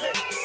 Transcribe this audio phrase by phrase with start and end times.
[0.00, 0.37] Hey.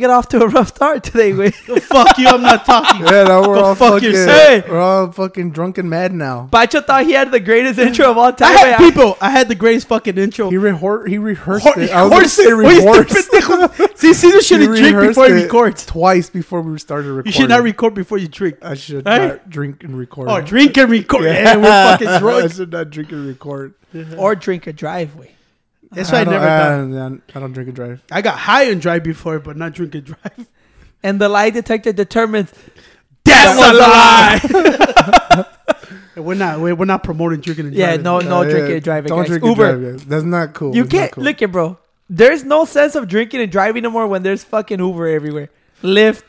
[0.00, 3.02] We got off to a rough start today, Wait, Fuck you, I'm not talking.
[3.04, 4.66] Yeah, now we're Go all fuck fucking, yourself.
[4.70, 6.48] we're all fucking drunk and mad now.
[6.50, 8.48] Pacho thought he had the greatest intro of all time.
[8.56, 8.66] I time.
[8.72, 8.88] had güey.
[8.88, 9.18] people.
[9.20, 10.48] I had the greatest fucking intro.
[10.48, 11.90] He, rehor- he rehearsed Hor- it.
[11.90, 13.28] I was gonna horse- say Oye, rehearsed.
[13.34, 13.98] este.
[13.98, 15.84] See, see, this shit He drink before he it records.
[15.84, 17.32] Twice before we started recording.
[17.34, 18.56] You should not record before you drink.
[18.62, 19.28] I should Hey?
[19.28, 20.30] not drink and record.
[20.30, 21.24] Oh, drink and record.
[21.24, 22.52] Yeah, we're fucking I drunk.
[22.54, 23.74] should not drink and record.
[24.16, 25.32] or drink a driveway.
[25.92, 26.92] That's why I don't- never done.
[26.94, 28.02] I, don't- I don't drink and drive.
[28.12, 30.46] I got high and drive before, but not drink and drive.
[31.02, 32.52] And the lie detector determines
[33.24, 35.46] That's a lie.
[36.16, 36.60] we're not.
[36.60, 38.04] We're, we're not promoting drinking and Yeah, driving.
[38.04, 39.08] no, no Uh, drinking yeah, and driving.
[39.08, 39.28] Don't guys.
[39.28, 39.64] drink Uber.
[39.70, 39.96] and drive.
[39.98, 40.06] Guys.
[40.06, 40.76] That's not cool.
[40.76, 41.24] You That's not can't cool.
[41.24, 41.78] look it, bro.
[42.10, 45.48] There's no sense of drinking and driving no more when there's fucking Uber everywhere.
[45.82, 46.22] Lyft.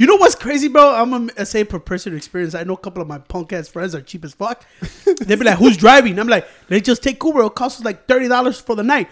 [0.00, 0.94] You know what's crazy, bro?
[0.94, 2.54] I'm gonna say per person experience.
[2.54, 4.64] I know a couple of my punk ass friends are cheap as fuck.
[5.04, 7.42] They'd be like, "Who's driving?" I'm like, "They just take Uber.
[7.42, 9.10] It costs us like thirty dollars for the night,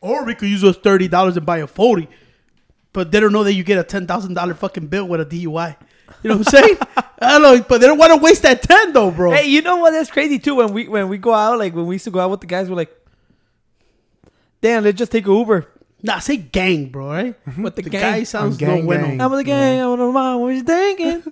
[0.00, 2.08] or we could use those thirty dollars and buy a forty.
[2.94, 5.26] But they don't know that you get a ten thousand dollar fucking bill with a
[5.26, 5.76] DUI.
[6.22, 6.78] You know what I'm saying?
[6.96, 9.32] I don't know, but they don't want to waste that ten though, bro.
[9.32, 9.90] Hey, you know what?
[9.90, 10.54] That's crazy too.
[10.54, 12.46] When we when we go out, like when we used to go out with the
[12.46, 12.96] guys, we're like,
[14.62, 15.68] "Damn, let's just take a Uber."
[16.02, 17.08] Nah, say gang, bro.
[17.08, 17.44] Right?
[17.46, 17.62] Mm-hmm.
[17.62, 18.00] With the, The gang.
[18.00, 19.06] guy sounds oh, gang, no bueno.
[19.06, 19.20] gang.
[19.20, 19.80] I'm with the gang.
[19.80, 21.22] I want to know what you thinking.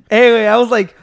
[0.10, 0.96] anyway, I was like,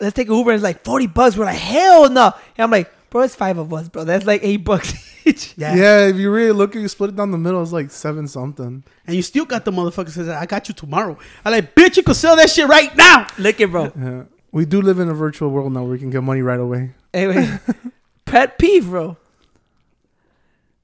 [0.00, 1.36] "Let's take a Uber." And it's like forty bucks.
[1.36, 4.04] We're like, "Hell no!" And I'm like, "Bro, it's five of us, bro.
[4.04, 4.92] That's like eight bucks
[5.26, 5.74] each." Yeah.
[5.74, 7.62] Yeah, if you really look, at you split it down the middle.
[7.62, 8.84] It's like seven something.
[9.06, 12.02] And you still got the motherfucker says, "I got you tomorrow." I like, bitch, you
[12.02, 13.26] could sell that shit right now.
[13.38, 13.92] Look it, bro.
[13.98, 16.60] Yeah, we do live in a virtual world now where we can get money right
[16.60, 16.92] away.
[17.12, 17.58] Anyway,
[18.24, 19.16] pet peeve, bro.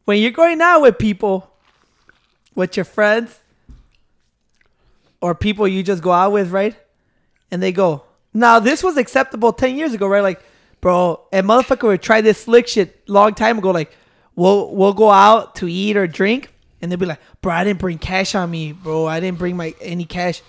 [0.06, 1.50] When you're going out with people,
[2.54, 3.40] with your friends,
[5.20, 6.76] or people you just go out with, right?
[7.50, 10.22] And they go, now this was acceptable 10 years ago, right?
[10.22, 10.42] Like,
[10.80, 13.70] bro, and motherfucker would try this slick shit long time ago.
[13.70, 13.92] Like,
[14.34, 16.52] we'll, we'll go out to eat or drink,
[16.82, 19.06] and they'll be like, bro, I didn't bring cash on me, bro.
[19.06, 20.42] I didn't bring my any cash.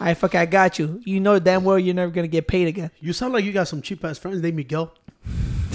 [0.00, 1.00] I fuck, I got you.
[1.04, 2.90] You know damn well you're never gonna get paid again.
[3.00, 4.92] You sound like you got some cheap ass friends named Miguel.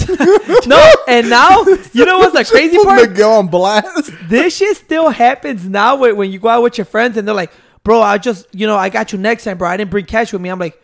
[0.67, 3.09] No, and now you know what's the crazy part?
[3.09, 4.11] Miguel on blast.
[4.27, 7.35] This shit still happens now when, when you go out with your friends and they're
[7.35, 7.51] like,
[7.83, 9.67] "Bro, I just you know I got you next time, bro.
[9.67, 10.81] I didn't bring cash with me." I'm like,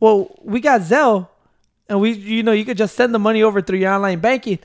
[0.00, 1.28] "Well, we got Zelle,
[1.88, 4.58] and we you know you could just send the money over through your online banking."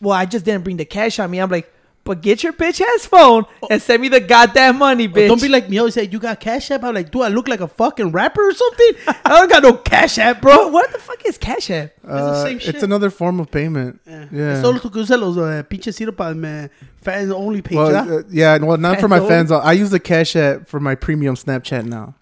[0.00, 1.38] Well, I just didn't bring the cash on me.
[1.38, 1.72] I'm like,
[2.04, 5.48] "But get your bitch ass phone and send me the goddamn money, bitch." Don't be
[5.48, 5.78] like me.
[5.78, 6.82] Always say you got Cash App.
[6.84, 8.92] I'm like, do I look like a fucking rapper or something?
[9.24, 10.56] I don't got no Cash App, bro.
[10.56, 10.68] bro.
[10.68, 11.92] What the fuck is Cash App?
[12.06, 12.74] Uh, same shit.
[12.74, 14.00] It's another form of payment.
[14.06, 14.26] Yeah.
[14.32, 14.60] Yeah.
[14.62, 16.68] Solo tú que usas los uh, pinches siro para me
[17.02, 17.76] fans only page.
[17.76, 19.52] Well, uh, yeah, well, not for my Fans fans.
[19.52, 22.14] I use the Cash App for my premium Snapchat now.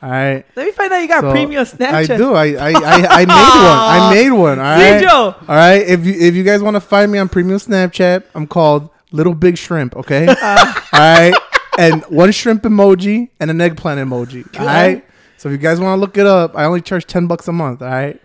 [0.00, 0.44] All right.
[0.54, 2.10] Let me find out you got So, premium Snapchat.
[2.10, 2.34] I do.
[2.34, 3.78] I I, I, I made one.
[3.90, 4.58] I made one.
[4.58, 5.02] All right.
[5.02, 5.48] Cijo.
[5.48, 5.82] All right.
[5.88, 9.34] If you if you guys want to find me on premium Snapchat, I'm called Little
[9.34, 9.96] Big Shrimp.
[9.96, 10.26] Okay.
[10.42, 10.74] Uh.
[10.92, 11.34] all right.
[11.78, 14.44] And one shrimp emoji and an eggplant emoji.
[14.58, 15.04] All right.
[15.36, 17.52] So if you guys want to look it up, I only charge ten bucks a
[17.52, 17.82] month.
[17.82, 18.20] All right.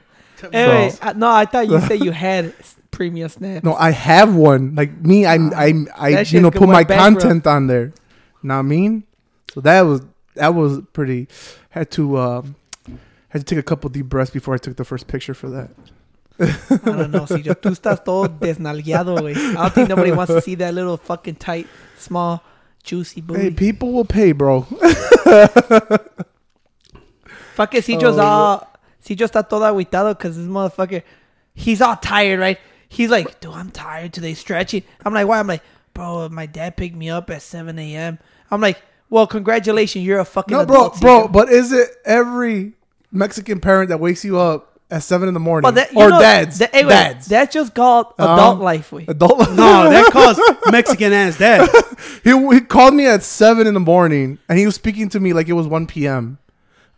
[0.52, 2.54] Anyway, So- I- no, I thought you said you had
[2.90, 3.64] premium Snap.
[3.64, 4.74] No, I have one.
[4.76, 7.94] Like me, I I I That you know put my content on there.
[8.42, 9.04] Not mean.
[9.54, 10.02] So that was
[10.36, 11.28] that was pretty.
[11.70, 12.56] Had to um
[13.30, 15.70] had to take a couple deep breaths before I took the first picture for that.
[16.40, 17.54] I don't know, Cijo.
[17.56, 19.36] Tú estás todo desnalgueado, güey.
[19.36, 21.68] I don't think nobody wants to see that little fucking tight,
[21.98, 22.42] small,
[22.84, 23.42] juicy booty.
[23.42, 24.62] Hey, people will pay, bro.
[27.56, 28.68] Fucking Cijo's Oh, all...
[29.04, 31.04] Cijo está todo agüitado because this motherfucker...
[31.54, 32.58] He's all tired, right?
[32.90, 34.84] He's like, dude, I'm tired today stretching.
[35.06, 35.40] I'm like, why?
[35.40, 35.62] I'm like,
[35.94, 38.18] bro, my dad picked me up at 7 a.m.
[38.50, 40.04] I'm like, well, congratulations.
[40.04, 41.28] You're a fucking no, bro, adult, bro.
[41.28, 42.74] But is it every
[43.12, 46.20] Mexican parent that wakes you up at seven in the morning, But that, or know,
[46.20, 46.60] dads?
[46.60, 47.26] that- hey, wait, dads.
[47.26, 49.06] That's just called adult Um, life, We.
[49.08, 49.40] Adult.
[49.40, 49.50] life.
[49.50, 50.40] no, that calls
[50.72, 51.68] Mexican ass dad.
[52.24, 55.34] he he called me at seven in the morning, and he was speaking to me
[55.34, 56.38] like it was one p.m.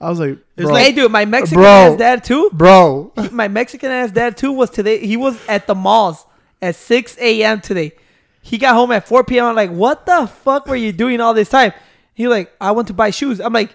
[0.01, 1.67] I was like, bro, like- Hey, dude, my Mexican Bro.
[1.93, 2.49] ass dad too.
[2.51, 3.13] bro.
[3.31, 4.99] My Mexican ass dad too was today.
[4.99, 6.25] He was at the malls
[6.61, 7.61] at 6 a.m.
[7.61, 7.93] today.
[8.41, 9.45] He got home at 4 p.m.
[9.45, 11.71] I'm like, what the fuck were you doing all this time?
[12.13, 13.39] He like, I went to buy shoes.
[13.39, 13.73] I'm like,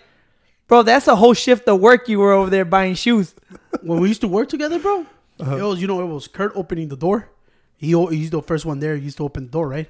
[0.69, 3.35] bro, that's a whole shift of work you were over there buying shoes.
[3.83, 5.07] When we used to work together, bro,
[5.39, 5.57] uh-huh.
[5.57, 7.29] it was you know it was Kurt opening the door.
[7.77, 8.97] He o- he's the first one there.
[8.97, 9.89] He used to open the door, right?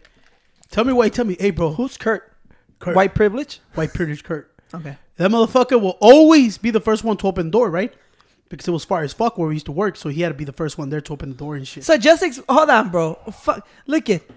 [0.71, 1.09] Tell me why.
[1.09, 2.32] Tell me, hey, bro, Who's Kurt?
[2.79, 3.61] Kurt, White privilege?
[3.75, 4.50] white privilege Kurt.
[4.73, 4.97] Okay.
[5.17, 7.93] That motherfucker will always be the first one to open the door, right?
[8.49, 10.35] Because it was far as fuck where we used to work, so he had to
[10.35, 11.85] be the first one there to open the door and shit.
[11.85, 13.15] So just ex- hold on, bro.
[13.33, 13.67] Fuck.
[13.87, 14.29] Look it.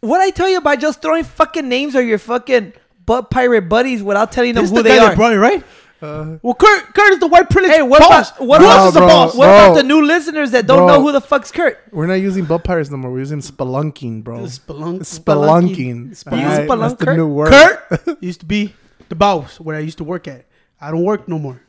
[0.00, 2.74] What I tell you about just throwing fucking names or your fucking
[3.06, 5.08] butt pirate buddies without telling them This who the they guy are.
[5.10, 5.64] that brought it, right?
[6.04, 7.72] Uh, Well, Kurt, Kurt is the white privilege.
[7.74, 8.30] Hey, what boss.
[8.36, 9.34] about what Who else is the boss?
[9.34, 9.56] what bro.
[9.64, 10.86] about the new listeners that don't Bro.
[10.88, 11.78] know who the fuck's Kurt?
[11.92, 13.10] we're not using butt pirates no more.
[13.10, 14.38] We're using spelunking, bro.
[14.40, 15.00] Spelunk.
[15.00, 16.10] Spelunking.
[16.10, 16.32] Spelunking.
[16.32, 17.16] Alright, Spelunk, That's the Kurt?
[17.16, 17.50] new word.
[17.50, 18.74] Kurt used to be
[19.08, 20.44] the boss where I used to work at.
[20.80, 21.62] I don't work no more.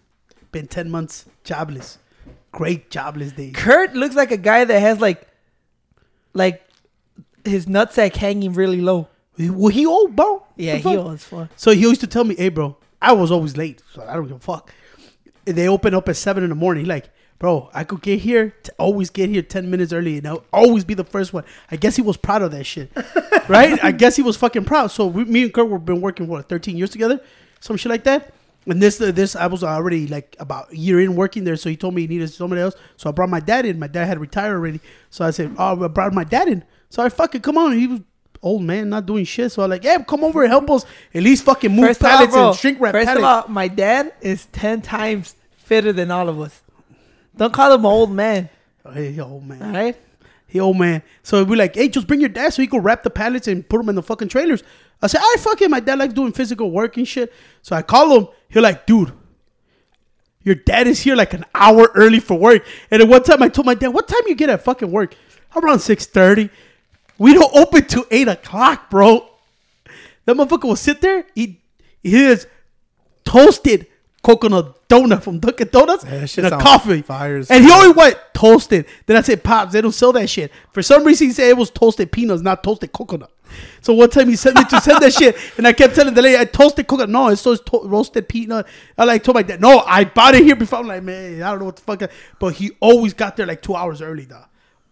[0.52, 2.00] Been ten months jobless.
[2.52, 3.54] Great jobless days.
[3.56, 5.28] Kurt looks like a guy that has like,
[6.34, 6.62] like,
[7.44, 9.08] his nutsack hanging really low.
[9.38, 10.46] Well, he old, bro.
[10.56, 10.98] Yeah, he fuck?
[11.00, 11.50] owns for.
[11.58, 14.28] So he used to tell me, "Hey, bro, I was always late, so I don't
[14.28, 14.72] give a fuck."
[15.46, 16.86] They open up at seven in the morning.
[16.86, 17.10] Like,
[17.40, 20.84] bro, I could get here, to always get here ten minutes early, and I'll always
[20.84, 21.44] be the first one.
[21.70, 22.92] I guess he was proud of that shit,
[23.48, 23.82] right?
[23.84, 24.88] I guess he was fucking proud.
[24.88, 27.22] So we, me and Kurt were been working what thirteen years together,
[27.60, 28.34] some shit like that.
[28.68, 31.56] And this, this, I was already like about a year in working there.
[31.56, 32.76] So he told me he needed somebody else.
[32.98, 33.78] So I brought my dad in.
[33.78, 34.80] My dad had retired already.
[35.12, 36.64] So I said, oh, I brought my dad in.
[36.90, 37.78] So I fucking come on.
[37.78, 38.00] He was
[38.46, 39.52] old man, not doing shit.
[39.52, 40.86] So I'm like, yeah, come over and help us.
[41.14, 43.20] At least fucking move First all, pallets bro, and shrink wrap first pallets.
[43.20, 46.62] of all, my dad is ten times fitter than all of us.
[47.36, 48.48] Don't call him an old man,
[48.86, 49.62] Oh, hey, he old man.
[49.62, 49.98] all right?
[50.48, 51.02] He old man.
[51.24, 53.68] So we're like, hey, just bring your dad so he can wrap the pallets and
[53.68, 54.64] put them in the fucking trailers.
[55.02, 55.70] I said, I fuck it.
[55.70, 57.34] My dad likes doing physical work and shit.
[57.62, 58.28] So I call him.
[58.48, 59.12] He's like, dude,
[60.44, 62.66] your dad is here like an hour early for work.
[62.92, 65.16] And at one time I told my dad, what time you get at fucking work?
[65.56, 66.50] Around 6.30.
[67.18, 69.28] We don't open till 8 o'clock, bro.
[70.26, 71.62] That motherfucker will sit there, eat
[72.04, 72.48] his
[73.24, 73.88] toasted
[74.24, 77.02] coconut donut from Dunkin' Donuts shit and a coffee.
[77.04, 78.86] fire as And he only went toasted.
[79.06, 80.52] Then I said, Pops, they don't sell that shit.
[80.72, 83.32] For some reason, he said it was toasted peanuts, not toasted coconut.
[83.82, 86.22] So one time he sent me to send that shit, and I kept telling the
[86.22, 87.10] lady, I toasted coconut.
[87.10, 88.66] No, it's just to- roasted peanut.
[88.98, 90.80] I like told my dad, no, I bought it here before.
[90.80, 92.02] I'm like, man, I don't know what the fuck.
[92.04, 92.10] I-"
[92.40, 94.44] But he always got there like two hours early, though.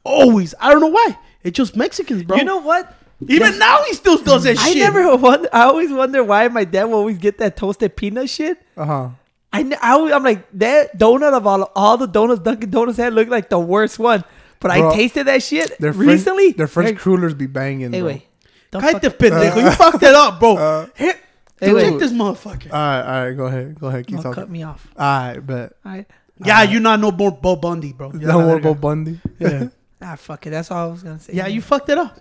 [0.03, 0.53] Always.
[0.59, 1.17] I don't know why.
[1.44, 2.38] It's just Mexicans, bro.
[2.38, 2.95] You know what?
[3.28, 3.60] even Yes.
[3.60, 4.78] now he still does that I shit.
[4.78, 5.48] never wonder.
[5.54, 8.57] I always wonder why my dad will always get that toasted peanut shit.
[8.75, 9.10] Uh huh.
[9.51, 13.30] I, I I'm like that donut of all all the donuts Dunkin' Donuts had looked
[13.31, 14.24] like the worst one.
[14.60, 16.45] But I tasted that shit Their recently.
[16.54, 17.92] French, their French Hey, crullers be banging.
[17.92, 18.00] bro.
[18.00, 18.25] Anyway,
[18.72, 19.62] don't Cállate, fuck- pendejo.
[19.63, 20.56] you fucked it up, bro.
[20.57, 20.88] Uh,
[21.60, 21.90] Hey, Anyway.
[21.92, 22.74] check this motherfucker.
[22.74, 23.38] All right, all right.
[23.38, 23.80] Go ahead.
[23.80, 24.07] Go ahead.
[24.07, 24.86] Keep don't cut me off.
[24.98, 26.06] All right, but I
[26.44, 28.12] yeah, you not no more Bo Bundy, bro.
[28.12, 28.74] You're No more Bo.
[28.74, 29.19] Bundy.
[29.40, 29.68] Yeah.
[30.03, 30.50] Ah fuck it.
[30.50, 31.33] That's all I was gonna say.
[31.33, 32.15] yeah, you fucked it up.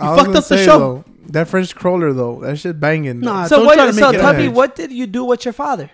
[0.00, 0.78] You I fucked gonna up the show.
[0.78, 3.20] Though, that French cruller though, that shit banging.
[3.20, 3.32] though.
[3.32, 3.74] Nah, So don't what?
[3.76, 5.90] try to So make tell me, what did you do with your father?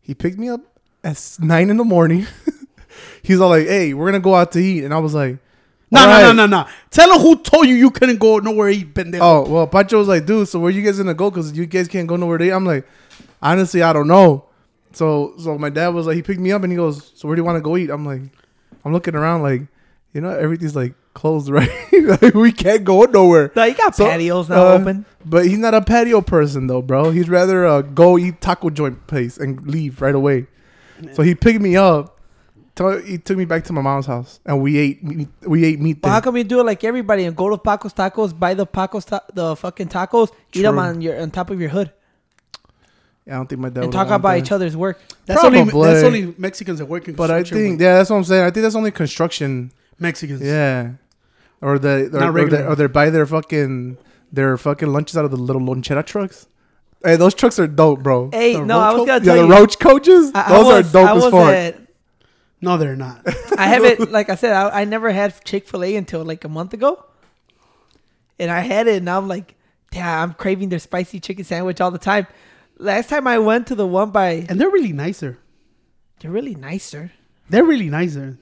[0.00, 0.60] He picked me up
[1.04, 2.26] at nine in the morning.
[3.22, 5.38] He's all like, "Hey, we're gonna go out to eat," and I was like,
[5.90, 6.68] No, "All no, no, no, no.
[6.90, 9.18] Tell him who told you you couldn't go nowhere eat, pendejo.
[9.22, 11.30] Oh well, Pancho was like, "Dude, so where you guys gonna go?
[11.30, 12.86] Because you guys can't go nowhere to eat." I'm like,
[13.40, 14.46] honestly, I don't know.
[14.92, 17.36] So so my dad was like, he picked me up and he goes, "So where
[17.36, 18.22] do you want to go eat?" I'm like,
[18.84, 19.62] I'm looking around like,
[20.12, 21.70] you know, everything's like closed, right?
[21.92, 23.52] like, we can't go nowhere.
[23.54, 25.04] No, you got So, patios now uh, open.
[25.24, 27.10] But he's not a patio person though, bro.
[27.10, 30.46] He's rather uh, go eat taco joint place and leave right away.
[31.14, 32.18] So he picked me up.
[32.76, 35.80] to- He took me back to my mom's house and we ate meat, we ate
[35.80, 38.54] meat Well, how come you do it like everybody and go to Paco's Tacos, buy
[38.54, 41.90] the Paco's ta- the fucking tacos, eat them on your on top of your hood,
[43.26, 44.38] I don't think my dad and would talk about that.
[44.38, 44.98] each other's work?
[45.26, 45.88] that's only probably.
[45.92, 48.44] that's only Mexicans that work in But I think with yeah, that's what I'm saying.
[48.44, 49.72] I think that's only construction.
[50.00, 50.40] Mexicans.
[50.42, 50.92] Yeah,
[51.60, 53.98] or the or, or, they, or they buy their fucking
[54.32, 56.46] their fucking lunches out of the little lonchera trucks.
[57.04, 58.30] Hey, those trucks are dope, bro.
[58.32, 59.60] Hey, The no, I was gonna yeah, tell the you.
[59.60, 60.32] roach coaches.
[60.34, 61.54] I- I those was- are dope I as fuck.
[61.54, 61.80] at-
[62.60, 63.22] No, they're not.
[63.58, 66.48] I haven't, like I said, I, I never had Chick Fil A until like a
[66.48, 67.02] month ago,
[68.38, 69.54] and I had it, and I'm like,
[69.90, 72.26] damn, I'm craving their spicy chicken sandwich all the time.
[72.78, 75.38] Last time I went to the one by, and they're really nicer.
[76.20, 77.12] they're really nicer.
[77.48, 78.36] They're really nicer.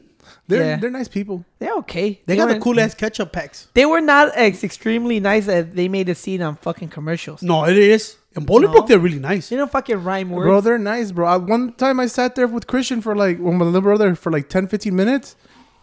[0.47, 0.77] They're Yeah.
[0.77, 1.45] they're nice people.
[1.59, 2.21] They're okay.
[2.27, 3.69] They got the weren't- cool ass ketchup packs.
[3.75, 7.43] They were not as extremely nice as they made it seem on fucking commercials.
[7.43, 8.17] No, it is.
[8.37, 8.87] In Bolingbrook, No.
[8.87, 9.49] they're really nice.
[9.49, 10.47] They don't fucking rhyme words.
[10.47, 11.27] Bro, they're nice, bro.
[11.27, 14.31] I, one time I sat there with Christian for like, with my little brother for
[14.31, 15.35] like 10, 15 minutes,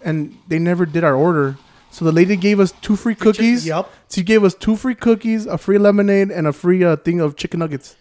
[0.01, 1.57] and they never did our order.
[1.91, 3.65] So the lady gave us two free cookies.
[3.65, 3.91] Yup.
[4.09, 7.35] She gave us two free cookies, a free lemonade, and a free uh, thing of
[7.35, 7.95] chicken nuggets,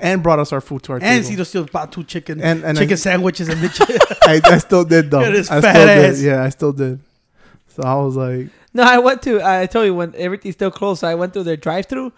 [0.00, 1.16] and brought us our food to our And table.
[1.16, 3.80] And Cito still bought two chicken And- and chicken I- sandwiches and bitch.
[4.22, 5.20] I, I still did though.
[5.22, 6.16] It is I still ass.
[6.16, 6.24] did.
[6.24, 7.00] Yeah, I still did.
[7.68, 9.40] So I was like, No, I went to.
[9.46, 11.00] I told you when everything's still closed.
[11.00, 12.12] So I went through their drive-through,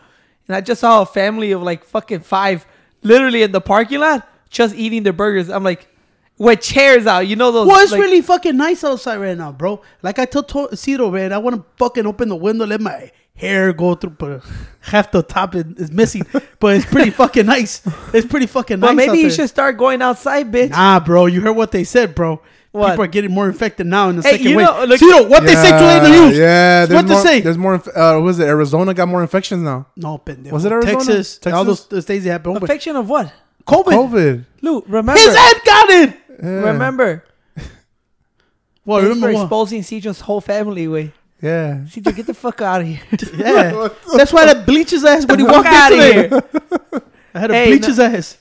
[0.49, 2.67] and I just saw a family of like fucking five,
[3.03, 5.51] literally in the parking lot, just eating their burgers.
[5.51, 5.89] I'm like,
[6.39, 7.27] with chairs out.
[7.29, 7.67] You know those.
[7.69, 9.83] well, it's like- really fucking nice outside right now, bro.
[10.03, 13.11] Like I told to- Cito, man, I want to fucking open the window, let my
[13.35, 14.43] hair go through, but
[14.81, 16.27] half the top is, is missing.
[16.61, 17.83] but it's pretty fucking nice.
[18.13, 18.89] It's pretty fucking nice.
[18.89, 19.31] Well, maybe out you there.
[19.31, 20.71] should start going outside, bitch.
[20.71, 21.27] Nah, bro.
[21.27, 22.41] You heard what they said, bro.
[22.73, 22.93] What?
[22.93, 24.67] People are getting more infected now in the Hey, second you wave.
[24.67, 26.39] know, look- Ciro, what they say today in the news?
[26.39, 27.41] Yeah, there's What to say?
[27.43, 27.75] There's more.
[27.75, 29.87] Uh, was it Arizona got more infections now?
[29.97, 30.53] No, pendejo.
[30.53, 30.97] Was it Arizona?
[30.97, 31.53] Texas, Texas?
[31.53, 32.63] all those the states they have open.
[32.63, 33.31] Infection of what?
[33.67, 33.85] COVID.
[33.93, 34.45] COVID.
[34.63, 35.13] Lou, remember.
[35.21, 36.17] His head got it.
[36.43, 36.49] Yeah.
[36.49, 37.25] Remember.
[38.85, 39.43] Well, Thanks remember for what?
[39.45, 41.13] exposing Cedro's whole family, way.
[41.43, 41.81] Yeah.
[41.89, 43.01] Cedro, get the fuck out of here.
[43.37, 46.29] Yeah, that's why that bleach his ass when he walked outta into here.
[46.29, 47.03] here.
[47.35, 48.39] I had to Hey, bleach no- his ass.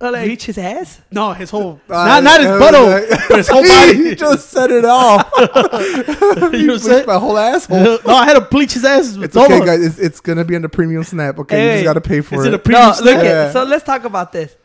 [0.00, 1.00] Uh, like- Bleach his ass?
[1.12, 3.94] no, his whole Uh, not not his butthole, but his whole body.
[4.08, 5.30] he just set it off.
[5.38, 7.06] you know Bleached saying?
[7.06, 7.98] my whole asshole.
[8.04, 9.14] no, I had to bleach his ass.
[9.14, 9.44] It's Todo.
[9.54, 9.84] okay, guys.
[9.86, 11.38] It's, it's gonna be on the premium snap.
[11.38, 12.48] Okay, you just gotta pay for is it.
[12.48, 13.22] it a No, premium look snap?
[13.24, 13.30] Yeah.
[13.46, 14.56] at So let's talk about this.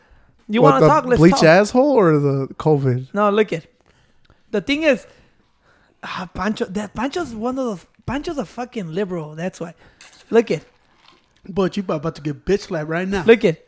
[0.48, 1.04] You What, want to the talk?
[1.06, 1.44] Let's bleach talk.
[1.44, 3.14] asshole or the COVID?
[3.14, 3.64] No, look at.
[4.50, 5.06] The thing is,
[6.02, 6.64] ah, Pancho.
[6.66, 7.86] That Pancho's one of the.
[8.06, 9.34] Pancho's a fucking liberal.
[9.34, 9.74] That's why.
[10.30, 10.64] Look at.
[11.48, 13.24] But you about to get bitch slapped right now.
[13.24, 13.64] Look at.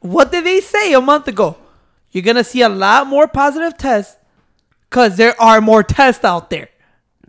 [0.00, 1.56] What did they say a month ago?
[2.12, 4.16] You're gonna see a lot more positive tests,
[4.90, 6.68] cause there are more tests out there.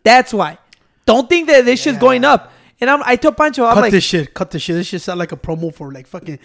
[0.03, 0.57] That's why.
[1.05, 2.51] Don't think that this shit's going up.
[2.79, 4.33] And I'm, I told Pancho, I'm cut like, this shit.
[4.33, 4.75] Cut this shit.
[4.75, 6.39] This shit sound like a promo for like fucking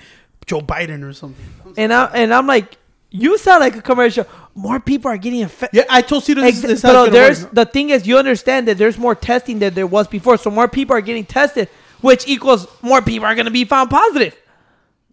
[0.47, 1.45] Joe Biden or something.
[1.77, 2.79] and I and I'm like,
[3.13, 4.27] you sound like a commercial.
[4.55, 5.79] More people are getting infected.
[5.79, 6.45] Yeah, I told you this.
[6.45, 7.55] Ex- this but gonna there's work.
[7.55, 10.67] the thing is, you understand that there's more testing than there was before, so more
[10.67, 11.69] people are getting tested,
[12.01, 14.35] which equals more people are gonna be found positive.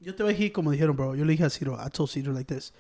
[0.02, 1.14] Yo te voy a decir como dijeron, bro.
[1.14, 1.78] Yo le dije a Ciro.
[1.78, 2.72] I told Ciro like this.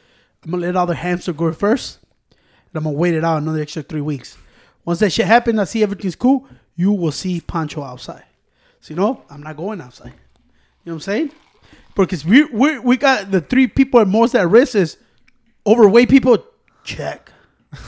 [0.43, 1.99] I'm gonna let all the hamster go first,
[2.29, 4.37] and I'm gonna wait it out another extra three weeks.
[4.85, 6.47] Once that shit happens, I see everything's cool.
[6.77, 8.23] You will see Pancho outside.
[8.79, 10.13] So you know, I'm not going outside.
[10.85, 11.31] You know what I'm saying?
[11.93, 14.95] Because we we we got the three people at most at risk is
[15.65, 16.43] overweight people.
[16.83, 17.31] Check.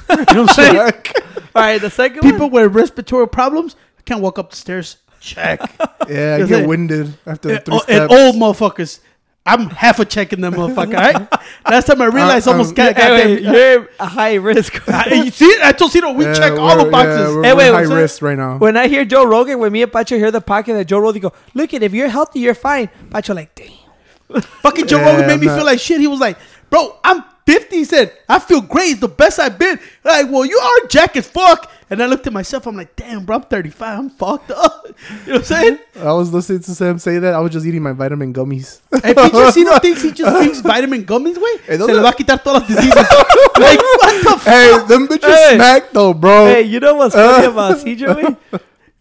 [0.10, 0.78] You know what I'm saying?
[1.56, 2.64] All right, the second people one.
[2.64, 3.76] with respiratory problems
[4.06, 4.98] can't walk up the stairs.
[5.20, 5.60] Check.
[6.10, 9.00] Yeah, I Is get it- winded after and, three oh, and old motherfuckers.
[9.46, 10.94] I'm half a check in them motherfucker.
[10.94, 11.28] Right?
[11.70, 14.88] Last time I realized Uh, almost um, got, Hey, wait, you're a high risk.
[14.90, 17.20] I- you see, I told Cito we Yeah, check all the boxes.
[17.20, 18.58] Yeah, we're, Hey, we're wait, high what's risk right now.
[18.58, 21.22] when I hear Joe Rogan, when me and Pacho hear the podcast that Joe Rogan
[21.22, 22.90] go, look at if you're healthy, you're fine.
[23.12, 24.42] Pacho like, damn.
[24.42, 26.00] Fucking Joe Yeah, Rogan made me I'm feel not- like shit.
[26.02, 26.38] He was like,
[26.70, 28.92] "Bro, I'm 50." Said, "I feel great.
[28.92, 31.70] It's the best I've been." Like, well, you are jack as fuck.
[31.90, 32.68] And I looked at myself.
[32.68, 34.00] I'm like, "Damn, bro, I'm 35.
[34.00, 34.88] I'm fucked up."
[35.26, 35.80] You know what I'm saying?
[36.00, 37.34] I was listening to Sam say that.
[37.34, 38.82] I was just eating my vitamin gummies.
[39.04, 41.58] Hey, pinche Cito thinks he just drinks vitamin gummies, way.
[41.66, 42.96] Hey, Se those le are- va a quitar todas las diseases.
[43.58, 44.42] like, what the fuck?
[44.44, 45.56] hey, them bitches Hey.
[45.56, 46.46] smack though, bro.
[46.46, 48.38] Hey, you know what's funny about Cedro?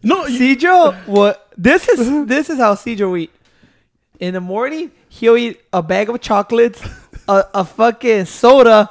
[0.01, 1.47] No, you, Cedro, what?
[1.57, 3.31] This is this is how Cedro eat.
[4.19, 6.81] In the morning, he'll eat a bag of chocolates,
[7.27, 8.89] a, a fucking soda,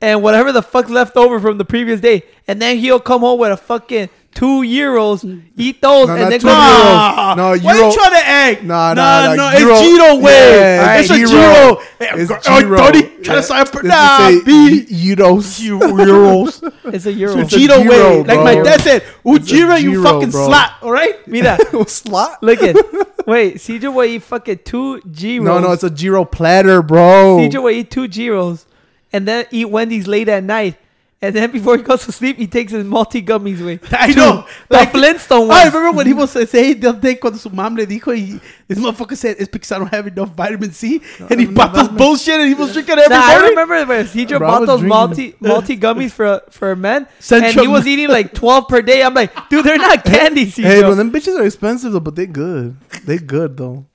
[0.00, 3.38] and whatever the fuck's left over from the previous day, and then he'll come home
[3.38, 5.42] with a fucking two euros, mm.
[5.56, 6.48] eat those, No, and not then go.
[6.48, 7.16] euros.
[7.16, 8.62] Nah, No, Why Euro- you trying to act?
[8.64, 10.56] Nah, nah, nah, no, nah, it's Euro- Giro way.
[10.60, 11.30] Yeah, it's a Giro.
[11.30, 11.82] Giro.
[11.98, 12.76] It's oh, Giro.
[12.76, 13.22] Tony, Yeah.
[13.24, 14.86] trying to sign up for This nah, is a B.
[14.90, 15.60] Euros.
[15.96, 16.72] Euros.
[16.94, 17.38] It's a euro.
[17.38, 17.84] It's a Giro way.
[17.84, 20.48] Giro, Like my dad said, Ujira, you fucking bro.
[20.48, 20.70] slut.
[20.82, 21.26] All right?
[21.26, 22.42] Mira, Slot?
[22.42, 22.76] look at.
[23.26, 25.44] Wait, Cedro will eat fucking two gyros.
[25.44, 27.38] No, no, it's a Giro platter, bro.
[27.40, 28.66] CJ will eat two gyros
[29.12, 30.76] and then eat Wendy's late at night.
[31.22, 33.82] And then before he goes to sleep, he takes his multi gummies with.
[33.98, 34.46] I know.
[34.68, 37.74] The Flintstone I remember when he was uh, saying the other day cuando su mam
[37.74, 41.40] le dijo y this motherfucker said it's because I don't have enough vitamin C and
[41.40, 44.36] he no bought those bullshit and he was drinking every Nah, I remember when CJ
[44.38, 47.42] Bro, I bought those multi multi gummies for for men, Centrum.
[47.44, 49.02] and he was eating like twelve per day.
[49.02, 50.62] I'm like, dude, they're not candy, CJ.
[50.64, 52.76] Hey, but them bitches are expensive though, but they good.
[53.04, 53.86] They good though.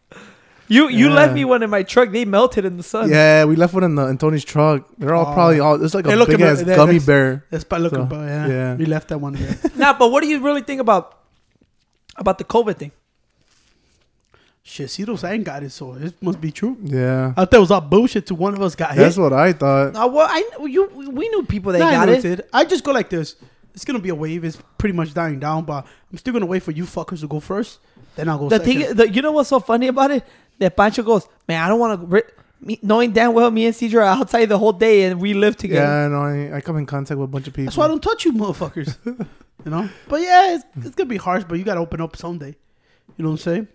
[0.76, 1.20] You you Yeah.
[1.20, 2.12] left me one in my truck.
[2.12, 3.10] They melted in the sun.
[3.10, 4.88] Yeah, we left one in the in Tony's truck.
[4.98, 5.34] They're all Oh.
[5.34, 5.84] probably all.
[5.84, 7.46] It's like Hey, a look big at ass my- that- gummy that's- bear.
[7.52, 8.22] That's by looking, So, bro.
[8.22, 8.48] Yeah.
[8.48, 8.76] yeah.
[8.76, 9.56] We left that one there.
[9.76, 11.18] Nah, but what do you really think about
[12.18, 12.92] about the COVID thing?
[14.64, 16.78] Shit, Ciro's ain't got it, so it must be true.
[16.84, 19.04] Yeah, I thought it was all bullshit to one of us got that's hit.
[19.04, 19.96] That's what I thought.
[19.96, 22.26] Uh, well, I you we knew people that Nah, I got know it.
[22.26, 22.50] it.
[22.54, 23.36] I just go like this.
[23.74, 24.44] It's gonna be a wave.
[24.46, 27.40] It's pretty much dying down, but I'm still gonna wait for you fuckers to go
[27.40, 27.80] first.
[28.16, 28.82] Then I'll go The second.
[28.84, 30.24] thing, the, you know what's so funny about it?
[30.62, 32.24] That Pancho goes, man, I don't want to.
[32.64, 35.58] Me, knowing damn well, me and Cedro are outside the whole day and we live
[35.58, 35.82] together.
[35.84, 37.66] Yeah, no, I, I come in contact with a bunch of people.
[37.66, 38.96] That's why I don't touch you, motherfuckers.
[39.66, 39.90] you know.
[40.08, 42.56] But yeah, it's, it's gonna be harsh, but you gotta open up someday.
[43.18, 43.68] You know what I'm saying?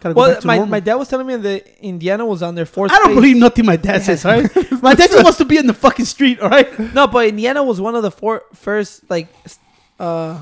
[0.00, 0.70] Gotta go Well, back to my, normal.
[0.70, 2.90] my dad was telling me that Indiana was on their fourth.
[2.90, 3.16] I don't phase.
[3.16, 4.24] believe nothing my dad says.
[4.24, 6.40] All right, my dad just wants to be in the fucking street.
[6.40, 6.78] All right.
[6.94, 9.28] No, but Indiana was one of the four first like,
[10.00, 10.38] uh,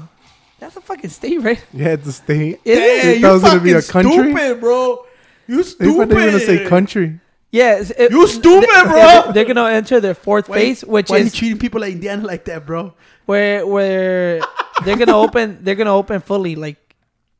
[0.61, 1.61] that's a fucking state, right?
[1.73, 2.61] yeah, it's a state.
[2.64, 3.02] It is.
[3.14, 3.23] Damn.
[3.23, 4.12] that was gonna be a country?
[4.12, 5.06] Stupid, bro.
[5.50, 5.97] You They stupid.
[5.97, 7.09] thought they were gonna say country.
[7.50, 8.92] Yeah, it- You stupid, they- bro.
[8.95, 11.92] They're, they're gonna enter their fourth Why- phase, which why you is treating people like
[11.99, 12.95] Indiana like that, bro?
[13.26, 14.40] where where
[14.85, 15.59] they're gonna open.
[15.64, 16.54] They're gonna open fully.
[16.66, 16.78] Like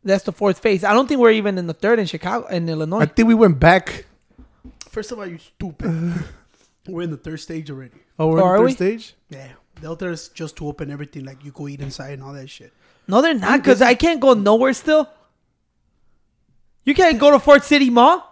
[0.09, 0.83] that's the fourth phase.
[0.83, 3.01] I don't think we're even in the third in Chicago in Illinois.
[3.01, 4.07] I think we went back.
[4.89, 5.91] First of all, you stupid.
[6.89, 8.01] we're in the third stage already.
[8.19, 8.69] Oh, we're Oh, in the we?
[8.73, 9.15] third stage.
[9.31, 9.49] Yeah.
[9.81, 12.33] The out there is just to open everything, like you go eat inside and all
[12.35, 12.73] that shit.
[13.07, 15.09] No, they're not because I can't go nowhere still.
[16.85, 18.27] You can't go to Ford City Mall.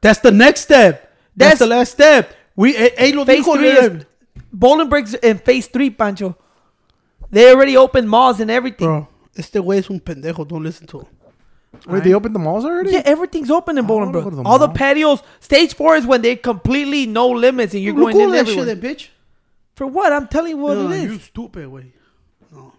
[0.00, 1.12] That's the next step.
[1.36, 2.34] That's, That's- the last step.
[2.54, 4.04] We eh, eh, lo Phase dijo three el- is
[4.54, 6.36] Bolingbrook's in phase three, Pancho.
[7.30, 8.86] They already opened malls and everything.
[8.86, 10.46] Bro, este güey es un pendejo.
[10.46, 11.06] Don't listen to him.
[11.86, 12.90] Wait, they opened the malls already?
[12.92, 14.24] Yeah, everything's open in I wanna Bolingbrook.
[14.24, 14.76] go to the All the mall.
[14.76, 15.22] patios.
[15.40, 18.38] Stage four is when they completely no limits and you're Look going all in that
[18.40, 18.66] everywhere.
[18.66, 19.08] shit, then, bitch.
[19.74, 20.12] For what?
[20.12, 21.94] I'm telling you what no, it you stupid, way.
[22.52, 22.74] No.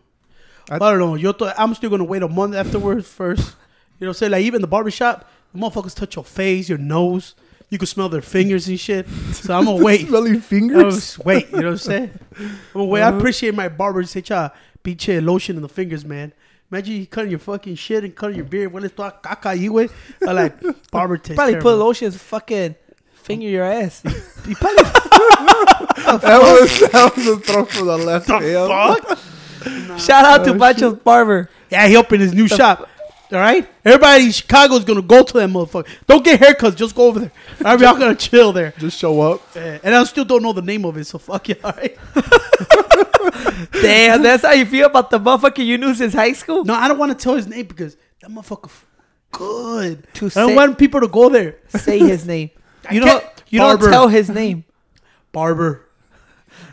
[0.70, 1.16] I- I, don't know.
[1.16, 3.56] Yo, to, I'm still gonna wait a month afterwards first.
[4.00, 6.78] You know, what I'm saying like even the barbershop, the motherfuckers touch your face, your
[6.78, 7.36] nose.
[7.70, 9.08] You can smell their fingers and shit.
[9.34, 10.08] So I'm gonna wait.
[10.08, 11.18] Smelly I'm fingers.
[11.20, 11.50] wait.
[11.50, 12.20] You know what I'm saying?
[12.38, 13.02] I'm gonna wait.
[13.02, 13.18] I uh-huh.
[13.18, 14.12] appreciate my barbers.
[14.12, 14.52] Say, cha,
[14.84, 16.34] pinche lotion in the fingers, man.
[16.72, 18.74] Imagine you cutting your fucking shit and cutting your beard.
[18.74, 19.92] What is toda caca ahí, güey?
[20.28, 20.60] I like
[20.92, 21.36] barber taste.
[21.36, 21.86] Probably put terrible.
[21.86, 22.76] lotions, fucking
[23.14, 24.04] finger your ass.
[24.44, 28.44] He probably that was that was a throw for the left hand.
[28.44, 29.98] fuck.
[29.98, 31.50] Shout out to Pancho's barber.
[31.70, 32.90] Yeah, he opened his new shop.
[33.34, 35.88] All right, everybody in Chicago is gonna go to that motherfucker.
[36.06, 37.32] Don't get haircuts, just go over there.
[37.60, 38.74] All right, we all gonna chill there.
[38.78, 39.42] Just show up.
[39.56, 41.56] And I still don't know the name of it, so fuck you.
[41.64, 41.98] All right.
[43.82, 46.64] Damn, that's how you feel about the motherfucker you knew since high school?
[46.64, 48.86] No, I don't want to tell his name because that motherfucker f-
[49.32, 50.08] good.
[50.16, 51.58] To I don't say- want people to go there.
[51.70, 52.52] Say his name.
[52.92, 53.24] You don't.
[53.50, 53.84] You Barber.
[53.86, 54.64] don't tell his name.
[55.32, 55.88] Barber.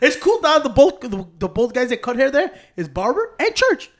[0.02, 0.58] It's cool now.
[0.58, 3.90] The both the, the both guys that cut hair there is barber and church.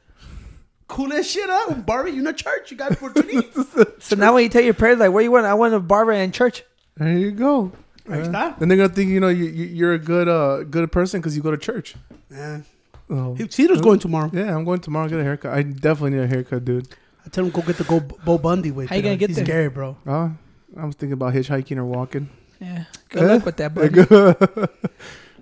[0.90, 1.75] Cool as shit, huh?
[1.75, 2.70] Barber, you know church.
[2.73, 3.49] You got opportunity.
[4.00, 6.11] So now when you tell your parents like, where you went, I went to barber
[6.12, 6.64] and church.
[6.97, 7.70] There you go.
[8.09, 8.59] Ahí está.
[8.59, 11.37] Then they're gonna think you know you, you you're a good uh good person because
[11.37, 11.94] you go to church.
[12.28, 12.62] Yeah.
[13.09, 13.37] Oh.
[13.49, 14.30] Cedar's going tomorrow.
[14.32, 15.52] Yeah, I'm going tomorrow to get a haircut.
[15.52, 16.88] I definitely need a haircut, dude.
[17.25, 18.87] I tell him go get the go Bo Bundy way.
[18.87, 19.44] How you gonna get He's there?
[19.47, 19.97] scary, bro.
[20.06, 20.32] Oh,
[20.76, 22.28] I was thinking about hitchhiking or walking.
[22.61, 22.85] Yeah.
[23.11, 24.00] Good luck with that, buddy.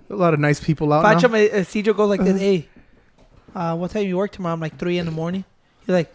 [0.09, 1.33] a lot of nice people out Pancho, now.
[1.33, 2.39] my uh, Cedro goes like this.
[2.47, 2.67] Hey,
[3.55, 4.53] uh, what time you work tomorrow?
[4.53, 5.45] I'm like three in the morning.
[5.81, 6.13] He's like,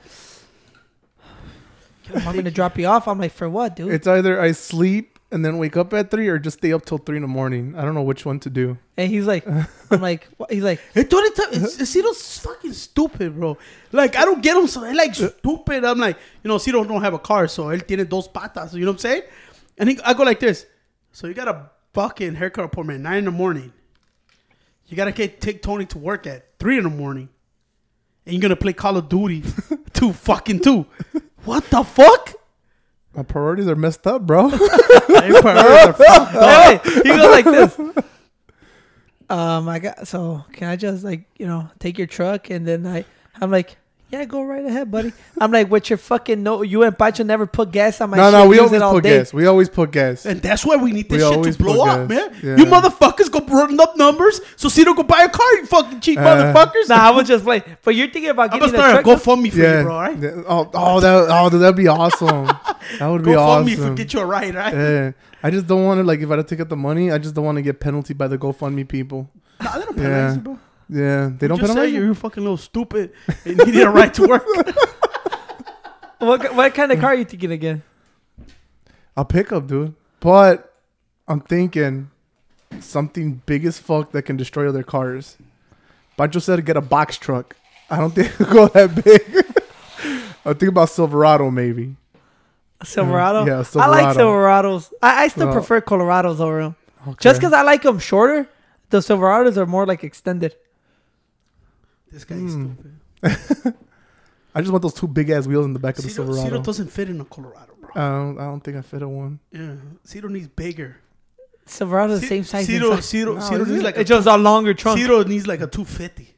[2.15, 3.09] I'm gonna drop you off.
[3.09, 3.93] I'm like, for what, dude?
[3.93, 6.99] It's either I sleep and then wake up at three, or just stay up till
[6.99, 7.75] three in the morning.
[7.77, 8.79] I don't know which one to do.
[8.97, 9.45] and he's like,
[9.91, 10.53] I'm like, what?
[10.53, 13.59] he's like, Hey, Tony, it's, it's, Ciro's fucking stupid, bro.
[13.91, 14.69] Like, I don't get him.
[14.69, 15.85] So I like stupid.
[15.85, 18.75] I'm like, you know, Ciro don't have a car, so él tiene dos patas.
[18.75, 19.23] You know what I'm saying?
[19.77, 20.67] And he, I go like this.
[21.11, 23.73] So you got a fucking haircut appointment at 9 in the morning.
[24.87, 27.29] You got to get take Tony to work at 3 in the morning.
[28.27, 29.43] And you're going to play Call of Duty
[29.93, 30.87] 2 fucking 2.
[31.45, 32.33] What the fuck?
[33.15, 34.49] My priorities are messed up, bro.
[34.49, 36.85] Your priorities are fucked up.
[36.87, 37.79] hey, he goes like this.
[39.31, 42.87] Um, I got so can I just like you know take your truck and then
[42.87, 43.05] I
[43.41, 43.79] I'm like
[44.15, 47.47] yeah go right ahead buddy I'm like with your fucking no you and Pancho never
[47.47, 49.19] put gas on my no, shit, no, we use always put day.
[49.19, 49.33] gas.
[49.35, 50.25] We always put gas.
[50.27, 52.33] And that's why we need this We shit always to blow put up, gas.
[52.33, 52.41] man.
[52.43, 52.57] Yeah.
[52.57, 56.19] You motherfuckers go run up numbers so Ciro go buy a car, you fucking cheap
[56.19, 56.89] Uh, motherfuckers.
[56.89, 59.03] Nah, I was just like but you're thinking about I'm getting gonna a start a
[59.03, 59.79] truck GoFundMe for yeah.
[59.79, 60.25] you, bro, alright?
[60.47, 62.47] Oh, oh, that, oh, that'd be awesome.
[62.99, 63.89] That would be GoFundMe awesome.
[63.89, 64.75] for get you a ride, right?
[64.75, 65.13] Yeah.
[65.43, 67.19] I just don't want to like if I had to take out the money, I
[67.19, 69.29] just don't want to get penalty by the GoFundMe people.
[69.61, 70.35] Nah, they don't Yeah.
[70.35, 70.59] you, bro.
[70.95, 72.13] Yeah, they don't Just say penalize you're you.
[72.13, 73.13] a fucking little stupid
[73.45, 74.45] and you need a right to work.
[76.19, 77.83] what, what kind of car are you thinking again
[79.17, 79.95] A pickup, dude.
[80.21, 80.73] But
[81.27, 82.11] I'm thinking
[82.81, 85.37] something big as fuck that can destroy other cars.
[86.17, 87.57] Pancho said to get a box truck.
[87.91, 89.23] I don't think it'll go that big.
[90.47, 91.97] I think about Silverado maybe.
[92.85, 96.77] Silverado Yeah, I like Silverados I, I still Well, prefer Colorados over them
[97.09, 97.17] Okay.
[97.19, 98.47] just because I like them shorter
[98.91, 100.55] the Silverados are more like extended
[102.15, 102.73] this guy's Hmm.
[103.23, 103.75] stupid.
[104.55, 106.49] I just want those two big ass wheels in the back of the Ciro, Silverado.
[106.51, 107.91] Ciro doesn't fit in a Colorado, bro.
[107.95, 109.41] I don't, I don't think I fit a one.
[109.51, 109.75] Yeah,
[110.05, 110.97] Ciro needs bigger.
[111.67, 113.05] Silverado's the same size Ciro, inside.
[113.05, 113.85] Ciro, No, Ciro is needs it?
[113.85, 116.29] like a it's just a longer trunk Ciro needs like a 250.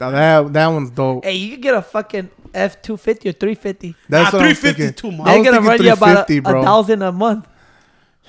[0.00, 1.24] Now that that one's dope.
[1.24, 3.94] Hey, you can get a fucking F two fifty or three fifty.
[4.08, 4.94] That's Nah, what I'm 350 thinking.
[4.94, 5.26] too much.
[5.26, 7.48] I They're was gonna thinking run you about a, 350, a thousand a month.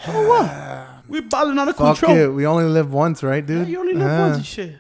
[0.08, 1.10] Oh, what?
[1.10, 2.18] We balling out of Fuck control.
[2.18, 2.28] it.
[2.34, 3.60] We only live once, right, dude?
[3.60, 3.72] Yeah, dude?
[3.74, 4.22] you only live Yeah.
[4.28, 4.76] once and shit.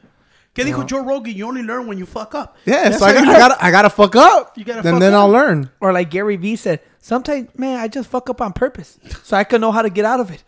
[0.57, 1.33] ¿Qué dijo Joe Rogan?
[1.35, 2.57] You only learn when you fuck up.
[2.65, 4.57] Yeah, That's so I got, I gotta, I gotta fuck up.
[4.57, 5.19] You gotta then fuck then up.
[5.21, 5.69] I'll learn.
[5.79, 9.43] Or like Gary Vee said, sometimes man, I just fuck up on purpose so I
[9.43, 10.43] can know how to get out of it.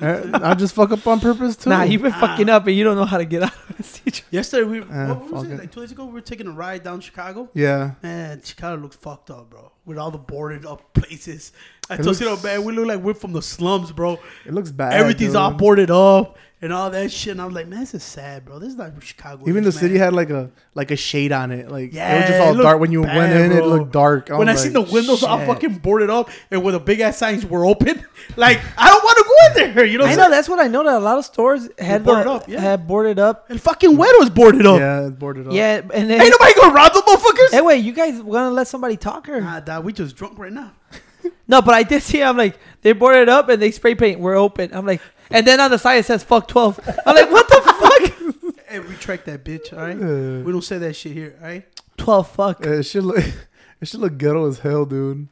[0.00, 1.70] Uh, I'll just fuck up on purpose too.
[1.70, 4.22] Nah, you've been fucking up and you don't know how to get out of it.
[4.30, 5.54] Yesterday, we Ah, what was fuck it?
[5.54, 5.58] it.
[5.60, 7.48] Like two days ago, we were taking a ride down Chicago.
[7.54, 7.92] yeah.
[8.02, 9.72] Man, Chicago looks fucked up, bro.
[9.86, 11.52] With all the boarded up places.
[11.88, 14.18] I It told you, know, man, we look like we're from the slums, bro.
[14.44, 14.92] It looks bad.
[14.92, 15.36] Everything's dude.
[15.36, 17.32] all boarded up and all that shit.
[17.32, 18.58] And I was like, man, this is sad, bro.
[18.58, 19.48] This is not Chicago.
[19.48, 21.70] Even the is, city had like a like a shade on it.
[21.70, 22.80] Like yeah, it was just all dark.
[22.80, 24.28] When you went bad, in, it looked dark.
[24.30, 27.00] when I was seen the like, windows all fucking boarded up and where the big
[27.00, 28.04] ass signs were open,
[28.36, 29.84] like I don't want to go in there.
[29.84, 30.30] You know I know saying?
[30.30, 30.82] that's what I know.
[30.82, 32.60] That a lot of stores had boarded the- up, yeah.
[32.60, 33.50] had boarded up.
[33.50, 34.80] And fucking Wedo's boarded up.
[34.80, 35.52] Yeah, it's boarded up.
[35.52, 37.50] Yeah, and then Ain't nobody gonna rob the motherfuckers.
[37.50, 40.52] hey, wait, you guys gonna let somebody talk or Nah, dog, we just drunk right
[40.52, 40.72] now.
[41.48, 41.62] no?
[41.62, 42.22] But I did see.
[42.22, 44.20] I'm like, they boarded up and they spray paint.
[44.20, 44.72] We're open.
[44.74, 46.80] I'm like, and then on the side it says "fuck 12.
[47.06, 48.12] I'm like, what the fuck?
[48.68, 49.96] Hey, retract that bitch, all right?
[49.96, 51.64] Uh, We don't say that shit here, all right?
[51.98, 52.66] 12 fuck.
[52.66, 53.18] it should look,
[53.80, 55.28] it should look ghetto as hell, dude.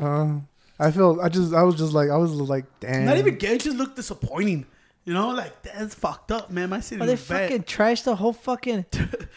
[0.00, 0.36] Uh,
[0.78, 3.04] I feel I just, I was just like, I was like, damn.
[3.04, 4.64] Not even gay, just looked disappointing.
[5.04, 6.70] You know, like that's fucked up, man.
[6.70, 7.50] My city But they was bad.
[7.50, 8.86] fucking trashed the whole fucking.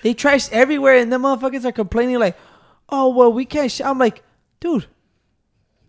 [0.01, 2.37] they trashed everywhere, and the motherfuckers are complaining like,
[2.91, 3.81] "Oh well, we can't." Sh-.
[3.81, 4.23] I'm like,
[4.59, 4.87] dude,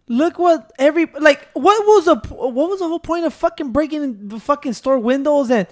[0.08, 1.48] look what every like.
[1.54, 5.50] What was the what was the whole point of fucking breaking the fucking store windows
[5.50, 5.66] and?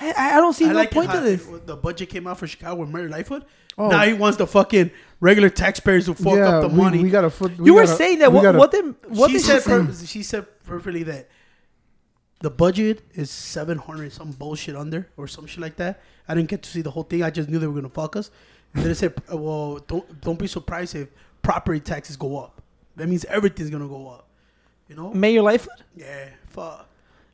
[0.00, 1.46] I, I don't see I no like point to this.
[1.66, 3.44] The budget came out for Chicago with Mayor Lightfoot.
[3.78, 3.88] Oh.
[3.90, 4.90] Now he wants the fucking
[5.20, 7.00] regular taxpayers to fuck up the we, money.
[7.00, 7.56] We got to foot.
[7.58, 9.62] we You were gotta- saying that we what, gotta- what did what she did said
[9.62, 11.28] she per- she said perfectly that
[12.40, 16.00] the budget is seven hundred some bullshit under or some shit like that.
[16.26, 17.22] I didn't get to see the whole thing.
[17.22, 18.32] I just knew they were gonna fuck us.
[18.74, 21.08] And then they said, "Well, don't don't be surprised if
[21.42, 22.60] property taxes go up.
[22.96, 24.28] That means everything's gonna go up.
[24.88, 25.12] You know?
[25.12, 25.82] Mayor Lightfoot?
[25.96, 26.88] Yeah, fuck."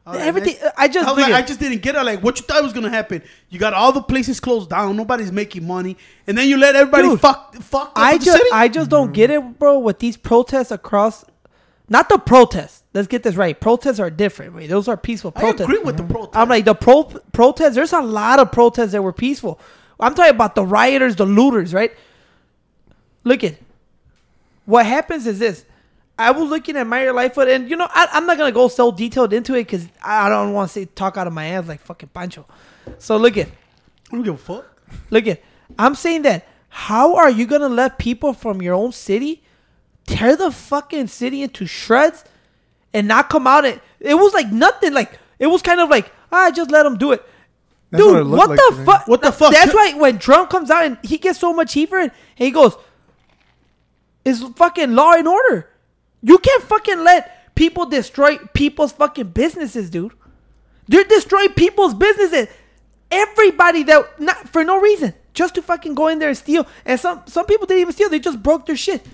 [0.07, 0.63] I was like, Everything.
[0.63, 2.03] man, I just I, was like, I just didn't get it.
[2.03, 3.23] Like, what you thought was gonna happen?
[3.51, 4.97] You got all the places closed down.
[4.97, 8.39] Nobody's making money, and then you let everybody Dude, fuck fuck up I the just
[8.39, 8.51] city.
[8.53, 9.79] I just don't get it, bro.
[9.79, 11.25] With these protests across,
[11.89, 12.83] not the protests.
[12.95, 13.59] Let's get this right.
[13.59, 14.55] Protests are different.
[14.55, 14.69] Right?
[14.69, 15.49] Those are peaceful protests.
[15.49, 15.69] I protests.
[15.69, 16.13] agree with the mm-hmm.
[16.13, 16.37] protest.
[16.37, 17.75] I'm like the pro protests.
[17.75, 19.61] There's a lot of protests that were peaceful.
[20.01, 21.93] I'm talking about the rioters, the looters, right?
[23.25, 23.57] Look at
[24.65, 25.65] what happens is this.
[26.19, 28.93] I was looking at Mayor Lightfoot, and you know I, I'm not gonna go so
[28.93, 31.81] detailed into it because I don't want to say talk out of my ass like
[31.81, 32.47] fucking Pancho.
[32.99, 33.51] So look at I
[34.13, 34.67] don't give a fuck.
[35.11, 35.43] Look at,
[35.79, 36.47] I'm saying that.
[36.73, 39.43] How are you gonna let people from your own city
[40.07, 42.25] tear the fucking city into shreds
[42.93, 43.65] and not come out?
[43.65, 44.93] And it was like nothing.
[44.93, 47.25] Like it was kind of like ah, just let them do it.
[47.91, 49.09] That's Dude, what what, like the fuck?
[49.09, 49.53] What the fuck?
[49.53, 52.47] That's why when Trump comes out and he gets so much heat for it, and
[52.47, 52.77] he goes,
[54.25, 55.69] "It's fucking law and order.
[56.23, 60.13] You can't fucking let people destroy people's fucking businesses, dude.
[60.87, 62.49] They're destroying people's businesses.
[63.11, 66.67] Everybody that not for no reason, just to fucking go in there and steal.
[66.85, 69.05] And some some people didn't even steal; they just broke their shit.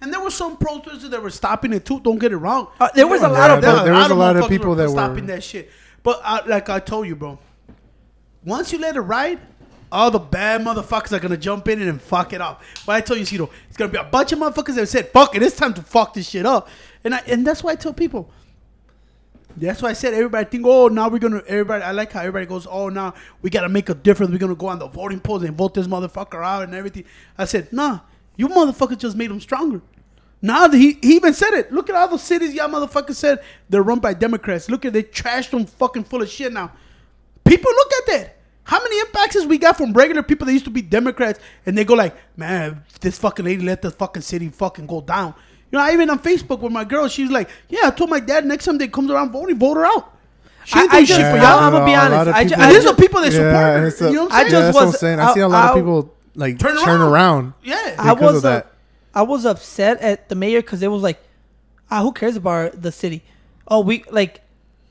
[0.00, 2.00] And there were some protesters that were stopping it too.
[2.00, 2.68] Don't get it wrong.
[2.80, 4.90] Uh, there was a lot of there- there was a lot of people that were-
[4.92, 5.70] stopping that shit.
[6.02, 7.38] But uh, like I told you, bro,
[8.44, 9.40] once you let it ride,
[9.90, 12.62] all the bad motherfuckers are gonna jump in and fuck it up.
[12.84, 15.36] But I told you, Cito, it's gonna be a bunch of motherfuckers that said, "Fuck
[15.36, 16.68] it, it's time to fuck this shit up."
[17.04, 18.30] And I and that's why I tell people.
[19.56, 21.42] That's why I said everybody think, oh, now we're gonna.
[21.46, 24.32] Everybody, I like how everybody goes, oh, now we gotta make a difference.
[24.32, 27.04] We're gonna go on the voting polls and vote this motherfucker out and everything.
[27.38, 28.00] I said, nah,
[28.36, 29.80] you motherfuckers just made them stronger.
[30.42, 31.72] Now that he, he even said it.
[31.72, 34.68] Look at all the cities y'all motherfuckers said they're run by Democrats.
[34.68, 36.72] Look at they trashed them fucking full of shit now.
[37.44, 38.36] People look at that.
[38.64, 41.76] How many impacts is we got from regular people that used to be Democrats and
[41.76, 45.34] they go like, man, this fucking lady let the fucking city fucking go down.
[45.70, 48.20] You know, I even on Facebook with my girl, she's like, yeah, I told my
[48.20, 50.12] dad next time they comes around voting, vote her out.
[50.64, 51.58] She ain't I- I doing just- shit for Yeah, y'all.
[51.64, 52.28] I'm gonna be honest.
[52.28, 53.58] of I ju- people- I these are people that support her.
[54.06, 54.54] a- you know what I I'm just saying?
[54.54, 55.20] yeah, that's what I'm was- saying.
[55.20, 57.12] I see a lot of people like Turn turn, around.
[57.12, 57.52] around.
[57.62, 57.94] yeah.
[57.98, 58.64] I because was of that.
[59.14, 61.18] uh, I was upset at the mayor because it was like,
[61.90, 63.22] ah, who cares about the city?
[63.68, 64.40] Oh, we like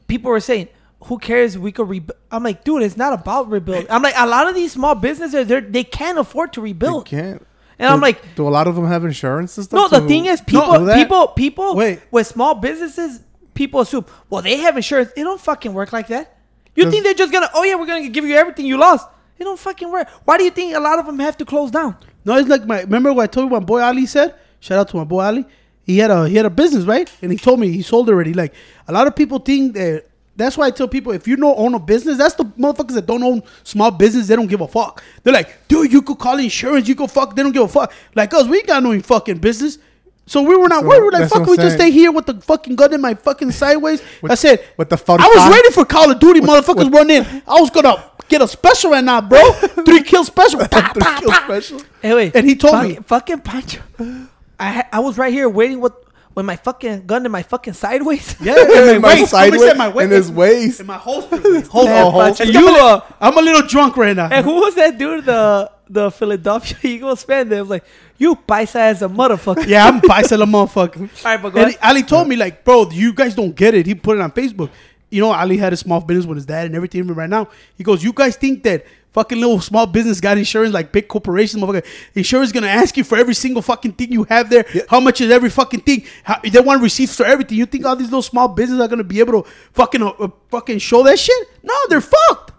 [0.08, 0.68] people were saying,
[1.04, 1.58] who cares?
[1.58, 2.18] We could rebuild.
[2.32, 3.88] I'm like, dude, it's not about rebuild.
[3.90, 7.06] I'm like, a lot of these small businesses, they they can't afford to They rebuild.
[7.06, 7.46] can't.
[7.80, 9.92] And I'm like, do a lot of them have insurance and stuff?
[9.92, 10.00] no.
[10.00, 12.02] The thing is, people, do people, people Wait.
[12.12, 13.20] with small businesses,
[13.56, 15.12] people assume, well, they have insurance.
[15.18, 16.38] It don't fucking work like that.
[16.76, 17.50] You Does- think they're just gonna?
[17.54, 19.08] Oh yeah, we're gonna give you everything you lost.
[19.40, 20.08] It don't fucking work.
[20.26, 21.98] Why do you think a lot of them have to close down?
[22.26, 22.82] No, it's like my.
[22.82, 23.50] Remember what I told you?
[23.52, 24.36] My boy Ali said.
[24.60, 25.46] Shout out to my boy Ali.
[25.84, 28.34] He had a he had a business right, and he told me he sold already.
[28.34, 28.54] Like
[28.88, 30.06] a lot of people think that.
[30.36, 33.06] That's why I tell people if you don't own a business, that's the motherfuckers that
[33.06, 34.28] don't own small business.
[34.28, 35.04] They don't give a fuck.
[35.24, 36.88] They're like, dude, you could call insurance.
[36.88, 37.36] You could fuck.
[37.36, 37.94] They don't give a fuck.
[38.16, 39.78] Like us, we ain't got no fucking business.
[40.26, 41.00] So we were not So, worried.
[41.02, 43.14] We were like, fuck, we I'm just stay here with the fucking gun in my
[43.14, 44.02] fucking sideways.
[44.22, 45.20] With- I said, with the fuck?
[45.20, 47.24] I was ready for Call of Duty, motherfuckers run in.
[47.48, 49.52] I was gonna get a special right now, bro.
[49.86, 50.60] Three kill special.
[50.60, 51.82] Pa, pa, Kill special.
[52.02, 52.36] Hey, wait.
[52.36, 53.82] And he told fucking, me- fucking Pancho.
[54.60, 55.94] I ha- I was right here waiting with
[56.36, 58.36] with my fucking gun in my fucking sideways.
[58.42, 59.32] Yeah, in my waist.
[59.32, 60.06] Sideways, said my waist.
[60.06, 60.80] in his waist.
[60.80, 61.38] In my holster.
[61.42, 61.72] waist.
[61.74, 62.46] Oh, Yeah, holster.
[62.46, 64.30] You uh, I'm a little drunk right now.
[64.32, 65.26] and who was that dude?
[65.26, 67.84] The the Philadelphia Eagles fan that was like,
[68.18, 71.02] "You paisa as a motherfucker." Yeah, I'm Paisa a motherfucker.
[71.26, 71.80] All right, but go And ahead.
[71.84, 73.86] Ali told me, like, bro, you guys don't get it.
[73.86, 74.70] He put it on Facebook.
[75.12, 77.00] You know, Ali had a small business with his dad and everything.
[77.04, 80.74] Even right now, he goes, you guys think that Fucking little small business got insurance
[80.74, 81.62] like big corporations.
[81.62, 84.66] Motherfucker, insurance is gonna ask you for every single fucking thing you have there.
[84.90, 86.06] How much is every fucking thing?
[86.24, 87.58] How, they want receipts for everything.
[87.60, 90.28] You think all these little small businesses are gonna be able to fucking uh, uh,
[90.50, 91.48] fucking show that shit?
[91.62, 92.52] No, they're fucked.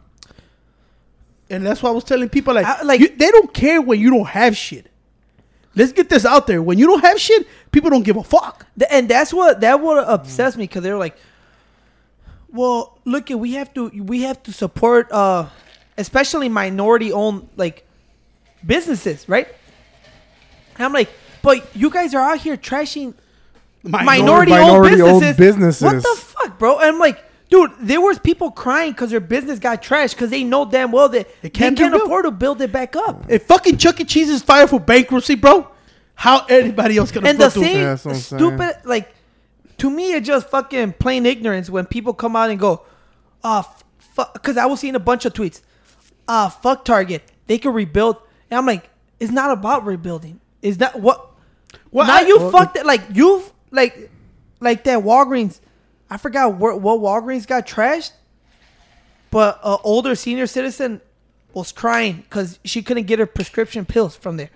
[1.50, 4.00] And that's why I was telling people like, I- like- you- they don't care when
[4.00, 4.86] you don't have shit.
[5.76, 6.62] Let's get this out there.
[6.62, 8.64] When you don't have shit, people don't give a fuck.
[8.78, 11.16] Th- and that's what that would obsess me because they're like,
[12.52, 15.48] well, look, at we have to we have to support, uh,
[15.96, 17.86] especially minority owned like
[18.64, 19.48] businesses, right?
[20.76, 21.10] And I'm like,
[21.42, 23.14] but you guys are out here trashing
[23.82, 25.82] minority owned Minority-owned businesses.
[25.82, 26.02] What businesses.
[26.02, 26.78] the fuck, bro?
[26.78, 30.42] And I'm like, dude, there was people crying because their business got trashed because they
[30.42, 33.26] know damn well that they can't can't, afford to build it back up.
[33.28, 34.04] If fucking Chuck E.
[34.04, 35.68] Cheese is fired for bankruptcy, bro,
[36.14, 39.14] how anybody else gonna and the do- same Yeah, what stupid like
[39.78, 42.82] to me it's just fucking plain ignorance when people come out and go
[43.42, 45.60] ah fuck because i was seeing a bunch of tweets
[46.28, 47.22] ah fuck target.
[47.46, 48.16] They can rebuild.
[48.50, 48.88] And i'm like
[49.20, 50.40] it's not about rebuilding.
[50.62, 51.30] Is that what
[51.90, 54.10] Well, now I- you well, fucked it like you've like
[54.60, 55.60] like that walgreens
[56.08, 58.12] i forgot what, what walgreens got trashed
[59.30, 61.00] but an older senior citizen
[61.52, 64.50] was crying because she couldn't get her prescription pills from there.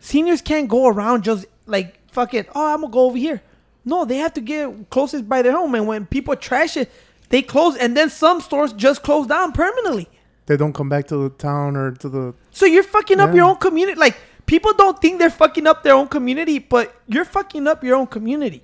[0.00, 3.42] Seniors can't go around just like fucking oh i'm gonna go over here.
[3.84, 6.90] No they have to get closest by their home and when people trash it
[7.30, 10.08] they close and then some stores just close down permanently
[10.48, 12.34] They don't come back to the town or to the.
[12.50, 15.94] so you're fucking up your own community like people don't think they're fucking up their
[15.94, 18.62] own community but you're fucking up your own community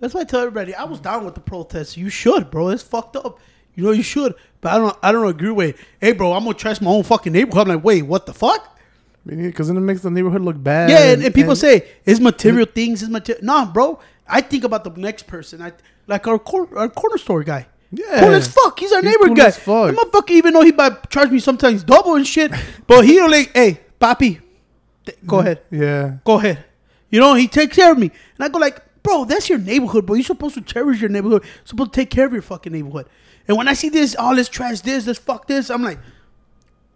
[0.00, 1.96] That's why I tell everybody I was down with the protest.
[1.96, 2.68] You should, bro.
[2.74, 3.38] It's fucked up.
[3.76, 4.96] You know you should, but I don't.
[5.02, 5.72] I don't agree with.
[6.00, 7.68] Hey, bro, I'm gonna trash my own fucking neighborhood.
[7.68, 8.60] I'm like, wait, what the fuck?
[9.24, 10.90] Because then it makes the neighborhood look bad.
[10.90, 13.02] Yeah, and, and people say it's material things.
[13.02, 13.44] It's material.
[13.44, 13.98] Nah, bro.
[14.28, 15.62] I think about the next person.
[15.62, 15.72] I
[16.06, 17.66] like our cor- our corner store guy.
[17.98, 18.20] Yeah.
[18.20, 18.78] cool as fuck.
[18.78, 19.46] He's our He's neighbor cool guy.
[19.46, 19.94] as fuck.
[19.94, 22.52] That motherfucker, even though he might charge me sometimes double and shit,
[22.86, 24.40] but he don't like, hey, papi,
[25.04, 25.62] th- go ahead.
[25.70, 26.18] Yeah.
[26.24, 26.64] go ahead.
[27.10, 28.10] You know, he takes care of me.
[28.36, 30.16] And I go like, bro, that's your neighborhood, bro.
[30.16, 31.42] You're supposed to cherish your neighborhood.
[31.44, 33.06] You're supposed to take care of your fucking neighborhood.
[33.48, 35.98] And when I see this, oh, let's trash this, let's fuck this, I'm like,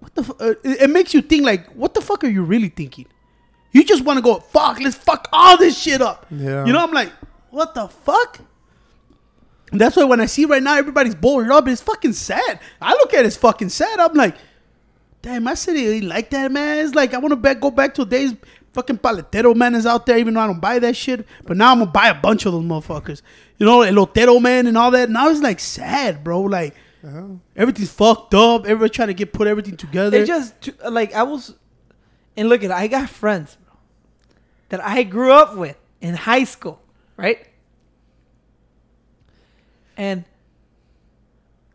[0.00, 0.24] what the?
[0.24, 0.36] Fu-?
[0.40, 3.06] Uh, it, it makes you think like, what the fuck are you really thinking?
[3.72, 6.26] You just want to go, fuck, let's fuck all this shit up.
[6.30, 6.64] Yeah.
[6.66, 7.12] You know, I'm like,
[7.50, 8.40] what the fuck?
[9.72, 12.60] That's why when I see right now everybody's bored up, it's fucking sad.
[12.80, 14.00] I look at it as fucking sad.
[14.00, 14.36] I'm like,
[15.22, 16.84] damn, my city ain't like that, man.
[16.84, 18.34] It's like I want to back, go back to days
[18.72, 21.26] fucking paletero man is out there, even though I don't buy that shit.
[21.44, 23.22] But now I'm gonna buy a bunch of those motherfuckers.
[23.58, 25.10] You know, elotero man and all that.
[25.10, 26.42] Now it's like sad, bro.
[26.42, 27.26] Like uh-huh.
[27.56, 28.64] everything's fucked up.
[28.64, 30.18] Everybody trying to get put everything together.
[30.18, 31.54] It just like I was,
[32.36, 33.76] and look at I got friends bro,
[34.70, 36.80] that I grew up with in high school,
[37.16, 37.46] right?
[40.00, 40.24] And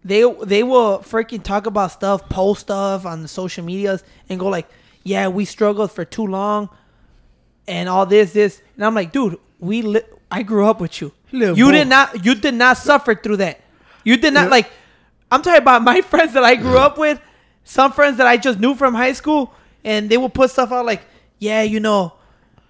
[0.03, 4.47] they they will freaking talk about stuff, post stuff on the social medias, and go
[4.47, 4.67] like,
[5.03, 6.69] "Yeah, we struggled for too long,
[7.67, 11.11] and all this, this." And I'm like, "Dude, we li- I grew up with you.
[11.31, 11.71] Little you boy.
[11.73, 13.61] did not you did not suffer through that.
[14.03, 14.69] You did not like."
[15.31, 17.19] I'm talking about my friends that I grew up with,
[17.63, 20.85] some friends that I just knew from high school, and they will put stuff out
[20.85, 21.01] like,
[21.39, 22.13] yeah, you know,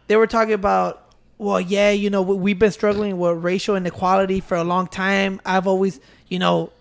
[0.07, 1.04] they were talking about,
[1.37, 5.41] well, yeah, you know, we- we've been struggling with racial inequality for a long time.
[5.45, 6.71] I've always, you know,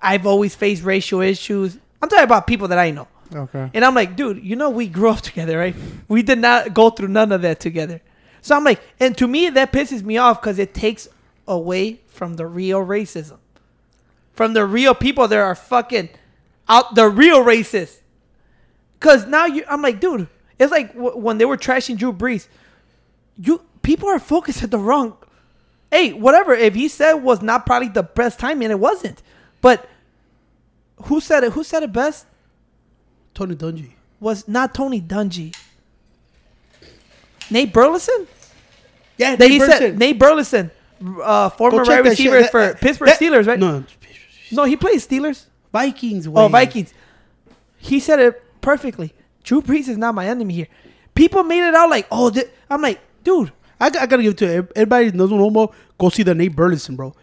[0.00, 1.76] I've always faced racial issues.
[2.00, 3.08] I'm talking about people that I know.
[3.34, 3.70] Okay.
[3.72, 5.74] And I'm like, dude, you know, we grew up together, right?
[6.08, 8.00] We did not go through none of that together.
[8.42, 11.08] So I'm like, and to me, that pisses me off because it takes
[11.48, 13.38] away from the real racism,
[14.34, 16.08] from the real people that are fucking
[16.68, 17.98] out, the real racists.
[18.98, 22.46] Because now you, I'm like, dude, it's like w- when they were trashing Drew Brees.
[23.38, 25.16] You people are focused at the wrong.
[25.90, 26.54] Hey, whatever.
[26.54, 29.22] If he said was not probably the best timing, it wasn't.
[29.60, 29.88] But
[31.04, 31.52] who said it?
[31.52, 32.26] Who said it best?
[33.34, 33.92] Tony Dungy.
[34.20, 35.54] was not Tony Dungy.
[37.50, 38.26] Nate Burleson?
[39.18, 39.98] Yeah, That he Nate said Burleson.
[39.98, 40.70] Nate Burleson,
[41.22, 43.58] uh, former wide receiver That- for that- Pittsburgh that- Steelers, right?
[43.58, 43.84] No,
[44.50, 45.46] No, he plays Steelers.
[45.72, 46.26] Vikings.
[46.28, 46.48] Oh.
[46.48, 46.92] Vikings.
[47.78, 49.14] He said it perfectly.
[49.42, 50.68] Drew Brees is not my enemy here.
[51.14, 52.30] People made it out like, oh,
[52.70, 53.50] I'm like, dude,
[53.82, 54.68] I, I gotta give it to you.
[54.76, 55.72] everybody that doesn't know more.
[55.98, 57.14] Go see the Nate Burleson, bro.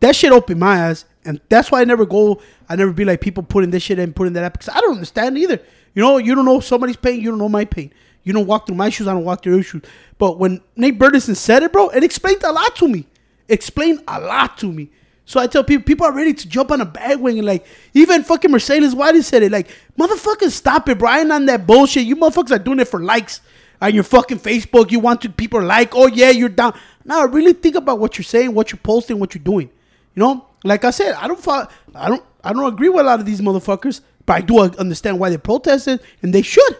[0.00, 2.40] That shit opened my eyes, and that's why I never go.
[2.68, 4.94] I never be like people putting this shit in, putting that up because I don't
[4.94, 5.60] understand either.
[5.94, 7.92] You know, you don't know somebody's pain, you don't know my pain.
[8.24, 9.82] You don't walk through my shoes, I don't walk through your shoes.
[10.18, 13.06] But when Nate Burleson said it, bro, it explained a lot to me.
[13.48, 14.90] Explained a lot to me.
[15.24, 17.44] So I tell people, people are ready to jump on a bandwagon.
[17.44, 19.52] Like even fucking Mercedes White said it.
[19.52, 22.06] Like motherfuckers, stop it, ain't on that bullshit.
[22.06, 23.40] You motherfuckers are doing it for likes
[23.80, 24.90] on your fucking Facebook.
[24.90, 26.78] You want to people like, oh yeah, you're down.
[27.04, 29.70] Now really think about what you're saying, what you're posting, what you're doing.
[30.14, 33.04] You know, like I said, I don't, fo- I don't, I don't agree with a
[33.04, 36.76] lot of these motherfuckers, but I do understand why they protested, and they should.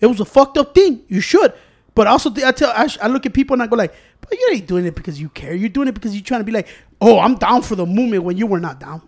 [0.00, 1.02] It was a fucked up thing.
[1.08, 1.52] You should.
[1.94, 4.50] But also, I tell, I, I look at people and I go like, but you
[4.52, 5.54] ain't doing it because you care.
[5.54, 6.68] You're doing it because you're trying to be like,
[7.00, 9.02] oh, I'm down for the movement when you were not down.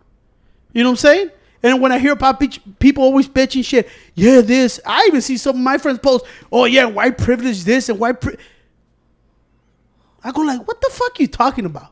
[0.73, 1.31] You know what I'm saying?
[1.65, 4.79] And when I hear about bitch, people always bitching shit, yeah, this.
[4.85, 8.21] I even see some of my friends post, oh yeah, white privilege this and white.
[8.21, 8.37] Pri-.
[10.23, 11.89] I go like, what the fuck you talking about?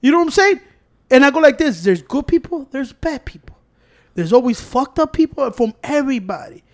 [0.00, 0.60] You know what I'm saying?
[1.08, 3.56] And I go like this: there's good people, there's bad people.
[4.14, 6.64] There's always fucked up people from everybody.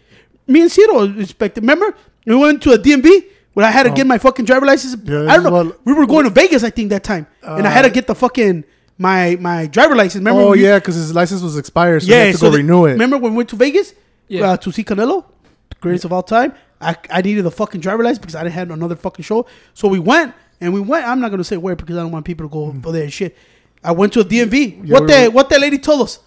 [0.46, 1.60] Me and Ciro respected.
[1.64, 1.94] Remember,
[2.24, 4.08] we went to a DMV when I had to get oh.
[4.08, 4.96] my fucking driver license.
[5.04, 5.76] Yeah, I don't know.
[5.84, 8.06] we were going to Vegas, I think, that time, and I had to uh, get
[8.06, 8.64] the fucking
[8.98, 10.16] my my driver license.
[10.20, 10.40] Remember?
[10.42, 12.20] Oh yeah, because his license was expired, so yeah.
[12.20, 12.92] he had to so go the- renew it.
[12.92, 13.94] Remember when we went to Vegas
[14.28, 14.50] Yeah.
[14.52, 15.24] uh, to see Canelo,
[15.70, 16.54] the greatest of all time?
[16.80, 19.46] I, I needed the fucking driver license because I didn't have another fucking show.
[19.72, 21.06] So we went and we went.
[21.06, 23.12] I'm not gonna say where because I don't want people to go go there and
[23.12, 23.36] shit.
[23.82, 24.86] I went to a DMV.
[24.86, 26.20] Yeah, what we that what that lady told us?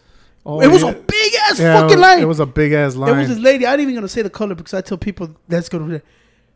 [0.45, 0.91] Oh, it was yeah.
[0.91, 2.19] a big ass Yeah, it fucking was- line.
[2.19, 3.13] It was a big ass line.
[3.13, 3.65] It was this lady.
[3.65, 6.01] I ain't even gonna say the color because I tell people that's gonna.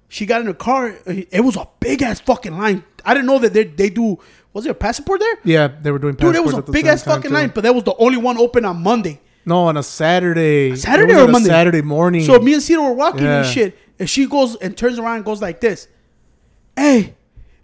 [0.08, 0.96] She got in a car.
[1.06, 2.84] It was a big ass fucking line.
[3.06, 4.20] I didn't know that they they do.
[4.54, 5.36] Was there a passport there?
[5.46, 6.16] yeah, they were doing.
[6.16, 6.38] Passports.
[6.38, 7.36] Dude, it was a big ass fucking too.
[7.36, 9.20] line, but that was the only one open on Monday.
[9.46, 10.76] No, on a Saturday.
[10.76, 11.48] Saturday or a Monday?
[11.50, 12.24] Saturday morning.
[12.24, 15.26] So me and Cito were walking and shit, and she goes and turns around and
[15.26, 15.88] goes like this.
[16.76, 17.16] Hey,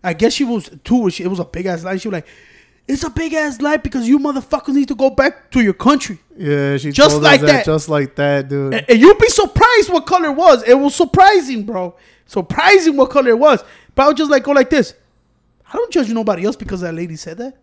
[0.03, 1.07] I guess she was too.
[1.07, 1.99] It was a big ass line.
[1.99, 2.27] She was like,
[2.87, 6.19] "It's a big ass line because you motherfuckers need to go back to your country."
[6.37, 7.65] yeah, she Just told like us that, that.
[7.65, 8.73] just like that, dude.
[8.73, 10.63] And, and you'd be surprised what color it was.
[10.63, 11.95] It was surprising, bro.
[12.25, 13.63] Surprising what color it was.
[13.93, 14.93] But I would just like go like this.
[15.71, 17.57] I don't judge nobody else because that lady said that.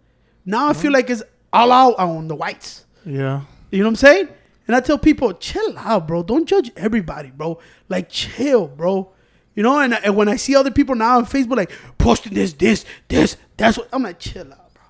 [0.45, 2.85] Now I feel like it's all out on the whites.
[3.07, 4.29] yeah, You know what I'm saying?
[4.67, 6.23] And I tell people, chill out, bro.
[6.23, 7.59] Don't judge everybody, bro.
[7.89, 9.11] Like, chill, bro.
[9.55, 12.55] You know, and, and when I see other people now on Facebook, like, posting this,
[12.55, 14.83] this, this, that's what I'm like, chill out, bro.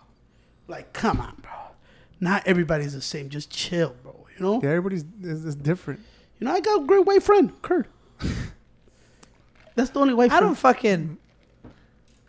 [0.68, 1.50] Like, come on, bro.
[2.20, 3.28] Not everybody's the same.
[3.28, 4.26] Just chill, bro.
[4.38, 4.60] You know?
[4.62, 4.70] yeah.
[4.70, 6.00] Everybody's is, is different.
[6.38, 7.88] You know, I got a great white friend, Kurt.
[9.74, 10.46] That's the only white I friend.
[10.50, 11.18] don't fucking,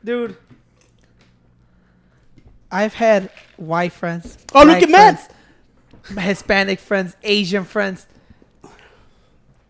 [0.04, 0.36] dude.
[2.76, 4.38] I've had white friends.
[4.54, 5.32] Oh, look at Matt.
[6.18, 8.06] Hispanic friends, Asian friends.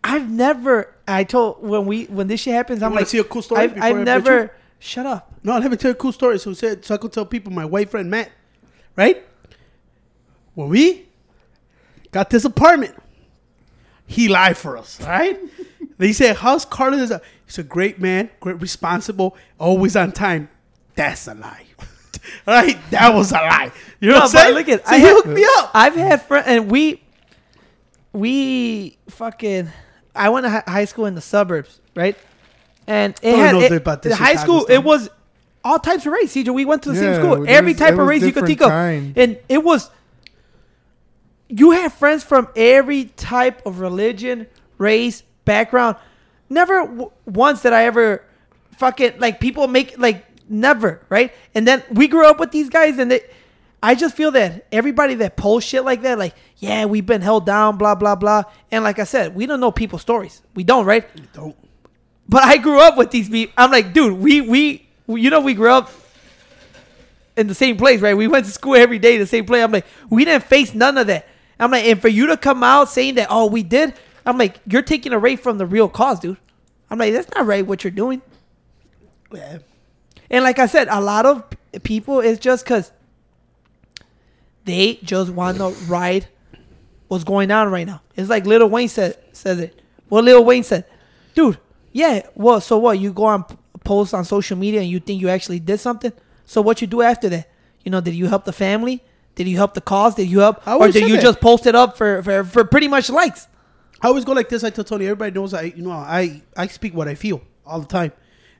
[0.04, 0.91] I've never.
[1.08, 3.76] I told when we when this shit happens, I'm like, see a cool story I've,
[3.76, 4.52] before I've I never.
[4.80, 5.32] Shut up.
[5.44, 6.39] No, let me tell you a cool story.
[6.39, 8.32] So said so I could tell people my white friend Matt,
[8.96, 9.24] right?
[10.56, 11.06] When we
[12.12, 12.96] got this apartment,
[14.08, 15.39] he lied for us, right?
[16.00, 17.12] they said, "How's Carlos?"
[17.46, 20.50] He's a great man, great, responsible, always on time.
[20.96, 21.65] That's a lie,
[22.48, 22.78] right?
[22.92, 23.72] That was a lie.
[24.00, 24.54] You know No, what I'm saying?
[24.56, 25.72] look at- so I he hooked me up.
[25.74, 27.02] I've had friends, and we,
[28.14, 29.70] we fucking.
[30.16, 32.16] I went to hi- high school in the suburbs, right?
[32.88, 34.62] And it Don't had it, the high school.
[34.62, 34.70] stuff.
[34.70, 35.10] It was
[35.64, 36.34] all types of race.
[36.34, 37.46] CJ, we went to the same school.
[37.48, 39.12] Every was- type of race you could think kind.
[39.12, 39.90] of, and it was.
[41.48, 45.96] You had friends from every type of religion, race, background.
[46.50, 48.24] Never w- once did I ever
[48.78, 51.34] fucking like people make like never right.
[51.54, 53.22] And then we grew up with these guys, and they.
[53.84, 57.46] I just feel that everybody that posts shit like that, like, yeah, we've been held
[57.46, 58.44] down, blah, blah, blah.
[58.72, 60.42] And like I said, we don't know people's stories.
[60.56, 61.08] We don't, right?
[61.14, 61.56] We Don't.
[62.28, 63.54] But I grew up with these people.
[63.56, 65.92] I'm like, dude, we, we, we- you know, we grew up
[67.38, 68.18] in the same place, right?
[68.18, 69.62] We went to school every day, the same place.
[69.64, 71.28] I'm like, we didn't face none of that.
[71.60, 73.94] I'm like, and for you to come out saying that, oh, we did,
[74.26, 76.38] I'm like, you're taking away from the real cause, dude.
[76.90, 78.24] I'm like, that's not right what you're doing.
[79.32, 79.60] Yeah.
[80.30, 81.44] And like I said, a lot of
[81.84, 82.92] people it's just because
[84.64, 86.28] they just want to ride
[87.08, 88.02] what's going on right now.
[88.16, 89.80] It's like Little Wayne said says it.
[90.10, 90.86] What Lil Wayne said,
[91.34, 91.58] dude.
[91.92, 93.00] Yeah, well, so what?
[93.00, 93.46] You go on
[93.86, 96.12] post on social media and you think you actually did something.
[96.46, 97.50] So what you do after that?
[97.84, 99.02] You know, did you help the family?
[99.36, 100.16] Did you help the cause?
[100.16, 101.22] Did you help, or did you that.
[101.22, 103.48] just post it up for, for for pretty much likes?
[104.02, 104.64] I always go like this.
[104.64, 107.80] I tell Tony, everybody knows I, you know, I, I speak what I feel all
[107.80, 108.12] the time.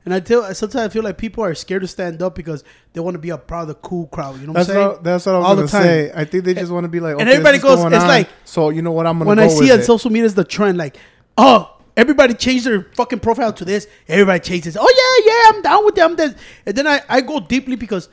[0.06, 2.64] And I tell, sometimes I feel like people are scared to stand up because
[2.94, 4.40] they want to be a part of the cool crowd.
[4.40, 4.88] You know what That's I'm saying?
[4.88, 6.12] what, that's what I was All gonna say.
[6.14, 8.70] I think they just want to be like, and everybody goes, it's on, like- so
[8.70, 9.84] you know what I'm gonna when go I see on it.
[9.84, 10.98] social media is the trend, like,
[11.38, 13.88] oh, everybody changed their fucking profile to this.
[14.08, 14.78] Everybody changed this.
[14.80, 16.16] Oh yeah, yeah, I'm down with them.
[16.16, 16.36] This.
[16.68, 18.08] And then I, I go deeply because,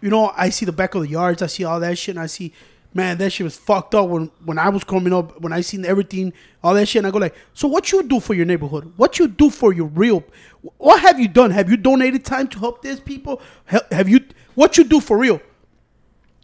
[0.00, 1.42] you know, I see the back of the yards.
[1.42, 2.14] I see all that shit.
[2.16, 2.52] And I see,
[2.94, 5.40] man, that shit was fucked up when when I was coming up.
[5.40, 7.00] When I seen everything, all that shit.
[7.00, 8.92] And I go like, so what you do for your neighborhood?
[8.96, 10.22] What you do for your real?
[10.78, 11.50] What have you done?
[11.50, 13.40] Have you donated time to help these people?
[13.66, 14.20] Have, have you?
[14.54, 15.40] What you do for real?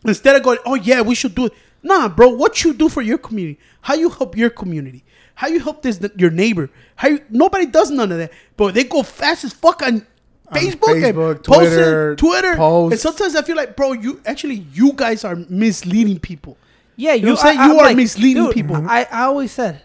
[0.04, 1.52] Instead of going, oh yeah, we should do it.
[1.82, 3.58] Nah, bro, what you do for your community?
[3.80, 5.04] How you help your community?
[5.34, 6.68] How you help this your neighbor?
[6.96, 10.04] How you, nobody does none of that, but they go fast as fuck on
[10.52, 12.92] Facebook, and Facebook, posting, Twitter, Twitter, posts.
[12.92, 16.56] and sometimes I feel like, bro, you actually you guys are misleading people.
[16.96, 17.58] Yeah, you, know what I'm saying?
[17.60, 18.76] I- You I'm are misleading people.
[18.76, 19.82] I, I always said,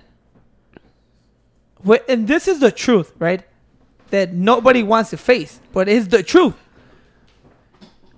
[1.85, 3.43] Wh- and this is the truth, right?
[4.13, 6.53] That nobody wants to face, but it's the truth.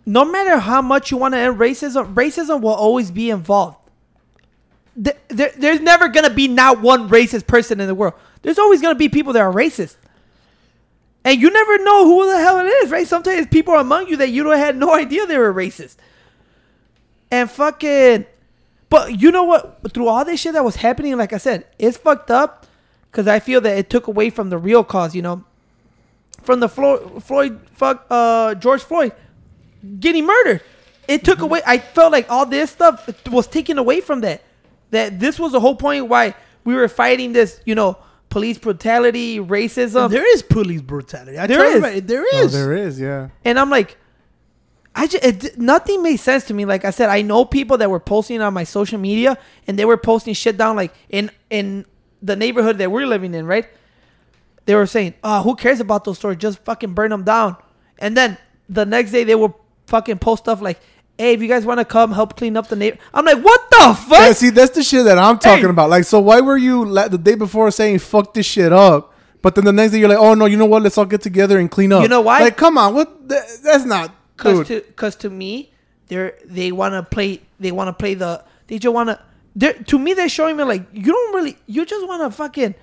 [0.05, 3.77] No matter how much you want to end racism, racism will always be involved.
[5.01, 8.13] Th- there, there's never gonna be not one racist person in the world.
[8.41, 9.95] There's always gonna be people that are racist,
[11.23, 13.07] and you never know who the hell it is, right?
[13.07, 15.95] Sometimes people are among you that you don't had no idea they were racist,
[17.31, 18.25] and fucking.
[18.89, 19.93] But you know what?
[19.93, 22.67] Through all this shit that was happening, like I said, it's fucked up
[23.09, 25.15] because I feel that it took away from the real cause.
[25.15, 25.45] You know,
[26.45, 29.13] from the Floyd, Floyd fuck, uh, George Floyd
[29.99, 30.61] getting murdered.
[31.07, 31.61] It took away.
[31.65, 34.43] I felt like all this stuff was taken away from that.
[34.91, 36.33] That this was the whole point why
[36.63, 37.59] we were fighting this.
[37.65, 37.97] You know,
[38.29, 41.37] police brutality, racism, there is police brutality.
[41.37, 41.75] I There tell is.
[41.75, 42.53] everybody, there Oh, is.
[42.53, 43.29] there is, yeah.
[43.43, 43.97] and I'm like,
[44.95, 46.65] I just it, nothing made sense to me.
[46.65, 49.37] Like I said, I know people that were posting on my social media,
[49.67, 51.85] and they were posting shit down like in in
[52.21, 53.67] the neighborhood that we're living in, right?
[54.65, 56.37] They were saying, "Oh, who cares about those stores?
[56.37, 57.55] Just fucking burn them down."
[57.99, 58.37] And then
[58.69, 60.79] the next day, they will fucking post stuff like,
[61.17, 63.61] "Hey, if you guys want to come help clean up the neighbor," I'm like, "What
[63.69, 65.69] the fuck?" Yeah, see, that's the shit that I'm talking Hey.
[65.69, 65.89] about.
[65.89, 69.13] Like, so why were you la- the day before saying "fuck this shit up"?
[69.41, 70.81] But then the next day you're like, "Oh no, you know what?
[70.81, 72.39] Let's all get together and clean up." You know why?
[72.39, 73.27] Like, come on, what?
[73.29, 74.11] That, that's not.
[74.37, 74.83] Cause Dude.
[74.85, 75.71] to cause to me,
[76.07, 77.41] they're they want to play.
[77.59, 78.43] They want to play the.
[78.67, 79.09] They just want
[79.57, 79.73] to.
[79.83, 81.55] To me, they're showing me like you don't really.
[81.67, 82.73] You just want to fucking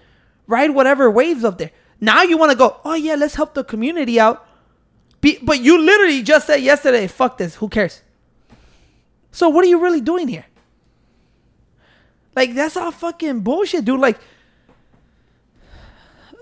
[0.47, 1.71] ride whatever waves up there.
[2.01, 2.81] Now you want to go.
[2.85, 4.47] Oh yeah, let's help the community out.
[5.21, 7.55] Be, but you literally just said yesterday, "Fuck this.
[7.57, 8.03] Who cares?"
[9.31, 10.47] So what are you really doing here?
[12.35, 14.01] Like that's all fucking bullshit, dude.
[14.01, 14.19] Like,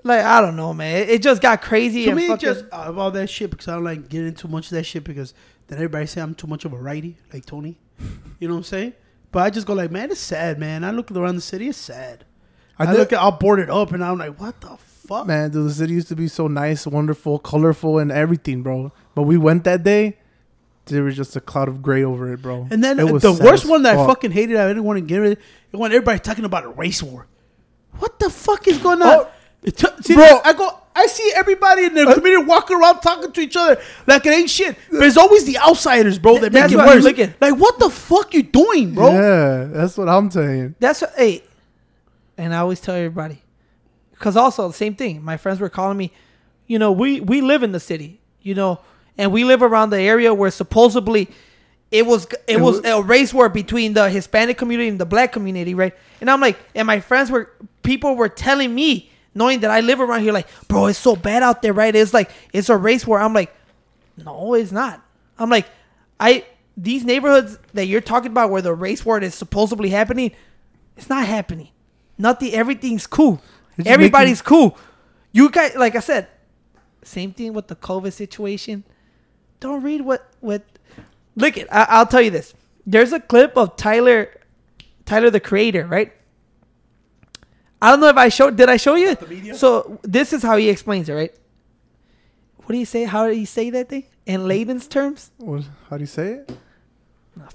[0.03, 1.03] like I don't know, man.
[1.03, 2.05] It, it just got crazy.
[2.05, 4.49] to and me, fucking- just uh, about that shit because I don't like getting too
[4.49, 5.35] much of that shit because
[5.67, 7.77] then everybody say I'm too much of a righty, like Tony.
[8.39, 8.95] You know what I'm saying?
[9.31, 10.83] But I just go like, man, it's sad, man.
[10.85, 12.25] I look around the city, it's sad.
[12.81, 14.77] I, I look at all boarded up, and I'm like, what the
[15.07, 15.27] fuck?
[15.27, 18.93] Man, dude, the city used to be so nice, wonderful, colorful, and everything, bro.
[19.15, 20.17] But we went that day,
[20.87, 22.67] there was just a cloud of gray over it, bro.
[22.71, 25.05] And then It was the worst one that I fucking hated, I didn't want to
[25.05, 25.39] get rid of
[25.73, 27.27] it, when everybody talking about a race war.
[27.99, 29.09] What the fuck is going on?
[29.09, 29.31] Oh.
[29.65, 30.41] T- see, Bro.
[30.43, 33.81] I go, I see everybody in the uh, community walking around talking to each other
[34.07, 34.77] like it ain't shit.
[34.91, 37.05] But it's always the outsiders, bro, that make it worse.
[37.41, 39.13] Like, what the fuck you doing, bro?
[39.13, 40.77] Yeah, that's what I'm saying.
[40.79, 41.43] That's what, hey,
[42.41, 43.43] and I always tell everybody,
[44.13, 45.23] because also the same thing.
[45.25, 46.13] My friends were calling me,
[46.67, 48.81] you know, we we live in the city, you know,
[49.19, 51.29] and we live around the area where supposedly
[51.91, 55.07] it was it, It was was- a race war between the Hispanic community and the
[55.07, 55.95] Black community, right?
[56.21, 57.51] And I'm like, and my friends were
[57.83, 61.43] people were telling me, knowing that I live around here, like, bro, it's so bad
[61.43, 61.95] out there, right?
[61.95, 63.21] It's like it's a race war.
[63.21, 63.55] I'm like,
[64.17, 65.03] no, it's not.
[65.39, 65.67] I'm like,
[66.19, 66.45] I
[66.77, 70.31] these neighborhoods that you're talking about where the race war is supposedly happening,
[70.97, 71.69] it's not happening.
[72.21, 72.53] Nothing.
[72.53, 73.41] Everything's cool.
[73.79, 74.77] It's just Everybody's cool.
[75.33, 76.29] You guys, like I said,
[77.03, 78.85] same thing with the COVID situation.
[79.59, 80.63] Don't read what what.
[81.35, 81.67] Look it.
[81.73, 82.53] I, I'll tell you this.
[82.85, 84.39] There's a clip of Tyler,
[85.07, 86.13] Tyler the Creator, right?
[87.81, 88.57] I don't know if I showed.
[88.57, 89.17] Did I show you?
[89.55, 91.35] So this is how he explains it, right?
[92.59, 93.05] What do you say?
[93.05, 95.31] How do you say that thing in layman's terms?
[95.39, 96.53] What, how do you say it?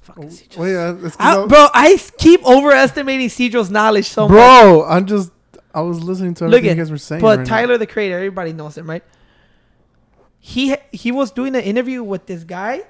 [0.01, 0.57] Fucking Cedros.
[0.57, 4.32] Well, yeah, 'cause I- I- bro, I s- keep overestimating Cedro's knowledge so much.
[4.32, 5.32] bro, I'm just.
[5.73, 7.21] I was listening to Look everything at, you guys were saying.
[7.21, 7.55] but right now.
[7.57, 9.03] Tyler the Creator, everybody knows him, right?
[10.39, 12.82] He he was doing an interview with this guy,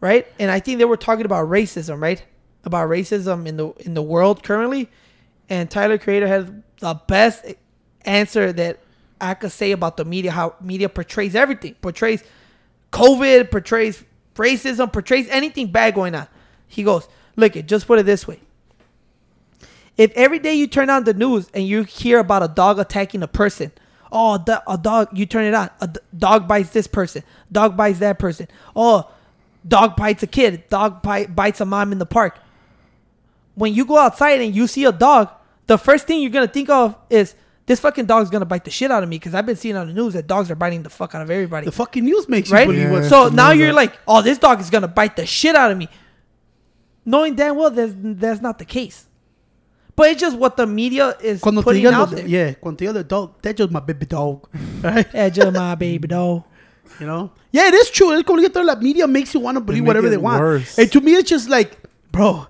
[0.00, 0.26] right?
[0.38, 2.22] And I think they were talking about racism, right?
[2.64, 4.88] About racism in the in the world currently,
[5.48, 7.44] and Tyler Creator had the best
[8.04, 8.80] answer that
[9.20, 10.30] I could say about the media.
[10.32, 12.22] How media portrays everything, portrays
[12.92, 14.02] COVID, portrays
[14.34, 16.26] racism, portrays anything bad going on.
[16.66, 18.40] He goes, look it, just put it this way.
[19.96, 23.22] If every day you turn on the news and you hear about a dog attacking
[23.22, 23.72] a person,
[24.10, 27.22] oh, the, a dog, you turn it on, a d- dog bites this person,
[27.52, 29.10] dog bites that person, oh,
[29.66, 32.38] dog bites a kid, dog bite, bites a mom in the park.
[33.54, 35.28] When you go outside and you see a dog,
[35.66, 37.34] the first thing you're gonna think of is
[37.70, 39.86] this fucking dog's gonna bite the shit out of me because I've been seeing on
[39.86, 42.50] the news that dogs are biting the fuck out of everybody The fucking news makes
[42.50, 43.08] you believe Yeah.
[43.08, 45.78] So now you're that- like, oh, this dog is gonna bite the shit out of
[45.78, 45.88] me,
[47.04, 49.06] knowing damn well that's that's not the case.
[49.94, 52.26] But it's just what the media is Cuando putting digan out los- there.
[52.26, 54.48] yeah, cuando te digan the dog, that's just my baby dog,
[54.82, 55.06] right?
[55.14, 56.42] Yeah, just my baby dog.
[56.98, 57.30] You know?
[57.52, 58.10] Yeah, it is true.
[58.12, 60.40] It's como que toda la media makes you want to believe make whatever they want.
[60.40, 60.76] worse.
[60.78, 61.78] And to me, it's just like,
[62.10, 62.46] bro,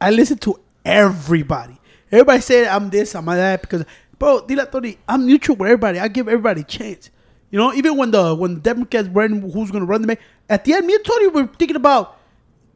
[0.00, 1.78] I listen to everybody.
[2.12, 3.84] Everybody say I'm this, I'm that because,
[4.20, 5.98] bro, dile a Tony, I'm neutral with everybody.
[5.98, 7.10] I give everybody a chance.
[7.50, 10.14] You know, even when the when the Democrats ran who's gonna run the ma-
[10.48, 12.16] at the end, me and Tony were thinking about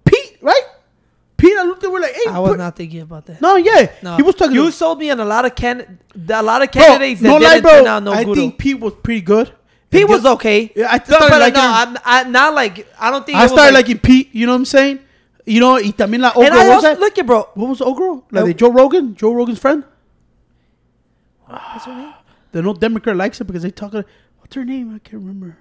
[0.05, 0.63] Pete, right?
[1.37, 3.41] Pete and Luther were like, hey, I was put- not thinking about that.
[3.41, 4.55] No, yeah, No, he was talking.
[4.57, 7.29] You to, sold me on a lot of can, a lot of bro, candidates that
[7.29, 7.71] no didn't bro.
[7.73, 8.35] turn out no I good.
[8.37, 9.53] think Pete was pretty good.
[9.91, 10.73] Pete was okay.
[10.75, 11.71] Yeah, I No, started liking no.
[11.73, 14.31] I'm, I'm not like I don't think I started like, liking Pete.
[14.35, 14.99] You know what I'm saying?
[15.47, 16.63] You know, y también la old And girl.
[16.63, 16.99] I What was that?
[16.99, 17.49] look at bro.
[17.55, 18.25] What was the old girl?
[18.33, 18.53] Like No.
[18.55, 19.85] Joe Rogan, Joe Rogan's friend.
[21.47, 22.15] What's her name?
[22.53, 23.95] The no Democrat likes it because they talk.
[23.95, 24.95] What's her name?
[24.95, 25.57] I can't remember.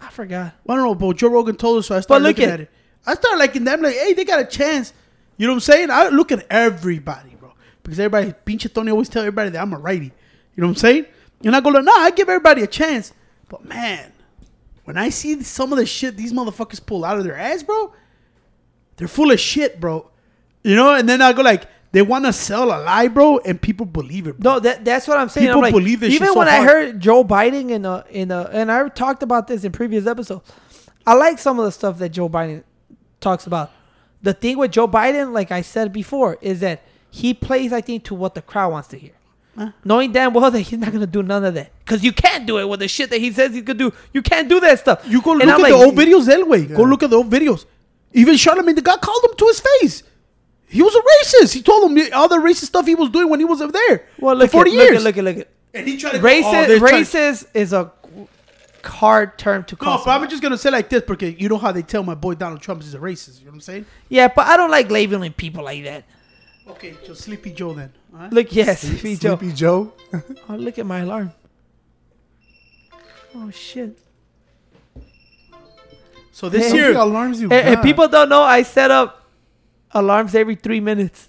[0.00, 0.52] I forgot.
[0.68, 2.60] I don't know, but Joe Rogan told us, so I started look looking at- at,
[2.60, 2.70] it.
[3.04, 3.82] I started liking them.
[3.82, 4.92] Like, hey, they got a chance.
[5.38, 5.90] You know what I'm saying?
[5.90, 9.78] I look at everybody, bro, because everybody, pinche Tony always tell everybody that I'm a
[9.78, 10.06] righty.
[10.54, 11.06] You know what I'm saying?
[11.44, 13.12] And I go, like, nah, I give everybody a chance.
[13.48, 14.12] But man,
[14.84, 17.92] when I see some of the shit these motherfuckers pull out of their ass, bro,
[18.96, 20.08] they're full of shit, bro.
[20.62, 20.94] You know?
[20.94, 24.26] And then I go like, they want to sell a lie, bro, and people believe
[24.26, 24.38] it.
[24.38, 24.54] Bro.
[24.54, 25.46] No, that that's what I'm saying.
[25.46, 26.68] People I'm like, believe this even shit so when I hard.
[26.68, 30.52] heard Joe Biden in a in a and I talked about this in previous episodes.
[31.06, 32.64] I like some of the stuff that Joe Biden
[33.20, 33.70] talks about.
[34.22, 38.04] The thing with Joe Biden, like I said before, is that he plays, I think,
[38.04, 39.12] to what the crowd wants to hear.
[39.56, 39.70] Huh?
[39.84, 42.58] Knowing damn well that he's not gonna do none of that, because you can't do
[42.58, 43.92] it with the shit that he says he's gonna do.
[44.12, 45.02] You can't do that stuff.
[45.06, 46.66] You go And look I'm at like, the old videos anyway.
[46.66, 47.64] Go look at the old videos.
[48.12, 50.02] Even Charlemagne the God called him to his face.
[50.68, 51.00] He was a
[51.44, 51.54] racist.
[51.54, 54.06] He told him all the racist stuff he was doing when he was up there.
[54.18, 54.96] Well, look for 40 at, look years.
[54.96, 56.42] at look at look at and he tried to racist.
[56.44, 57.92] oh, they're trying- racist is a
[58.84, 59.98] hard term to call.
[59.98, 62.14] No, but I'm just gonna say like this because you know how they tell my
[62.14, 63.40] boy Donald Trump is a racist.
[63.40, 63.86] You know what I'm saying?
[64.08, 66.04] yeah, but I don't like labeling people like that.
[66.68, 67.92] Okay, so Sleepy Joe then.
[68.12, 68.32] all right?
[68.32, 69.36] Look, yes, Sleepy Joe.
[69.36, 69.92] Sleepy Joe.
[70.48, 71.32] Oh, look at my alarm.
[73.34, 73.98] Oh shit!
[76.32, 79.25] So this Hey, year, alarms you And, and people don't know I set up
[79.98, 81.28] alarms every three minutes.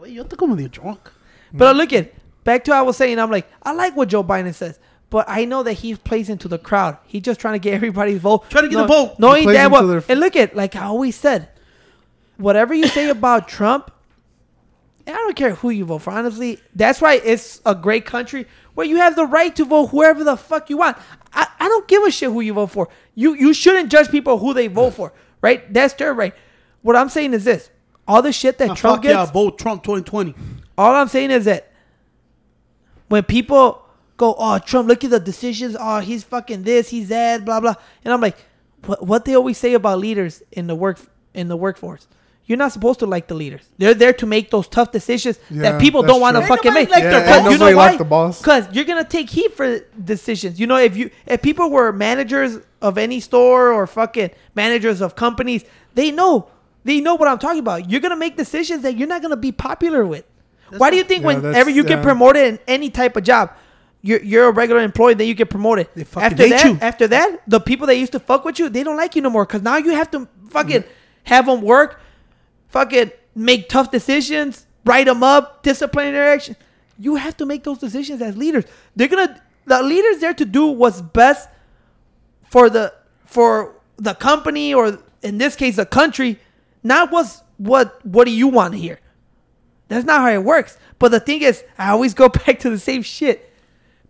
[0.00, 1.10] Wait, yo te como medio drunk.
[1.52, 2.12] But look at
[2.44, 3.18] back to what I was saying.
[3.18, 4.78] I'm like, I like what Joe Biden says,
[5.10, 6.96] but I know that he plays into the crowd.
[7.06, 8.48] He's just trying to get everybody's vote.
[8.50, 9.18] Trying to get No- the vote.
[9.18, 9.86] Knowing He plays damn well.
[9.86, 11.48] their- And look at like I always said,
[12.38, 13.90] whatever you say about Trump,
[15.06, 16.12] I don't care who you vote for.
[16.12, 20.22] Honestly, that's why it's a great country where you have the right to vote whoever
[20.22, 20.96] the fuck you want.
[21.32, 22.88] I, I don't give a shit who you vote for.
[23.16, 25.12] You you shouldn't judge people who they vote for,
[25.42, 25.72] right?
[25.72, 26.32] That's their right.
[26.82, 27.70] What I'm saying is this:
[28.10, 30.34] all the shit that Ah, Trump fuck gets, yeah, vote Trump 2020.
[30.76, 31.72] all I'm saying is that
[33.08, 33.82] when people
[34.16, 35.76] go, "Oh, Trump, look at the decisions.
[35.78, 38.36] Oh, he's fucking this, he's that, blah blah," and I'm like,
[38.86, 39.04] what?
[39.06, 40.98] What they always say about leaders in the work
[41.34, 42.06] in the workforce?
[42.46, 43.62] You're not supposed to like the leaders.
[43.78, 46.90] They're there to make those tough decisions Yeah, that people don't want to fucking make.
[46.90, 47.96] like Yeah, their ain't you know nobody why?
[47.96, 48.40] the boss.
[48.40, 50.58] Because you're gonna take heat for decisions.
[50.58, 55.14] You know, if you if people were managers of any store or fucking managers of
[55.14, 56.48] companies, they know
[56.84, 57.90] they know what I'm talking about.
[57.90, 60.24] You're gonna make decisions that you're not gonna be popular with.
[60.76, 63.50] Why do you think Yeah, whenever that's- you get promoted in any type of job,
[64.02, 65.88] you're you're a regular employee, then you get promoted.
[65.94, 66.78] They fucking After hate that, you.
[66.80, 69.30] after that, the people that used to fuck with you, they don't like you no
[69.30, 70.84] more because now you have to fucking
[71.24, 72.00] have them work,
[72.68, 76.56] fucking make tough decisions, write them up, discipline their action.
[76.98, 78.64] You have to make those decisions as leaders.
[78.96, 81.48] They're gonna the leaders there to do what's best
[82.48, 82.92] for the
[83.26, 86.38] for the company or in this case the country,
[86.82, 89.00] not what's what what do you want to hear.
[89.88, 90.78] That's not how it works.
[90.98, 93.49] But the thing is, I always go back to the same shit.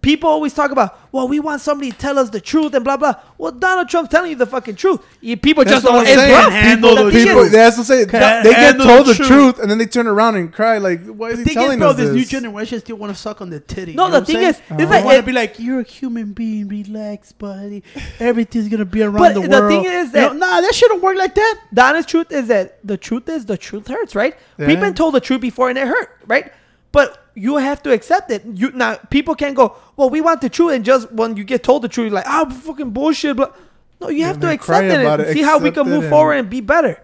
[0.02, 2.96] People always talk about, well, we want somebody to tell us the truth and blah
[2.96, 3.14] blah.
[3.36, 5.04] Well, Donald Trump's telling you the fucking truth.
[5.20, 6.32] You, people That's just don't I'm it's saying.
[6.32, 6.52] rough.
[6.52, 8.08] Handle The the People, is- that's what I'm saying.
[8.08, 9.28] Can't They get told the truth.
[9.28, 11.78] truth, and then they turn around and cry like, "Why is The he telling is,
[11.80, 13.92] bro, us this this?" new generation still want to suck on the titty.
[13.92, 14.48] No, you know the thing saying?
[14.48, 14.74] is, uh-huh.
[14.78, 17.82] it's they like want to be like, you're a human being, relax, buddy.
[18.18, 19.64] Everything's gonna be around But the the world.
[19.70, 21.60] The thing is You that- know, nah, that shit don't work like that.
[21.72, 24.34] the honest truth is that the truth is the truth hurts, right?
[24.56, 26.52] We've been told the truth before and it hurt, right?
[26.92, 28.44] But you have to accept it.
[28.44, 31.62] You now people can't go, well, we want the truth, and just when you get
[31.62, 33.36] told the truth, you're like, oh, fucking bullshit.
[33.36, 33.56] But
[34.00, 36.34] no, you have to accept it and it, see how we can move and- forward
[36.34, 37.00] and be better.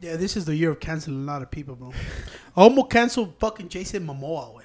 [0.00, 1.92] Yeah, this is the year of canceling a lot of people, bro.
[2.56, 4.64] I almost canceled fucking Jason Momoa, way.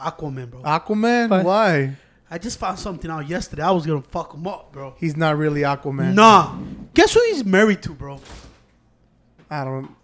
[0.00, 0.62] Aquaman, bro.
[0.62, 1.28] Aquaman.
[1.28, 1.42] Why?
[1.42, 1.96] Why?
[2.30, 3.62] I just found something out yesterday.
[3.62, 4.94] I was gonna fuck him up, bro.
[4.98, 6.14] He's not really Aquaman.
[6.14, 6.56] Nah.
[6.94, 8.18] Guess who he's married to, bro?
[9.50, 9.94] I don't.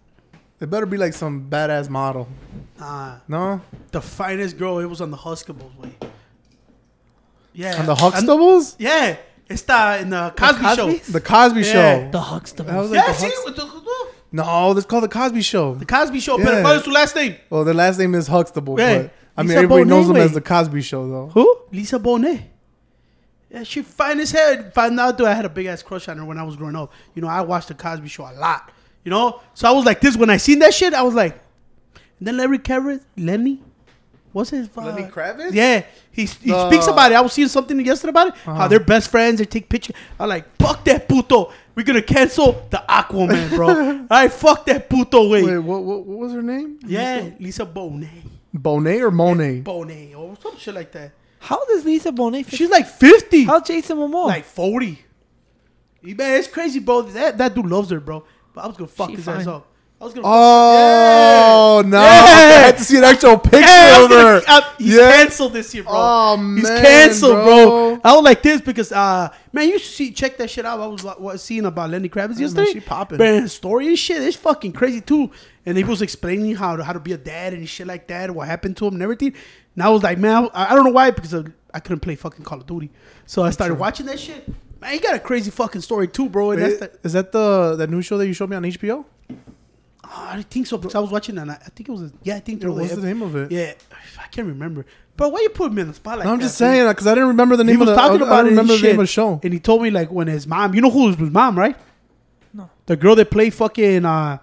[0.61, 2.27] It better be like some badass model.
[2.79, 3.15] Nah.
[3.27, 4.79] No, The finest girl.
[4.79, 5.95] It was on the Huxtables, way.
[7.53, 7.79] Yeah.
[7.79, 9.15] on the And- Huxtables, Yeah.
[9.49, 11.11] It's the in the Cosby, Show.
[11.11, 11.71] The Cosby Yeah.
[12.05, 12.11] Show.
[12.11, 12.65] The Huxtables.
[12.67, 15.73] That was Yeah, the, Hux- with the, no, it's called the Cosby Show.
[15.73, 16.37] the Cosby Show.
[16.37, 16.45] Yeah.
[16.45, 17.35] But what is her last name?
[17.49, 19.01] Well, their last name is Huxtable, Yeah.
[19.03, 21.27] but I mean Lisa everybody knows Bonet, them as the Cosby Show, though.
[21.33, 21.57] Who?
[21.71, 22.43] Lisa Bonet.
[23.49, 24.69] Yeah, she fine as hell.
[24.75, 26.75] Found out that I had a big ass crush on her when I was growing
[26.75, 26.91] up.
[27.15, 28.71] You know, I watched the Cosby Show a lot.
[29.03, 30.93] You know, so I was like this when I seen that shit.
[30.93, 31.39] I was like,
[32.19, 33.61] and then Larry Kevin, Lenny,
[34.31, 34.69] What's his?
[34.77, 35.53] Uh, Lenny Kravitz?
[35.53, 37.15] Yeah, he, he The- speaks about it.
[37.15, 38.35] I was seeing something yesterday about it.
[38.43, 38.67] How Uh-huh.
[38.67, 39.39] they're best friends.
[39.39, 39.95] They take pictures.
[40.19, 41.51] I'm like, fuck that puto.
[41.73, 43.69] We're gonna cancel the Aquaman, bro.
[43.69, 45.29] All right, fuck that puto.
[45.29, 45.45] Wait.
[45.45, 46.77] Wait, what, what, what was her name?
[46.85, 48.07] yeah, Lisa Bonet.
[48.55, 49.61] Bonet or Monet?
[49.61, 51.11] Bonet or some shit like that.
[51.39, 52.45] How does Lisa Bonet?
[52.45, 53.45] fit- She's like 50.
[53.45, 54.27] How's Jason Momoa?
[54.27, 54.99] like 40.
[56.03, 57.01] Yeah, Man, it's crazy, bro.
[57.01, 58.23] That that dude loves her, bro.
[58.53, 59.53] But I was gonna fuck She his ass fine.
[59.55, 59.67] up.
[60.01, 60.27] I was gonna.
[60.27, 61.97] Oh no!
[61.99, 62.05] Yeah.
[62.05, 64.41] I had to see an actual picture Yeah, I was of her.
[64.47, 65.11] gonna- uh, he's Yeah.
[65.11, 65.91] canceled this year, bro.
[65.93, 67.65] Oh, he's man, canceled, bro.
[67.95, 68.01] bro.
[68.03, 70.79] I was like this because, uh, man, you should see check that shit out.
[70.79, 72.71] I was like, what, seeing about Lenny Kravitz man, yesterday.
[72.71, 73.17] she popping.
[73.17, 74.21] Man, his story and shit.
[74.23, 75.31] It's fucking crazy too.
[75.65, 78.31] And he was explaining how to, how to be a dad and shit like that,
[78.31, 79.33] what happened to him and everything.
[79.75, 82.15] And I was like, man, I, I don't know why because of, I couldn't play
[82.15, 82.89] fucking Call of Duty.
[83.25, 84.49] So I started watching that shit.
[84.81, 86.51] Man, he got a crazy fucking story too, bro.
[86.51, 88.63] And Wait, that's the, is that the that new show that you showed me on
[88.63, 89.05] HBO?
[89.31, 92.35] Oh, I think so because I was watching and I, I think it was yeah
[92.35, 93.51] I think there What's was the name of it?
[93.51, 93.73] yeah
[94.19, 94.85] I can't remember.
[95.17, 97.13] But why you put me in the spot like No, I'm just saying because I
[97.13, 98.01] didn't remember the He name was of the.
[98.01, 98.91] He was talking I, about I it remember the shit.
[98.91, 99.39] name of the show.
[99.43, 101.75] And he told me like when his mom, you know who was his mom, right?
[102.53, 102.69] No.
[102.85, 104.37] The girl that played fucking uh,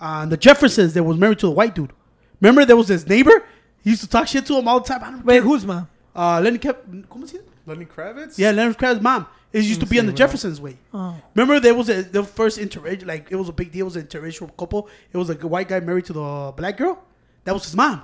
[0.00, 1.92] uh the Jeffersons that was married to a white dude.
[2.40, 3.44] Remember there was his neighbor.
[3.84, 5.04] He used to talk shit to him all the time.
[5.04, 5.42] I don't Wait, care.
[5.42, 5.86] who's mom?
[6.14, 6.90] Uh, Lenny kept.
[7.08, 7.44] ¿Cómo se dice?
[7.66, 8.38] Lenny Kravitz.
[8.38, 9.26] Yeah, Leonard Kraft's mom.
[9.52, 10.76] It used to be on the Jeffersons way.
[10.92, 11.16] Oh.
[11.34, 13.86] Remember there was a the first interracial like it was a big deal.
[13.86, 14.88] It was an interracial couple.
[15.12, 17.02] It was a white guy married to the black girl.
[17.44, 18.02] That was his mom.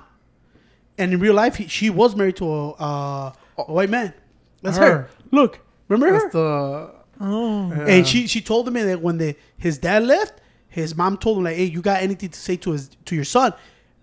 [0.97, 4.13] And in real life, he, she was married to a, uh, a white man.
[4.61, 4.83] That's her.
[4.85, 5.09] Her.
[5.31, 6.21] Look, remember her?
[6.21, 6.91] That's the.
[7.19, 7.69] Oh.
[7.69, 7.85] yeah.
[7.87, 11.43] And she she told him that when the his dad left, his mom told him
[11.43, 13.53] like, "Hey, you got anything to say to his to your son?"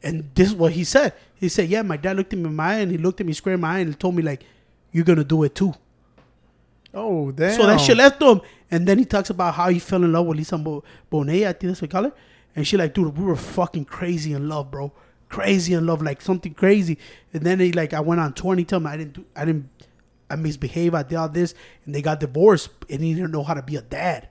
[0.02, 1.14] And this is what he said.
[1.34, 3.26] He said, "Yeah, my dad looked at me in my eye and he looked at
[3.26, 4.44] me square in my eye and he told me like,
[4.92, 5.74] you're gonna do it too."
[6.92, 7.56] Oh damn!
[7.56, 10.26] So that shit left him, and then he talks about how he fell in love
[10.26, 11.46] with Lisa Bo- Bonet.
[11.46, 12.14] I think that's what they call it.
[12.56, 14.92] And she like, dude, we were fucking crazy in love, bro.
[15.28, 16.98] Crazy in love, like something crazy.
[17.32, 19.24] And then he like, I went on tour and he told me I didn't do,
[19.36, 19.68] I didn't,
[20.28, 20.92] I misbehaved.
[20.96, 21.54] I did all this,
[21.86, 24.28] and they got divorced, and he didn't know how to be a dad.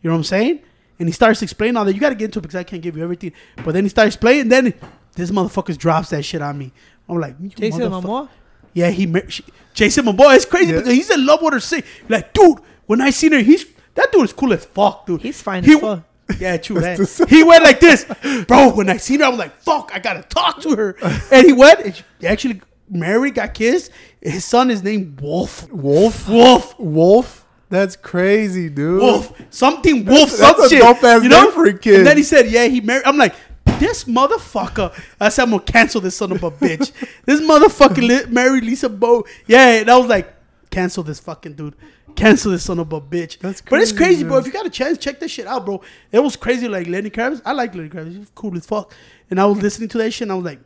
[0.00, 0.60] You know what I'm saying?
[0.98, 1.92] And he starts explaining all that.
[1.92, 3.32] You got to get into it because I can't give you everything.
[3.62, 4.48] But then he starts explaining.
[4.48, 4.72] Then
[5.14, 6.72] this motherfucker drops that shit on me.
[7.08, 8.28] I'm like, you Jason motherfucker- Momoa?
[8.74, 9.44] Yeah, he mar- she,
[9.74, 10.34] Jason Momoa.
[10.36, 10.78] It's crazy Yeah.
[10.78, 11.60] because he's in love with her.
[11.60, 11.84] Sick.
[12.08, 13.64] Like, dude, when I seen her, he's
[13.94, 15.22] that dude is cool as fuck, dude.
[15.22, 16.02] He's fine He- as fuck.
[16.38, 17.26] Yeah, true that.
[17.28, 18.04] he went like this,
[18.46, 18.70] bro.
[18.70, 20.96] When I seen her, I was like, fuck, I gotta talk to her.
[21.32, 21.80] And he went.
[21.80, 23.90] And she actually married, got kissed.
[24.20, 25.68] His son is named Wolf.
[25.72, 26.28] Wolf.
[26.28, 26.78] Wolf.
[26.78, 27.46] Wolf.
[27.68, 29.00] That's crazy, dude.
[29.00, 29.32] Wolf.
[29.50, 30.30] Something Wolf.
[30.36, 30.82] That's some a shit.
[30.82, 31.44] dope-ass you know?
[31.44, 31.98] name for a kid.
[31.98, 33.04] And then he said, yeah, he married.
[33.06, 33.34] I'm like,
[33.78, 34.92] this motherfucker.
[35.20, 36.92] I said, I'm gonna cancel this son of a bitch.
[37.24, 39.24] this motherfucker li- married Lisa Bo.
[39.46, 40.32] Yeah, and I was like,
[40.70, 41.74] cancel this fucking dude.
[42.16, 43.38] Cancel this son of a bitch.
[43.38, 44.38] That's But it's crazy, crazy, bro.
[44.38, 45.80] If you got a chance, check this shit out, bro.
[46.10, 47.40] It was crazy, like Lenny Kravitz.
[47.44, 48.16] I like Lenny Kravitz.
[48.16, 48.92] He's cool as fuck.
[49.30, 50.60] And I was listening to that shit, and I was like,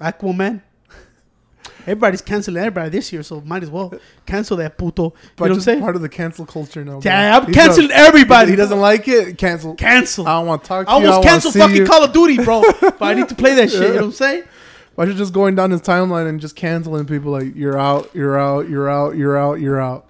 [0.00, 0.62] Aquaman.
[1.86, 3.94] Everybody's canceling everybody this year, so might as well
[4.26, 5.04] cancel that puto.
[5.04, 5.80] You know what I'm saying?
[5.80, 7.00] part of the cancel culture now.
[7.02, 8.50] Yeah, I'm canceling everybody.
[8.50, 9.38] He doesn't like it.
[9.38, 9.76] Cancel.
[9.76, 10.26] Cancel.
[10.26, 11.06] I don't want to talk to I you.
[11.06, 11.86] almost don't canceled fucking you.
[11.86, 12.62] Call of Duty, bro.
[12.80, 13.82] but I need to play that shit.
[13.82, 14.44] You know what I'm saying?
[14.96, 18.38] Why are just going down his timeline and just canceling people like you're out, you're
[18.38, 20.06] out, you're out, you're out, you're out?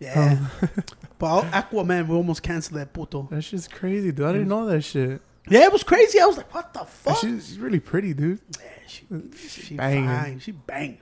[0.00, 0.38] Yeah.
[0.62, 0.70] Um,
[1.18, 3.28] but Aquaman, we almost canceled that puto.
[3.30, 4.26] That shit's crazy, dude.
[4.26, 4.50] I didn't mm.
[4.50, 5.22] know that shit.
[5.50, 6.20] Yeah, it was crazy.
[6.20, 7.18] I was like, what the fuck?
[7.18, 8.40] shit- she's really pretty, dude.
[8.60, 9.06] Yeah, she,
[9.48, 10.06] she banging.
[10.06, 10.40] fine.
[10.40, 10.98] She bang.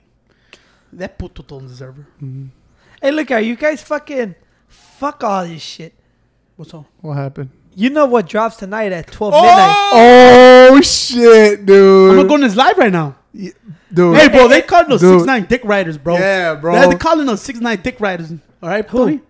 [0.93, 2.07] That puto don't deserve her.
[2.21, 2.45] Mm-hmm.
[3.01, 4.35] Hey, look, are you guys fucking
[4.67, 5.93] fuck all this shit?
[6.55, 6.85] What's up?
[7.01, 7.49] What happened?
[7.75, 9.41] You know what drops tonight at 12 Oh!
[9.41, 10.73] midnight?
[10.73, 12.09] Oh shit, dude.
[12.11, 13.15] I'm gonna go on this live right now.
[13.33, 13.51] Yeah,
[13.93, 14.17] dude.
[14.17, 16.15] Hey, bro, they calling us six nine dick riders, bro.
[16.17, 16.73] Yeah, bro.
[16.73, 18.31] They're, they're calling us six nine dick riders.
[18.63, 18.97] All right, Who?
[18.97, 19.21] Tony?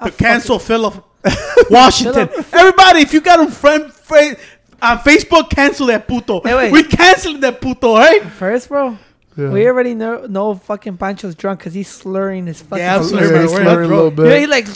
[0.00, 1.04] I The cancel fucking- Philip
[1.70, 2.28] Washington.
[2.52, 4.36] Everybody, if you got a friend, friend
[4.82, 6.40] on uh, Facebook, cancel that puto.
[6.40, 6.72] Hey, wait.
[6.72, 8.22] We canceling that puto, all right?
[8.22, 8.96] First, bro,
[9.36, 9.50] Yeah.
[9.50, 12.78] we already know, know fucking Pancho's drunk because he's slurring his fucking.
[12.78, 14.04] Yeah, I'm Yeah, slurring he's my words, slurring a bro.
[14.04, 14.40] little Yeah, bit.
[14.40, 14.66] he like,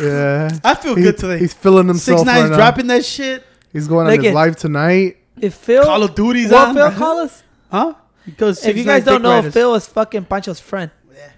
[0.00, 0.50] Yeah.
[0.62, 1.38] I feel He- good today.
[1.38, 2.56] He's feeling himself Six Nine's right now.
[2.56, 3.46] dropping that shit.
[3.72, 5.16] He's going on his at- live tonight.
[5.40, 5.84] if Phil.
[5.84, 6.74] Call of Duty's what on.
[6.74, 6.98] Phil uh-huh.
[6.98, 7.42] call us?
[7.70, 7.94] Huh?
[8.26, 10.90] Because If you guys don't know, Phil is fucking Pancho's friend.
[11.14, 11.28] Yeah.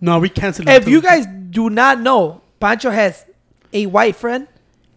[0.00, 0.68] No, we canceled.
[0.68, 3.24] If you guys do not know, Pancho has
[3.72, 4.46] a white friend,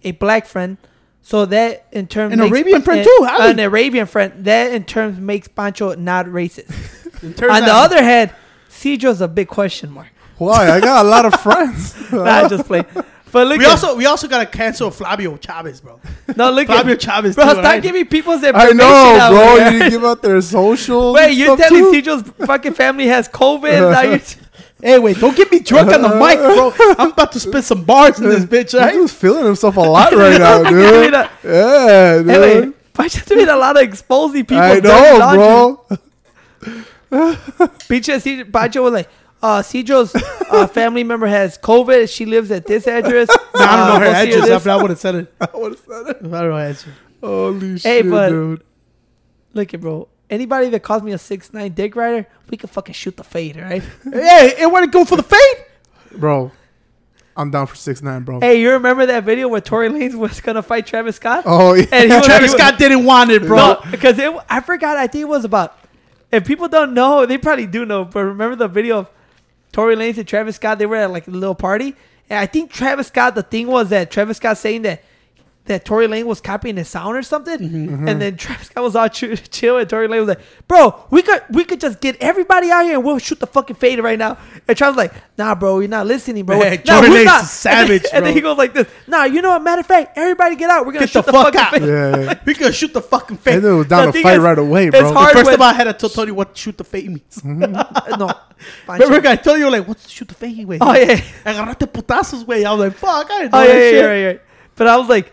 [0.04, 0.78] a black friend.
[1.22, 3.52] So that in terms An makes- Arabian friend and- too, Ali.
[3.52, 4.46] An Arabian friend.
[4.46, 6.70] That in terms makes Pancho not racist.
[7.24, 8.32] In terms On the of- other hand,
[8.70, 10.08] Cedro's a big question mark.
[10.38, 10.70] Why?
[10.70, 11.96] I got a lot of friends.
[12.12, 12.84] Nah, just play.
[13.32, 16.00] But look we at, also we also gotta cancel Flavio Chavez, bro.
[16.36, 17.46] no look Flavio at Chavez, bro.
[17.46, 17.82] too, Stop right?
[17.82, 18.78] giving people's I information.
[18.78, 19.56] know, out bro.
[19.56, 19.72] there.
[19.72, 21.14] You didn't give out their social.
[21.18, 21.92] Wait, you're stuff, telling too?
[21.92, 23.92] Cedro's fucking family has COVID?
[23.92, 24.20] now you're
[24.82, 26.74] Hey, wait, don't get me drunk on the mic, bro.
[27.00, 28.94] I'm about to spit some bars in this bitch, right?
[28.94, 31.14] just feeling himself a lot right now, dude.
[31.44, 32.30] Yeah, dude.
[32.30, 34.58] Anyway, Pancho's doing a lot of exposing people.
[34.60, 35.98] I know, bro.
[37.88, 39.10] Pinche C- Pancho was like,
[39.42, 40.14] uh, Cedro's
[40.50, 42.10] uh, family member has COVID.
[42.14, 43.30] She lives at this address.
[43.56, 44.68] Nah, I don't know Uh, her go see address.
[44.68, 45.34] I would have said it.
[45.40, 46.18] I would have said it.
[46.18, 46.86] I don't know her address.
[47.22, 48.64] Holy Hey, shit, but- dude.
[49.54, 50.10] Look at bro.
[50.30, 53.58] Anybody that calls me a six nine dick rider, we can fucking shoot the fade,
[53.58, 53.84] right?
[54.12, 55.66] Hey, it want to go for the fade?
[56.20, 56.52] Bro,
[57.38, 58.40] I'm down for six nine, bro.
[58.40, 61.44] hey, you remember that video where Tory Lanez was gonna fight Travis Scott?
[61.46, 61.86] Oh yeah.
[61.92, 63.78] And he was- Travis was- Scott didn't want it, bro.
[63.92, 64.98] Because it, I forgot.
[64.98, 65.78] I think it was about.
[66.32, 68.04] If people don't know, they probably do know.
[68.06, 69.10] But remember the video of
[69.72, 70.80] Tory Lanez and Travis Scott?
[70.80, 71.94] They were at like a little party,
[72.30, 73.36] and I think Travis Scott.
[73.36, 75.04] The thing was that Travis Scott saying that
[75.66, 78.08] that Tory Lanez was copying his sound or something, Mm-hmm.
[78.08, 81.22] and then Travis Scott was all ch- chill, and Tory Lanez was like, "Bro, we
[81.24, 84.18] could we could just get everybody out here and we'll shoot the fucking fade right
[84.20, 84.38] now."
[84.68, 86.60] And Travis was like, "Nah, bro, you're not listening, bro.
[86.60, 89.24] Man, nah, Tory Lane's not." savage, and then, and then he goes like this, "Nah,
[89.24, 89.64] you know what?
[89.64, 90.86] Matter of fact, everybody get out.
[90.86, 91.72] We're gonna Get shoot the the, fuck fucking out.
[91.72, 92.40] fade." yeah, yeah.
[92.46, 94.60] We could shoot the fucking fade." And it was down The to fight is, right
[94.60, 95.02] away, bro.
[95.02, 97.44] First of all, I had to tell Tony what shoot the fade means.
[97.44, 98.32] no.
[98.88, 100.78] Remember, I told you like, what's shoot the fade, way?
[100.82, 101.16] Oh yeah.
[101.46, 102.64] Agarrate putazos, way.
[102.66, 103.96] I was like, fuck, I didn't know Oh yeah, that yeah, shit.
[103.96, 104.42] yeah, right, right.
[104.76, 105.32] But I was like,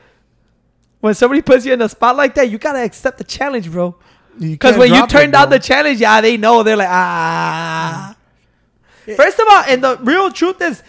[1.02, 3.96] when somebody puts you in a spot like that, you gotta accept the challenge, bro.
[4.38, 6.62] Because when you turn down the challenge, yeah, they know.
[6.62, 8.16] They're like, ah.
[9.16, 10.80] First of all, and the real truth is,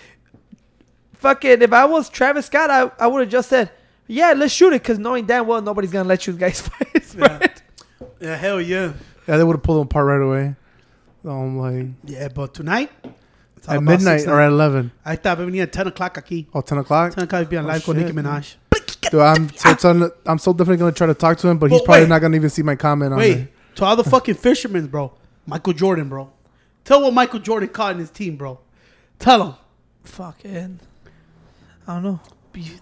[1.14, 3.72] fucking, if I was Travis Scott, I, I would have just said,
[4.06, 7.16] yeah, let's shoot it, because knowing damn well nobody's gonna let you guys fight.
[7.18, 7.38] Yeah.
[7.40, 7.62] right?
[8.20, 8.94] Yeah, hell yeah.
[9.28, 10.56] yeah, they would have pulled them apart right away.
[11.24, 12.92] So I'm like Yeah, but tonight,
[13.68, 14.92] at midnight or at eleven.
[15.04, 16.46] I thought we at 10 o'clock aquí.
[16.54, 17.16] Oh, 10 o'clock.
[17.16, 18.56] 10 o'clock be on Oh, live with shit, Nicki Minaj.
[19.12, 21.82] Dude, I'm so telling, I'm so definitely gonna try to talk to him, but he's
[21.82, 22.10] But probably wait.
[22.10, 23.54] not gonna even see my comment on Wait, it.
[23.76, 25.12] to all the fucking fishermen, bro.
[25.46, 26.30] Michael Jordan, bro.
[26.84, 28.60] Tell what Michael Jordan caught in his team, bro.
[29.20, 29.54] Tell him.
[30.04, 30.80] Fucking,
[31.88, 32.20] I don't know.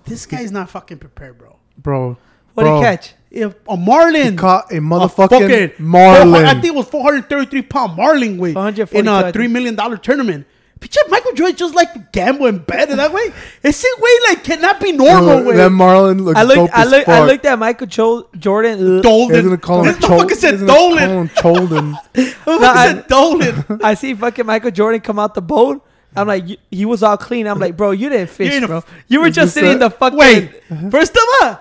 [0.05, 1.55] This guy's not fucking prepared, bro.
[1.77, 2.17] Bro.
[2.53, 3.13] What bro, did he catch?
[3.29, 4.31] If a marlin.
[4.31, 6.45] He caught a a motherfucking fucking- marlin.
[6.45, 9.35] I think it was 433 pound marlin weight 442, in I a think.
[9.47, 10.45] $3 million tournament.
[10.81, 13.31] Bitch, Michael Jordan just like gambling gamble and bet in that way.
[13.63, 15.55] Ese way like cannot be normal, Dude, way.
[15.57, 17.27] that marlin looks I dope looked, I as looked, I fuck.
[17.27, 18.73] looked at Michael Cho- Jordan.
[18.73, 18.93] ugh.
[18.95, 19.43] He's Dolan.
[19.45, 21.09] gonna call him This motherfucker Chol- said he's gonna call Dolan.
[21.09, 21.93] him Cholden.
[22.13, 23.65] Motherfucker I- said Dolan.
[23.83, 25.85] I see fucking Michael Jordan come out the boat.
[26.15, 27.47] I'm like, he was all clean.
[27.47, 28.83] I'm like, bro, you didn't fish, ain't bro.
[29.07, 30.17] You were just this sitting in the fucking.
[30.19, 30.51] Wait,
[30.91, 31.59] first of all,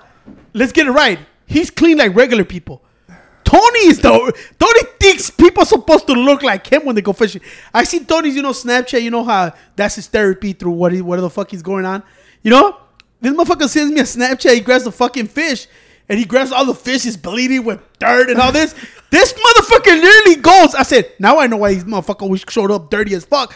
[0.54, 1.18] let's get it right.
[1.46, 2.82] He's clean like regular people.
[3.50, 4.10] Tony is the
[4.60, 7.42] Tony thinks people are supposed to look like him when they go fishing.
[7.74, 9.02] I see Tony's, you know, Snapchat.
[9.02, 12.04] You know how that's his therapy through what he, what the fuck is going on.
[12.42, 12.76] You know,
[13.20, 14.54] this motherfucker sends me a Snapchat.
[14.54, 15.66] He grabs the fucking fish,
[16.08, 17.04] and he grabs all the fish.
[17.06, 18.72] Is bleeding with dirt and all this.
[19.10, 20.76] this motherfucker literally goes.
[20.76, 23.52] I said, now I know why this motherfucker showed up dirty as fuck.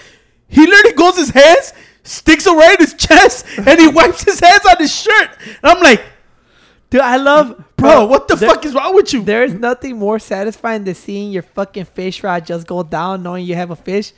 [0.49, 1.73] He literally goes his hands,
[2.03, 5.39] sticks in his chest, and he wipes his hands on his shirt.
[5.63, 6.03] And I'm like,
[6.91, 9.23] Dude, I love, bro, what the there- fuck is wrong with you?
[9.23, 13.45] There is nothing more satisfying than seeing your fucking fish rod just go down, knowing
[13.47, 14.13] you have a fish.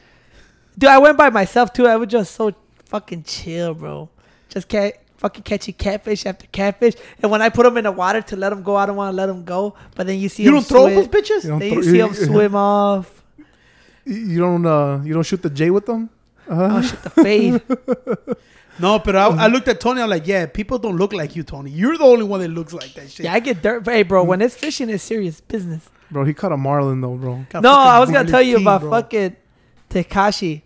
[0.79, 1.87] Dude, I went by myself too.
[1.87, 2.53] I was just so
[2.85, 4.11] fucking chill, bro.
[4.51, 6.95] Just cat, fucking catching catfish after catfish.
[7.23, 9.13] And when I put them in the water to let them go, I don't want
[9.13, 9.75] to let them go.
[9.95, 11.45] But then you see You 'em don't throw swim, those bitches?
[11.45, 13.23] You Then throw- you see them swim off.
[14.05, 16.11] You don't uh you don't shoot the J with them?
[16.49, 17.63] Oh shit, the fade.
[18.79, 19.53] No, but I, I mm-hmm.
[19.53, 20.03] looked at Tony.
[20.03, 21.71] I'm like, yeah, people don't look like you, Tony.
[21.71, 23.25] You're the only one that looks like that shit.
[23.25, 23.85] yeah, I get dirt.
[23.85, 24.29] But hey, bro, mm-hmm.
[24.31, 25.89] when it's fishing, it's serious business.
[26.11, 27.47] Bro, he caught a marlin though, bro.
[27.51, 28.91] Got No, I was gonna tell you King, about bro.
[28.91, 29.37] fucking
[29.91, 30.63] Tekashi.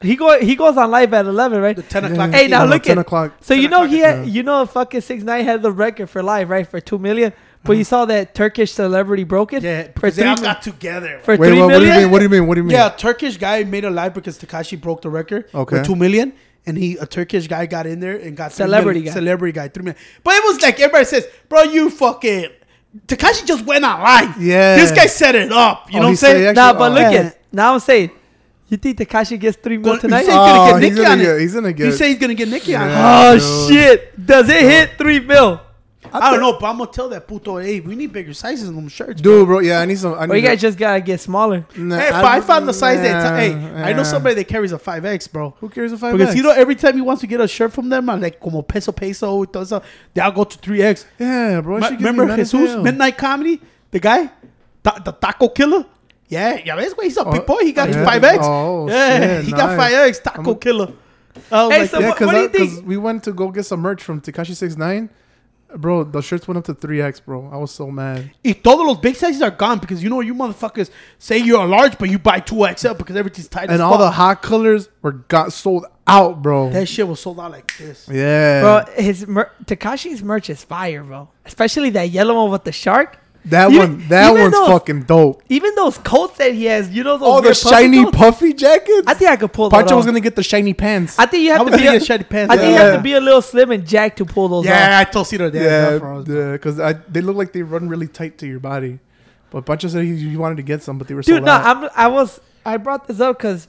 [0.00, 1.74] He go he goes on live at eleven, right?
[1.74, 2.30] the 10 o'clock.
[2.30, 3.32] Hey, now No, look 10 at- o'clock.
[3.40, 6.22] So 10 you know he had, you know fucking six nine had the record for
[6.22, 7.32] live right for two million,
[7.64, 7.84] but you uh-huh.
[7.88, 11.20] saw that Turkish celebrity broke it Yeah, for because they three all mil- got together.
[11.22, 12.02] for Wait, three what, what do you million?
[12.04, 12.10] mean?
[12.10, 12.46] What do you mean?
[12.46, 12.72] What do you mean?
[12.76, 15.76] Yeah, a Turkish guy made a live because Tekashi broke the record Okay.
[15.78, 16.32] with two million,
[16.66, 19.18] and he a Turkish guy got in there and got three Celebrity million- guy.
[19.20, 20.02] celebrity guy three million.
[20.24, 22.46] But it was like everybody says, bro, you fucking
[23.06, 24.40] Tekashi just went on live.
[24.42, 24.76] Yeah.
[24.76, 25.92] this guy set it up.
[25.92, 26.46] You Oh, know what he I'm said saying?
[26.48, 26.94] he Nah, but oh.
[26.94, 27.18] look Yeah.
[27.20, 28.10] at now I'm saying,
[28.68, 30.20] you think Tekashi gets three mil Well, tonight?
[30.20, 31.40] he he's gonna Oh, get he's Nicki gonna on get- it.
[31.40, 32.92] he's gonna He get- said he's gonna get Nicki on it.
[32.92, 33.20] Yeah.
[33.30, 33.38] oh
[33.68, 33.76] dude.
[33.76, 34.26] shit!
[34.26, 35.60] Does it hit three mil?
[36.12, 38.74] I don't know, but I'm gonna tell that puto, hey, we need bigger sizes in
[38.76, 40.14] them shirts, Dude, bro, yeah, I need some.
[40.14, 41.66] I need Or you guys just gotta get smaller.
[41.76, 43.38] Nah, Hey, but I found the size nah, that.
[43.38, 45.54] Hey, I know somebody that carries a five X, bro.
[45.60, 47.72] Who cares if I Because you know, every time he wants to get a shirt
[47.72, 49.82] from them, I'm like como peso peso, todo eso,
[50.14, 51.06] they all go to three X.
[51.18, 51.80] Yeah, bro.
[51.80, 52.82] she gives me Remember mad Jesus.
[52.82, 54.30] Midnight Comedy, the guy,
[54.82, 55.84] Ta- the Taco Killer.
[56.28, 57.60] Yeah, yeah, that's güey, he's a Oh, big boy.
[57.62, 58.04] He got yeah.
[58.04, 58.38] five X.
[58.42, 60.18] Oh, yeah, shit, he got five X.
[60.20, 60.92] Taco I'm- Killer.
[61.52, 62.86] I was Hey, like, so Yeah, what- because what do you think?
[62.86, 65.08] we went to go get some merch from Tekashi Six Nine.
[65.76, 67.48] Bro, the shirts went up to three X, bro.
[67.52, 68.30] I was so mad.
[68.44, 71.66] y todos los big sizes are gone because you know you motherfuckers say you're a
[71.66, 73.68] large, but you buy two XL because everything's tight.
[73.68, 76.70] as And all the hot colors were got sold out, bro.
[76.70, 78.08] that shit was sold out like this.
[78.10, 81.28] yeah, Bro, his mer- Tekashi's merch is fire, bro.
[81.44, 83.18] Especially that yellow one with the shark.
[83.44, 85.42] That Even- one, that one's those- fucking dope.
[85.48, 88.16] Even those coats that he has, you know those Oh, the puffy shiny coats?
[88.18, 89.04] puffy jackets.
[89.06, 91.18] I think I could pull Pancho was gonna get the shiny pants.
[91.18, 91.84] I think you have was to be.
[91.84, 92.52] gonna A, shiny pants.
[92.52, 95.00] I think you have to be a little slim and jack to pull those yeah,
[95.00, 95.06] off.
[95.08, 95.62] I told Cedar that.
[95.62, 96.28] yeah, for us.
[96.28, 96.76] yeah, because
[97.08, 98.98] they look like they run really tight to your body.
[99.50, 101.52] But Pancho said he, he wanted to get some, but they were Dude, sold no,
[101.52, 101.84] out.
[101.84, 101.90] I'm.
[101.96, 102.40] I was.
[102.66, 103.66] I brought this up because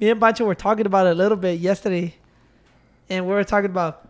[0.00, 2.14] me and Pancho were talking about it a little bit yesterday,
[3.08, 4.06] and we were talking about,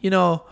[0.00, 0.42] you know,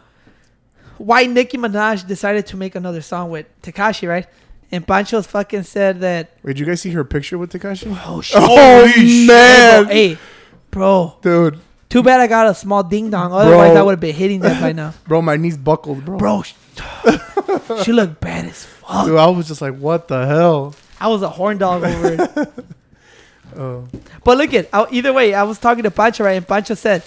[0.98, 4.26] why Nicki Minaj decided to make another song with Tekashi, right?
[4.72, 6.30] And Pancho's fucking said that.
[6.42, 7.86] Wait, did you guys see her picture with Tekashi?
[8.06, 8.38] Oh shit!
[8.40, 9.26] Oh shit.
[9.28, 10.18] man, Hey,
[10.70, 11.16] bro.
[11.22, 13.32] dude, Too bad I got a small ding dong.
[13.32, 13.80] Otherwise, Bro.
[13.80, 14.92] I would have been hitting that by now.
[15.06, 16.18] bro, my knees buckled, bro.
[16.18, 16.54] Bro, sh-
[17.84, 19.06] she looked bad as fuck.
[19.06, 20.74] Dude, I was just like, what the hell?
[21.00, 22.48] I was a horn dog over it.
[23.56, 23.86] Oh,
[24.24, 27.02] But look at either way, I was talking to Pancho right, and Pancho said,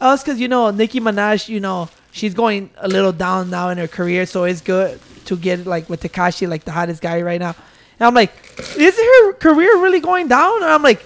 [0.00, 1.88] "Oh, it's because you know Nicki Minaj, you know
[2.18, 5.88] she's going a little down now in her career, so it's good to get like
[5.88, 7.54] with Tekashi, like the hottest guy right now."
[7.98, 8.32] And I'm like,
[8.76, 11.04] "Is her career really going down?" And I'm like,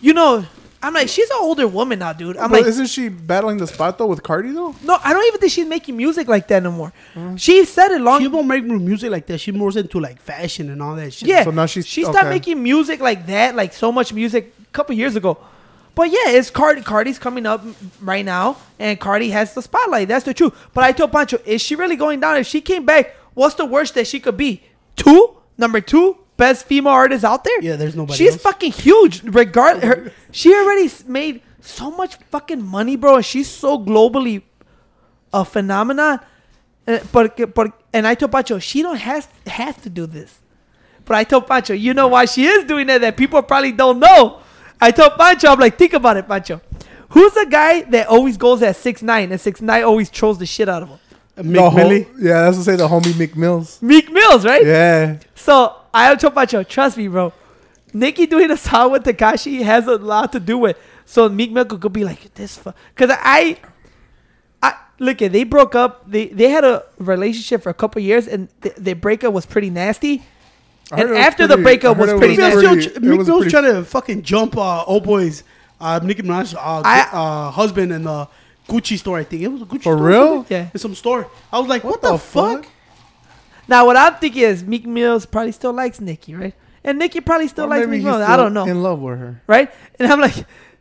[0.00, 0.44] "You know."
[0.82, 2.36] I'm like, she's an older woman now, dude.
[2.36, 4.72] I'm bro, like, isn't she battling the spot though with Cardi though?
[4.84, 6.92] no, I don't even think she's making music like that no more.
[7.14, 7.40] Mm.
[7.40, 8.20] She said it long.
[8.20, 9.38] She won't make music like that.
[9.40, 11.28] She more into like fashion and all that shit.
[11.28, 11.42] Yeah.
[11.42, 12.28] So now she's- she stopped okay.
[12.28, 15.38] making music like that, like so much music a couple years ago.
[15.96, 16.82] But yeah, it's Cardi.
[16.82, 17.64] Cardi's coming up
[18.02, 20.08] right now, and Cardi has the spotlight.
[20.08, 20.54] That's the truth.
[20.74, 22.36] But I told Pancho, is she really going down?
[22.36, 24.62] If she came back, what's the worst that she could be?
[24.94, 27.62] Two, number two, best female artist out there.
[27.62, 28.42] Yeah, there's nobody She's else.
[28.42, 29.22] fucking huge.
[29.24, 34.42] Regard her, she already made so much fucking money, bro, and she's so globally
[35.32, 36.20] a phenomenon.
[36.86, 40.40] Uh, but but and I told Pancho she don't have have to do this.
[41.06, 43.98] But I told Pancho, you know why she is doing that that people probably don't
[43.98, 44.40] know.
[44.80, 46.60] I told Pancho, I'm like, think about it, Pancho.
[47.10, 50.46] Who's the guy that always goes at six nine and six nine always trolls the
[50.46, 50.98] shit out of him?
[51.36, 52.08] Uh, Mick The Millie.
[52.18, 53.80] yeah, that's to say the homie Mick Mills.
[53.82, 54.64] Meek Mills, right?
[54.64, 57.32] Yeah, So I told Pancho, trust me, bro.
[57.92, 60.76] Nicki doing a song with Tekashi has a lot to do with.
[61.06, 63.58] So Meek Mill could be like this, because I,
[64.62, 66.10] I look at they broke up.
[66.10, 69.70] They they had a relationship for a couple years, and th- their breakup was pretty
[69.70, 70.22] nasty.
[70.92, 72.62] I And it was after the breakup I was pretty Meek nasty.
[72.62, 75.42] Mill's, pretty- Meek was Mill's pretty- trying to fucking jump uh, old boys,
[75.80, 78.28] uh, Nicki Minaj, uh, I- uh, husband in the
[78.68, 79.18] Gucci store.
[79.18, 80.46] I think it was a Gucci For store, real?
[80.48, 80.68] Yeah.
[80.72, 81.28] in some store.
[81.52, 82.64] I was like, what, What the, the fuck?
[82.64, 82.72] fuck?
[83.68, 86.54] Now what I'm thinking is Meek Mills probably still likes Nicki, right?
[86.84, 88.22] And Nicki probably still Or likes maybe Meek he's Mills.
[88.22, 88.64] I don't know.
[88.66, 89.42] In love with her.
[89.48, 89.72] right?
[89.98, 90.34] And I'm like,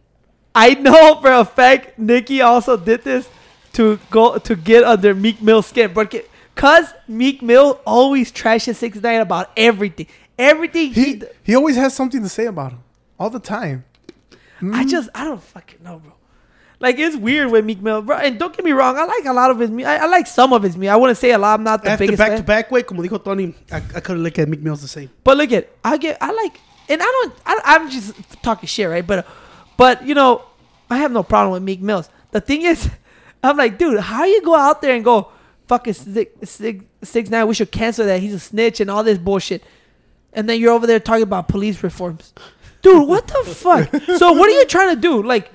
[0.55, 3.27] I know for a fact Nicki also did this
[3.73, 6.21] to go to get under Meek Mill's skin, but ca-
[6.55, 11.03] cause Meek Mill always trashes Six Nine about everything, everything he.
[11.03, 12.83] He he always has something to say about him
[13.19, 13.85] all the time.
[14.31, 14.87] I mm-hmm.
[14.87, 16.13] just I don't fucking know, bro.
[16.79, 18.17] Like it's weird with Meek Mill, bro.
[18.17, 19.89] And don't get me wrong, I like a lot of his music.
[19.89, 20.93] I, I like some of his music.
[20.93, 21.59] I wouldn't say a lot.
[21.59, 22.37] I'm not the After biggest back fan.
[22.37, 25.09] to back way, como dijo Tony, I, I couldn't look at Meek Mill's the same.
[25.23, 28.89] But look at I get I like and I don't I, I'm just talking shit
[28.89, 29.27] right but
[29.77, 30.43] but you know
[30.89, 32.89] I have no problem with Meek Mills the thing is
[33.43, 35.29] I'm like dude how you go out there and go
[35.67, 39.17] fucking six, six, six nine we should cancel that he's a snitch and all this
[39.17, 39.63] bullshit
[40.33, 42.33] and then you're over there talking about police reforms
[42.81, 45.51] dude what the fuck so what are you trying to do like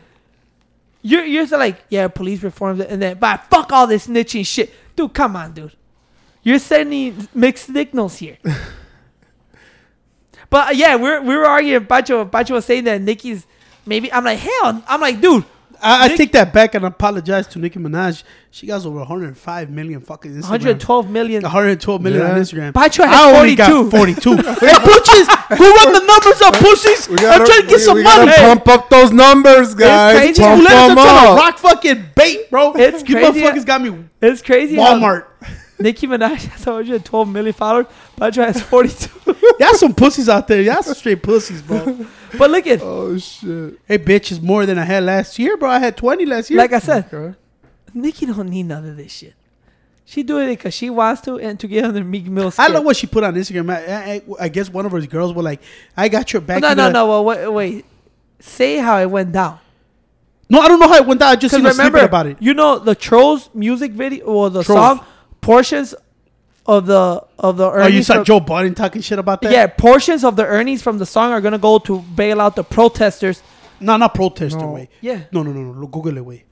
[1.02, 5.14] you're you're like yeah police reforms and then but fuck all this snitching shit dude
[5.14, 5.72] come on dude
[6.42, 8.38] you're sending mixed signals here
[10.50, 11.86] but uh, yeah, we're we were arguing.
[11.86, 13.46] Pacho Pacho was saying that Nicki's
[13.86, 14.12] maybe.
[14.12, 14.82] I'm like hell.
[14.86, 15.44] I'm like dude.
[15.82, 18.22] I, I Nick- take that back and apologize to Nicki Minaj.
[18.50, 20.50] She got over 105 million fucking Instagram.
[20.50, 21.42] 112 million.
[21.42, 22.42] 112 million on Yeah.
[22.42, 22.74] Instagram.
[22.74, 23.56] Pacho I only 42.
[23.56, 24.36] got 42.
[24.66, 25.28] hey, Butches,
[25.58, 27.08] who run the numbers up, pussies?
[27.08, 28.36] We I'm trying to get we- some we gotta money.
[28.38, 30.16] Pump up those numbers, guys.
[30.18, 30.42] crazy.
[30.42, 31.38] Pump You let them up.
[31.38, 32.72] rock fucking bait, bro.
[32.76, 33.40] It's you crazy.
[33.40, 34.76] motherfuckers got me It's crazy.
[34.76, 35.26] how Walmart.
[35.78, 37.86] Nicki Minaj has 112 million followers.
[38.16, 39.34] Pacho has 42.
[39.58, 40.60] Y'all some pussies out there.
[40.60, 42.04] Y'all some straight pussies, bro.
[42.38, 43.78] But look at Oh shit.
[43.86, 45.68] hey, bitch, is more than I had last year, bro.
[45.70, 46.58] I had 20 last year.
[46.58, 47.36] like I said, Okay.
[47.94, 49.34] Nicki don't need none of this shit.
[50.04, 52.74] She doing it because she wants to and to get under Meek Mill's I skin.
[52.74, 53.70] love what she put on Instagram.
[53.72, 55.60] I, I, I guess one of her girls were like,
[55.96, 56.62] I got your back.
[56.62, 57.06] no, no, no.
[57.06, 57.84] Well, wait, wait.
[58.40, 59.58] Say how it went down.
[60.48, 61.28] No, I don't know how it went down.
[61.30, 62.36] I just Because seen a remember, snippet about it.
[62.40, 64.80] you know the Trolls music video or the Trolls.
[64.98, 65.06] song
[65.40, 65.94] portions
[66.78, 68.06] of the of the Oh, you earnings.
[68.06, 69.52] saw from- Joe Biden talking shit about that?
[69.52, 72.64] yeah, portions of the earnings from the song are gonna go to bail out the
[72.64, 73.42] protesters.
[73.80, 74.72] No, not protester No.
[74.72, 74.88] way.
[75.00, 75.20] Yeah.
[75.32, 75.86] No, no, no, no.
[75.86, 76.44] Google it way.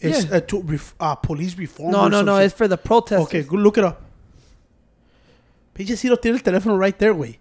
[0.00, 0.36] It's Yeah.
[0.36, 1.90] uh, to ref, uh, police reform.
[1.90, 2.36] No, no, no.
[2.36, 2.46] shit.
[2.46, 3.26] It's for the protesters.
[3.26, 4.02] Okay, go look it up.
[5.74, 7.38] Pellejero tiene el teléfono right there, way.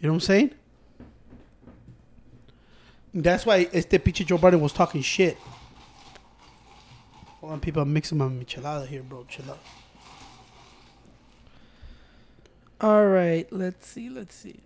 [0.00, 0.50] You know what I'm saying?
[3.14, 5.36] That's why este pinche Joe Biden was talking shit.
[7.40, 9.24] Hold on, people, I'm mixing my michelada here, bro.
[9.28, 9.58] Chill out.
[12.80, 14.60] All right, let's see, let's see.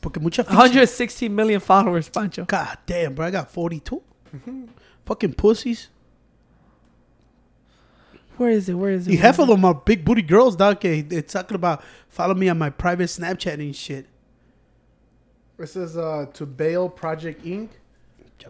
[0.00, 0.50] Porque mucha ficha.
[0.50, 2.44] 160 million followers, Pancho.
[2.44, 3.26] God damn, bro.
[3.26, 4.02] I got 42.
[5.06, 5.88] Fucking pussies.
[8.36, 8.74] Where is it?
[8.74, 9.12] Where is it?
[9.12, 10.76] You half of them are big booty girls, dog.
[10.76, 14.06] Okay, they're talking about follow me on my private Snapchat and shit.
[15.56, 17.70] This is uh, to bail Project Inc.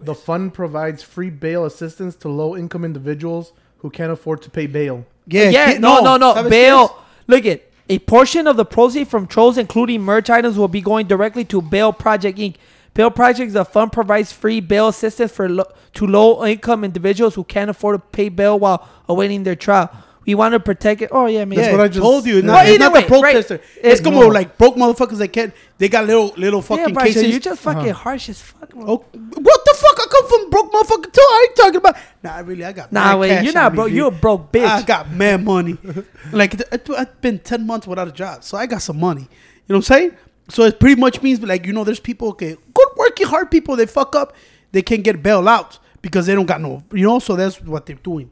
[0.01, 4.67] The fund provides free bail assistance to low income individuals who can't afford to pay
[4.67, 5.07] bail.
[5.27, 6.35] Yeah, yeah, kid- no, no, no.
[6.35, 6.97] ¿Sabes Bail.
[7.27, 11.07] Look at a portion of the proceeds from trolls, including merch items, will be going
[11.07, 12.57] directly to Bail Project Inc.
[12.95, 15.65] Bail Project, is a fund provides free bail assistance for lo-
[15.95, 19.91] to low-income individuals who can't afford to pay bail while awaiting their trial.
[20.27, 21.11] We want to protect it.
[21.13, 21.57] Oh yeah, man.
[21.57, 22.37] That's Yeah, what I I just- told you.
[22.39, 22.47] It's Yeah.
[22.47, 23.55] not, Well, it's not way, the protester.
[23.57, 23.65] right.
[23.83, 24.29] It's It- como no.
[24.29, 25.53] like broke motherfuckers that can't.
[25.79, 27.35] They got little little Yeah, fucking Bryson, cases.
[27.35, 27.93] you just fucking Uh-huh.
[28.05, 28.71] harsh as fuck.
[28.71, 28.85] Bro.
[28.89, 29.99] Oh, what the fuck?
[30.01, 31.21] I come from broke motherfucker too.
[31.21, 31.97] I ain't talking about.
[32.23, 32.91] Nah, really, I got.
[32.93, 33.91] Nah, wait, cash you're not me, broke.
[33.91, 34.67] You're a broke bitch.
[34.67, 35.77] I got mad money.
[36.33, 36.55] like
[36.97, 39.23] I've been ten months without a job, so I got some money.
[39.23, 40.11] You know what I'm saying?
[40.49, 43.77] So it pretty much means like you know, there's people okay, good working hard people.
[43.77, 44.35] They fuck up,
[44.73, 46.83] they can't get bailed out because they don't got no.
[46.93, 48.31] You know, so that's what they're doing.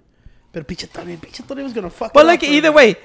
[0.53, 2.12] But pinche Tony, pinche Tony was gonna fuck.
[2.12, 2.96] But up either way,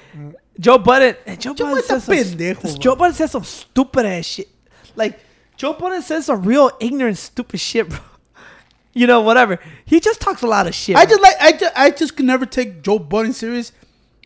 [0.60, 2.78] Joe Budden and Joe, Joe Budden says some, pendejo.
[2.78, 4.48] Joe Budden says some stupid ass shit.
[4.94, 5.18] Like
[5.56, 7.98] Joe Budden says some real ignorant, stupid shit, bro.
[8.94, 9.60] You know, whatever.
[9.84, 10.96] He just talks a lot of shit.
[10.96, 11.10] I bro.
[11.10, 13.70] just like I just, I just could never take Joe Budden serious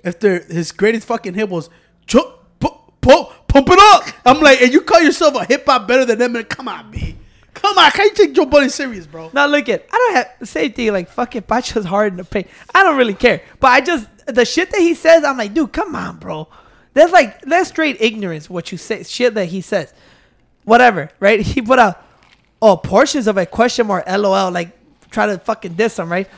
[0.02, 1.68] after his greatest fucking hit was
[2.06, 2.70] Joe pu-
[3.02, 4.04] pu- pump it up.
[4.24, 6.32] I'm like, and you call yourself a hip hop better than them?
[6.32, 7.18] Man, come on, man.
[7.54, 9.30] Come on, can you take Joe Budden serious, bro?
[9.32, 12.24] Now look at I don't have the same thing like fucking Pacho's hard in the
[12.24, 12.48] paint.
[12.74, 13.42] I don't really care.
[13.60, 16.48] But I just the shit that he says, I'm like, dude, come on, bro.
[16.94, 19.92] That's like that's straight ignorance what you say shit that he says.
[20.64, 21.40] Whatever, right?
[21.52, 22.02] He put out
[22.60, 24.70] oh portions of a question mark LOL, like
[25.10, 26.28] try to fucking diss him, right?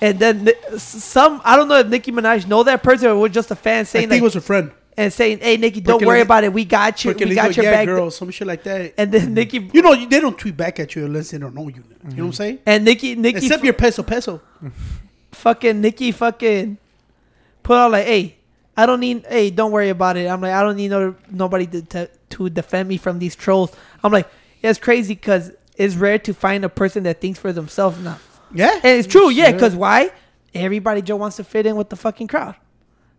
[0.00, 3.50] And then some I don't know if Nicki Minaj know that person or was just
[3.50, 4.72] a fan I saying think like, it was a friend.
[4.96, 6.52] And saying, Hey Nicki, don't Porque worry le- about it.
[6.52, 7.12] We got you.
[7.12, 7.86] We got your yeah, back.
[7.86, 8.94] girl, some shit like that.
[8.96, 9.34] And then mm-hmm.
[9.34, 11.74] Nicki you know, they don't tweet back at you unless they don't know you.
[11.74, 12.30] You know what I'm mm-hmm.
[12.30, 12.58] saying?
[12.64, 14.40] and Nicki Nicki Except your peso peso.
[15.32, 16.78] fucking Nicki fucking
[17.62, 18.36] put out like, hey,
[18.76, 20.28] I don't need, hey, don't worry about it.
[20.28, 23.72] I'm like, I don't need no nobody to to, to defend me from these trolls.
[24.02, 24.28] I'm like,
[24.62, 28.18] yeah, it's crazy because it's rare to find a person that thinks for themselves now.
[28.54, 28.72] Yeah.
[28.74, 30.12] And it's true, yeah, because why?
[30.54, 32.54] Everybody just wants to fit in with the fucking crowd.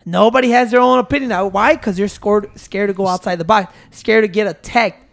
[0.05, 1.47] Nobody has their own opinion now.
[1.47, 1.75] Why?
[1.75, 5.03] Because you're scared, scared to go outside the box, scared to get attacked.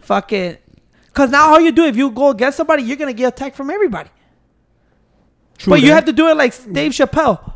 [0.00, 0.56] Fucking,
[1.06, 3.70] because now all you do if you go against somebody, you're gonna get attacked from
[3.70, 4.08] everybody.
[5.58, 7.52] True but you have to do it like Dave Chappelle.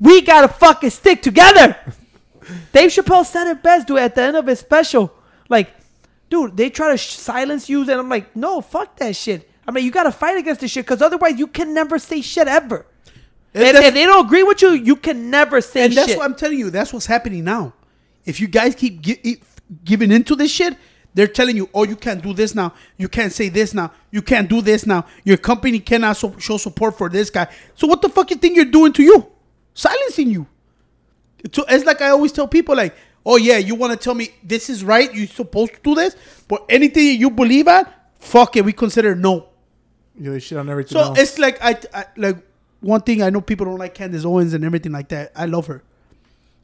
[0.00, 1.76] We gotta fucking stick together.
[2.72, 5.12] Dave Chappelle said it best, dude, at the end of his special.
[5.48, 5.70] Like,
[6.30, 9.48] dude, they try to sh- silence you, and I'm like, no, fuck that shit.
[9.68, 12.48] I mean, you gotta fight against this shit, because otherwise you can never say shit
[12.48, 12.86] ever.
[13.54, 15.90] And If, if they don't agree with you, you can never say shit.
[15.90, 16.18] and that's shit.
[16.18, 16.70] what I'm telling you.
[16.70, 17.72] That's what's happening now.
[18.24, 19.36] If you guys keep gi- e-
[19.84, 20.76] giving into this shit,
[21.14, 22.72] they're telling you, "Oh, you can't do this now.
[22.96, 23.92] You can't say this now.
[24.10, 25.06] You can't do this now.
[25.24, 27.46] Your company cannot so- show support for this guy."
[27.76, 29.26] So what the fuck you think you're doing to you?
[29.74, 30.46] Silencing you.
[31.52, 34.30] So it's like I always tell people, like, "Oh yeah, you want to tell me
[34.42, 35.14] this is right?
[35.14, 36.16] You're supposed to do this,
[36.48, 39.48] but anything you believe at, fuck it, we consider no."
[40.18, 40.92] You know, shit on everything.
[40.92, 41.18] So else.
[41.20, 42.38] it's like I, I like
[42.84, 45.32] one thing I know people don't like Candace Owens and everything like that.
[45.34, 45.82] I love her.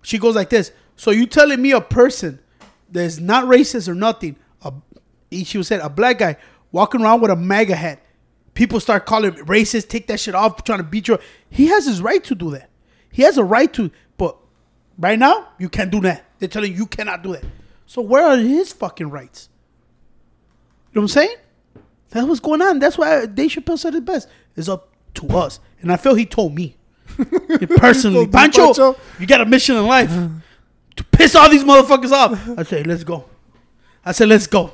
[0.02, 0.70] She goes like this.
[0.96, 2.40] So you telling me a person
[2.90, 4.36] that's not racist or nothing?
[4.62, 4.72] A,
[5.44, 6.36] she was said a black guy
[6.72, 8.04] walking around with a MAGA hat.
[8.52, 9.88] People start calling him racist.
[9.88, 10.62] Take that shit off.
[10.64, 11.18] Trying to beat you.
[11.48, 12.68] He has his right to do that.
[13.10, 13.90] He has a right to.
[14.18, 14.36] But
[14.98, 16.26] right now you can't do that.
[16.38, 17.44] They're telling you you cannot do that.
[17.86, 19.48] So where are his fucking rights?
[20.92, 21.36] You know what I'm saying?
[22.10, 22.78] That's what's going on.
[22.78, 24.28] That's why Dave Chappelle said it best.
[24.56, 25.60] It's up to us.
[25.80, 26.76] And I feel he told me.
[27.76, 28.26] Personally.
[28.26, 28.96] Told Pancho, Pancho.
[29.18, 30.10] you got a mission in life
[30.96, 32.58] to piss all these motherfuckers off.
[32.58, 33.24] I say, let's go.
[34.04, 34.72] I said, let's go.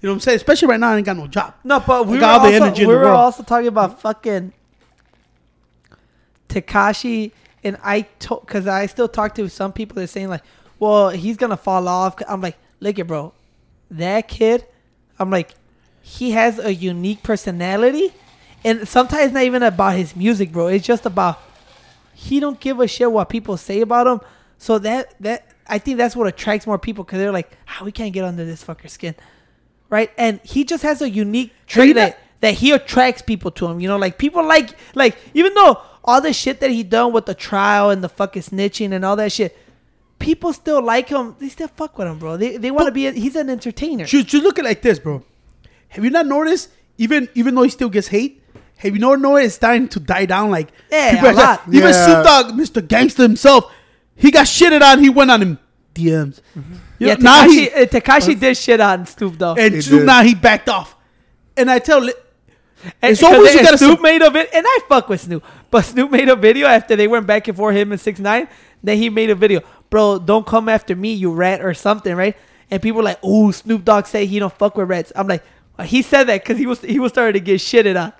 [0.00, 0.36] You know what I'm saying?
[0.36, 1.54] Especially right now, I ain't got no job.
[1.64, 3.16] No, but we I were, got all the also, energy in we the were world.
[3.16, 4.52] also talking about fucking
[6.48, 10.42] Tekashi, and I told because I still talk to some people that are saying like,
[10.78, 13.32] "Well, he's gonna fall off." I'm like, "Look it, bro,
[13.90, 14.66] that kid."
[15.18, 15.54] I'm like,
[16.02, 18.12] he has a unique personality,
[18.64, 20.68] and sometimes not even about his music, bro.
[20.68, 21.40] It's just about
[22.14, 24.20] he don't give a shit what people say about him.
[24.58, 27.92] So that that I think that's what attracts more people because they're like, "How we
[27.92, 29.14] can't get under this fucker skin."
[29.94, 30.10] right?
[30.18, 33.80] And he just has a unique trait that, that he attracts people to him.
[33.80, 37.26] You know, like people like like even though all the shit that he done with
[37.26, 39.56] the trial and the fucking snitching and all that shit,
[40.18, 41.36] people still like him.
[41.38, 42.36] They still fuck with him, bro.
[42.36, 43.06] They they want to be.
[43.06, 44.04] A, he's an entertainer.
[44.04, 45.22] Just, just look at it like this, bro.
[45.88, 48.42] Have you not noticed, even even though he still gets hate,
[48.76, 50.50] have you not noticed it's starting to die down?
[50.50, 52.04] Like, Yeah, a are saying- Even Yeah.
[52.04, 52.86] Snoop Dogg, Mr.
[52.86, 53.70] Gangster himself,
[54.16, 55.00] He got shitted on.
[55.00, 55.58] He went on him
[55.94, 56.40] DMs.
[56.98, 60.22] You Yeah, now he Tekashi, uh, Tekashi did shit on Snoop Dogg, and Snoop now
[60.22, 60.94] he backed off.
[61.56, 62.12] And I tell li-
[63.02, 65.42] And It's always you gotta Snoop sup- made a video, and I fuck with Snoop,
[65.70, 68.46] but Snoop made a video after they went back and forth him and six nine.
[68.82, 70.18] Then he made a video, bro.
[70.18, 72.36] Don't come after me, you rat or something, right?
[72.70, 75.42] And people were like, "Oh, Snoop Dogg say he don't fuck with rats." I'm like,
[75.84, 78.12] he said that because he was he was starting to get shitted on,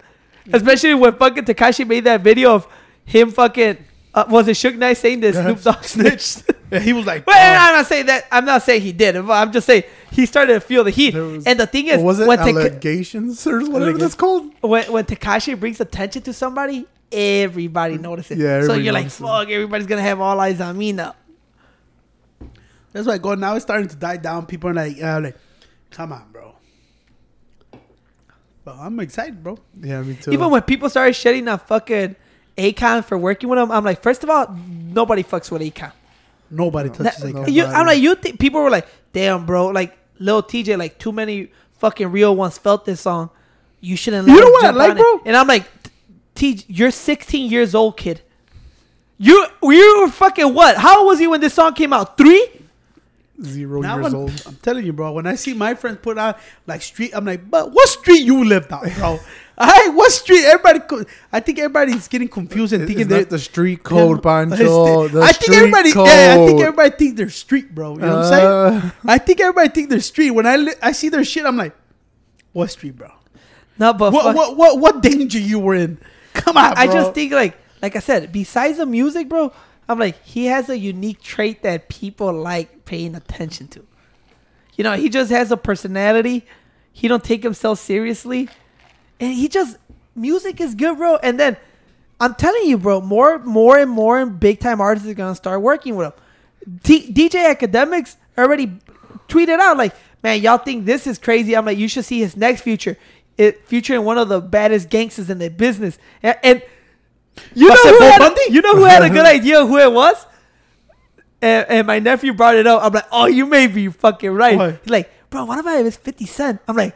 [0.53, 2.67] especially when fucking Tekashi made that video of
[3.05, 3.79] him fucking
[4.15, 6.45] uh, was it Suge Knight saying that Snoop Dogg snitched.
[6.71, 7.35] and he was like, But.
[7.37, 8.27] I'm not saying that.
[8.31, 9.15] I'm not saying he did.
[9.27, 9.83] but I'm just saying
[10.13, 11.15] he started to feel the heat.
[11.15, 14.53] Was- and the thing is, was it when, Taka- allegations or whatever that's called?
[14.61, 18.39] when when Tekashi brings attention to somebody, everybody notices.
[18.39, 21.17] Yeah, so you're like, fuck, everybody's gonna have all eyes on me now.
[22.93, 23.57] That's why I go now.
[23.57, 24.47] It's starting to die down.
[24.47, 25.37] People are like, uh, like,
[25.91, 26.54] come on, bro.
[28.65, 29.59] But I'm excited, bro.
[29.81, 30.33] Yeah, me too.
[30.33, 32.17] Even when people started shedding on fucking
[32.57, 35.93] Akon for working with him, I'm like, first of all, nobody fucks with Akon.
[36.51, 39.97] Nobody touches That- like you, I'm like, you think people were like, damn, bro, like
[40.19, 43.31] Lil Tjay, like too many fucking real ones felt this song.
[43.81, 44.27] You shouldn't.
[44.29, 45.21] You know him what I like, on it." bro?
[45.27, 45.65] And I'm like,
[46.35, 48.23] Tjay, you're 16 years old, kid.
[49.19, 50.77] You you were fucking what?
[50.77, 52.17] How old was you when this song came out?
[52.17, 52.49] Three?
[53.43, 54.43] Zero Now years when- old.
[54.47, 55.13] I'm telling you, bro.
[55.13, 58.45] When I see my friends put out like street, I'm like, but what street you
[58.45, 59.19] lived on, bro?
[59.57, 60.45] Hey, what street?
[60.47, 64.21] Everybody, co- I think everybody's getting confused and It- thinking it's they're the street code,
[64.29, 65.07] Pancho.
[65.07, 66.09] The- The I think everybody, code.
[66.09, 67.95] yeah, I think everybody think they're street, bro.
[67.95, 68.47] You know what I'm saying?
[68.47, 70.33] Uh, I think everybody think they're street.
[70.33, 71.73] When I li- I see their shit, I'm like,
[72.53, 73.13] what street, bro?
[73.79, 75.99] No, but What fuck- what what what danger you were in?
[76.33, 76.95] Come on, I bro.
[76.97, 79.53] just think like like I said, besides the music, bro,
[79.89, 83.87] I'm like he has a unique trait that people like paying attention to.
[84.77, 86.47] You know, he just has a personality.
[86.93, 88.49] He don't take himself seriously,
[89.21, 89.79] and he just
[90.15, 91.17] music is good, bro.
[91.17, 91.57] And then
[92.21, 95.97] I'm telling you, bro, more more and more big time artists are gonna start working
[95.97, 96.13] with him.
[96.83, 98.79] T- DJ Akademiks already
[99.29, 102.37] tweeted out like, "Man, y'all think this is crazy?" I'm like, "You should see his
[102.37, 102.97] next future,
[103.37, 106.63] it featuring one of the baddest gangsters in the business." And, and
[107.55, 108.41] you know who had, Bundy?
[108.51, 110.27] you know who had a good idea who it was?
[111.43, 112.83] And, and my nephew brought it up.
[112.83, 114.81] I'm like, "Oh, you may be fucking right." What?
[114.83, 116.61] He's like, "Bro, what about if it's 50 Cent?
[116.69, 116.95] I'm like.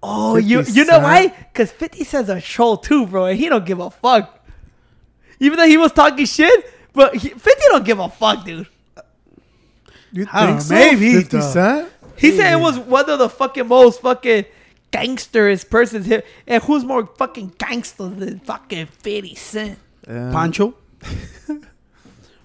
[0.00, 1.02] Oh, you you know Cent?
[1.02, 1.26] why?
[1.52, 4.46] Because 50 Cent's a troll too, bro, and he don't give a fuck.
[5.40, 8.68] Even though he was talking shit, but he, 50 don't give a fuck, dude.
[10.12, 10.74] you I don't think know, so?
[10.74, 11.50] maybe, 50 though.
[11.50, 11.92] Cent?
[12.16, 14.44] He said it was one of the fucking most fucking
[14.92, 16.22] gangsterist persons here.
[16.46, 19.78] And who's more fucking gangster than fucking 50 Cent?
[20.06, 20.32] Yeah.
[20.32, 20.74] Pancho.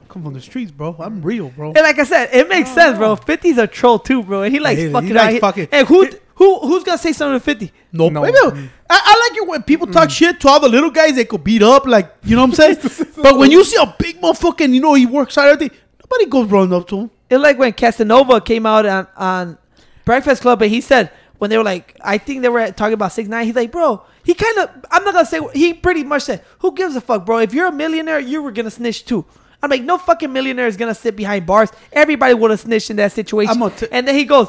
[0.10, 0.96] Come from the streets, bro.
[1.00, 1.70] I'm real, bro.
[1.70, 3.16] And like I said, it makes sense, bro.
[3.16, 4.44] 50's a troll too, bro.
[4.44, 7.44] And he likes He- he likes fucking- And who, who, who's gonna say something to
[7.44, 7.72] 50?
[7.92, 8.22] No, No.
[8.22, 8.70] maybe mm.
[8.90, 10.12] I, I like it when people talk mm.
[10.12, 12.76] shit to all the little guys they could beat up, like you know what I'm
[12.76, 13.08] saying.
[13.24, 16.52] but when you see a big motherfucking, you know, he works hard, everything, nobody goes
[16.52, 17.12] running up to him.
[17.30, 19.58] It's like when Casanova came out on, on
[20.06, 23.12] Breakfast Club and he said when they were like, I think they were talking about
[23.12, 23.46] six nine.
[23.46, 26.74] He's like, bro, he kind of, I'm not gonna say, he pretty much said, who
[26.74, 27.40] gives a fuck, bro?
[27.40, 29.26] If you're a millionaire, you were gonna snitch too.
[29.62, 31.70] I'm like, no fucking millionaire is gonna sit behind bars.
[31.92, 33.70] Everybody would have snitched in that situation.
[33.72, 34.48] T- and then he goes,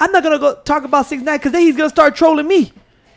[0.00, 2.72] I'm not gonna go talk about six nine because then he's gonna start trolling me.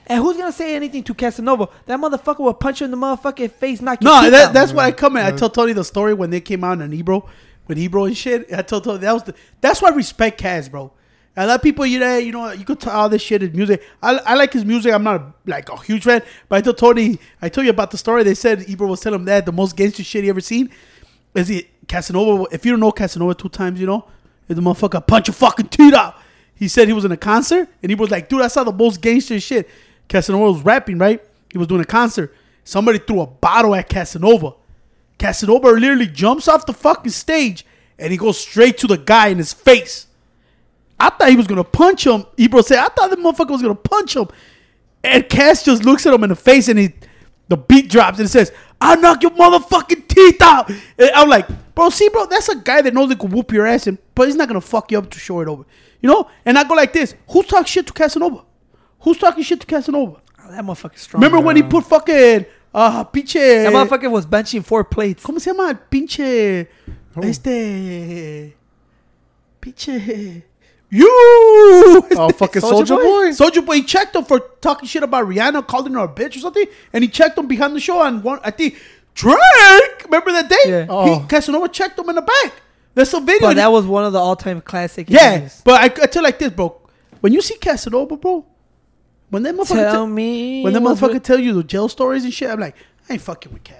[0.07, 1.69] And who's gonna say anything to Casanova?
[1.85, 4.53] That motherfucker will punch you in the motherfucking face, knock your No, that, out.
[4.53, 5.23] that's why I come in.
[5.25, 7.29] I tell Tony the story when they came out in Ebro,
[7.67, 8.51] with Ebro and shit.
[8.51, 9.35] I told Tony that was the.
[9.61, 10.91] That's why I respect Cas, bro.
[11.37, 13.53] A lot of people, you know, you know, you could tell all this shit is
[13.53, 13.81] music.
[14.03, 14.93] I, I like his music.
[14.93, 17.91] I'm not a, like a huge fan, but I told Tony, I told you about
[17.91, 18.23] the story.
[18.23, 20.69] They said Ebro was telling him that the most gangster shit he ever seen
[21.33, 22.47] is it Casanova.
[22.51, 24.07] If you don't know Casanova two times, you know,
[24.49, 26.15] is the motherfucker punch your fucking teeth out.
[26.53, 28.73] He said he was in a concert and he was like, dude, I saw the
[28.73, 29.69] most gangster shit.
[30.09, 31.23] Casanova was rapping, right?
[31.51, 32.35] He was doing a concert.
[32.63, 34.53] Somebody threw a bottle at Casanova.
[35.17, 37.65] Casanova literally jumps off the fucking stage
[37.97, 40.07] and he goes straight to the guy in his face.
[41.01, 42.25] I thought he was gonna punch him.
[42.37, 44.27] Ebro said, I thought the motherfucker was gonna punch him.
[45.03, 46.93] And Cass just looks at him in the face and he
[47.49, 50.69] the beat drops and it says, I'll knock your motherfucking teeth out.
[50.69, 53.65] And I'm like, bro, see, bro, that's a guy that knows he can whoop your
[53.65, 55.65] ass, and but he's not gonna fuck you up to show it over.
[56.01, 56.29] You know?
[56.45, 58.43] And I go like this: Who's talking shit to Casanova?
[58.99, 60.21] Who's talking shit to Casanova?
[60.43, 61.21] Oh, that motherfucker's strong.
[61.21, 65.23] Remember when he put fucking uh pinche that motherfucker was benching four plates.
[65.23, 65.79] ¿Cómo se llama?
[65.89, 66.67] Pinche
[67.21, 68.55] este
[69.59, 70.43] pinche
[70.91, 73.29] you Oh, fucking Soulja Boy.
[73.29, 76.39] Soulja Boy he checked him for talking shit about Rihanna, calling her a bitch or
[76.39, 78.39] something, and he checked him behind the show And one.
[78.43, 78.77] I think
[79.15, 79.37] Drake.
[80.05, 80.55] Remember that day?
[80.67, 80.85] Yeah.
[80.89, 81.19] Oh.
[81.21, 82.53] He, Casanova checked him in the back.
[82.93, 83.47] There's a video.
[83.49, 85.09] But that was one of the all-time classic.
[85.09, 85.61] yeah, interviews.
[85.63, 86.77] but I, I tell like this, bro.
[87.21, 88.45] When you see Casanova, bro,
[89.29, 92.25] when that motherfucker Tell tell- me when that motherfucker with- tell you the jail stories
[92.25, 92.75] and shit, I'm like,
[93.09, 93.75] I ain't fucking with bro.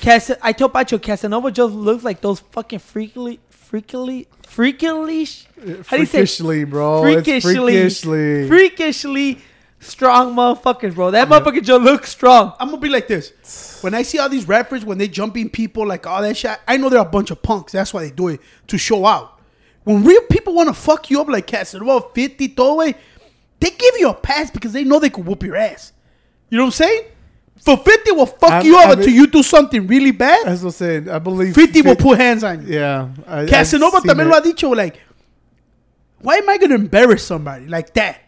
[0.00, 3.38] Cas- I told Pacho Casanova just looks like those fucking freakily,
[3.72, 6.18] freakily, freakily, uh, how do you say?
[6.18, 7.04] Freakishly, bro.
[7.06, 8.48] It's freakishly, freakishly.
[8.48, 9.38] freakishly
[9.80, 11.10] strong motherfuckers, bro.
[11.10, 12.52] That motherfucker just looks strong.
[12.60, 13.80] I'm gonna be like this.
[13.82, 16.76] When I see all these rappers, when they jumping people like all that shit, I
[16.76, 17.72] know they're a bunch of punks.
[17.72, 19.40] That's why they do it to show out.
[19.84, 22.94] When real people want to fuck you up like Casanova, 50, todo way,
[23.58, 25.92] they give you a pass because they know they could whoop your ass.
[26.50, 27.02] You know what I'm saying?
[27.64, 30.46] For 50 will fuck I'm- you up I'm- until you do something really bad.
[30.46, 31.08] That's what I'm saying.
[31.08, 32.74] I believe 50 will put hands on you.
[32.74, 33.08] Yeah.
[33.26, 34.30] I, Casanova también it.
[34.30, 34.98] lo ha dicho, like,
[36.20, 38.18] why am I gonna embarrass somebody like that?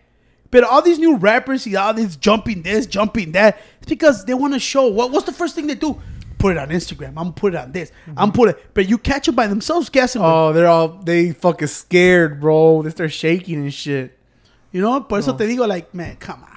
[0.53, 4.35] But all these new rappers, see all this jumping this, jumping that, it's because they
[4.35, 4.87] want to show.
[4.87, 6.01] What, what's the first thing they do?
[6.39, 7.09] Put it on Instagram.
[7.09, 7.91] I'm gonna put it on this.
[8.07, 8.37] I'm mm-hmm.
[8.37, 8.75] put it.
[8.75, 10.23] But you catch them by themselves, guessing.
[10.23, 12.83] Oh, they're all they fucking scared, bro.
[12.83, 14.17] They start shaking and shit.
[14.71, 15.01] you know.
[15.01, 15.39] Por eso No.
[15.39, 16.54] te digo, like, man, come on.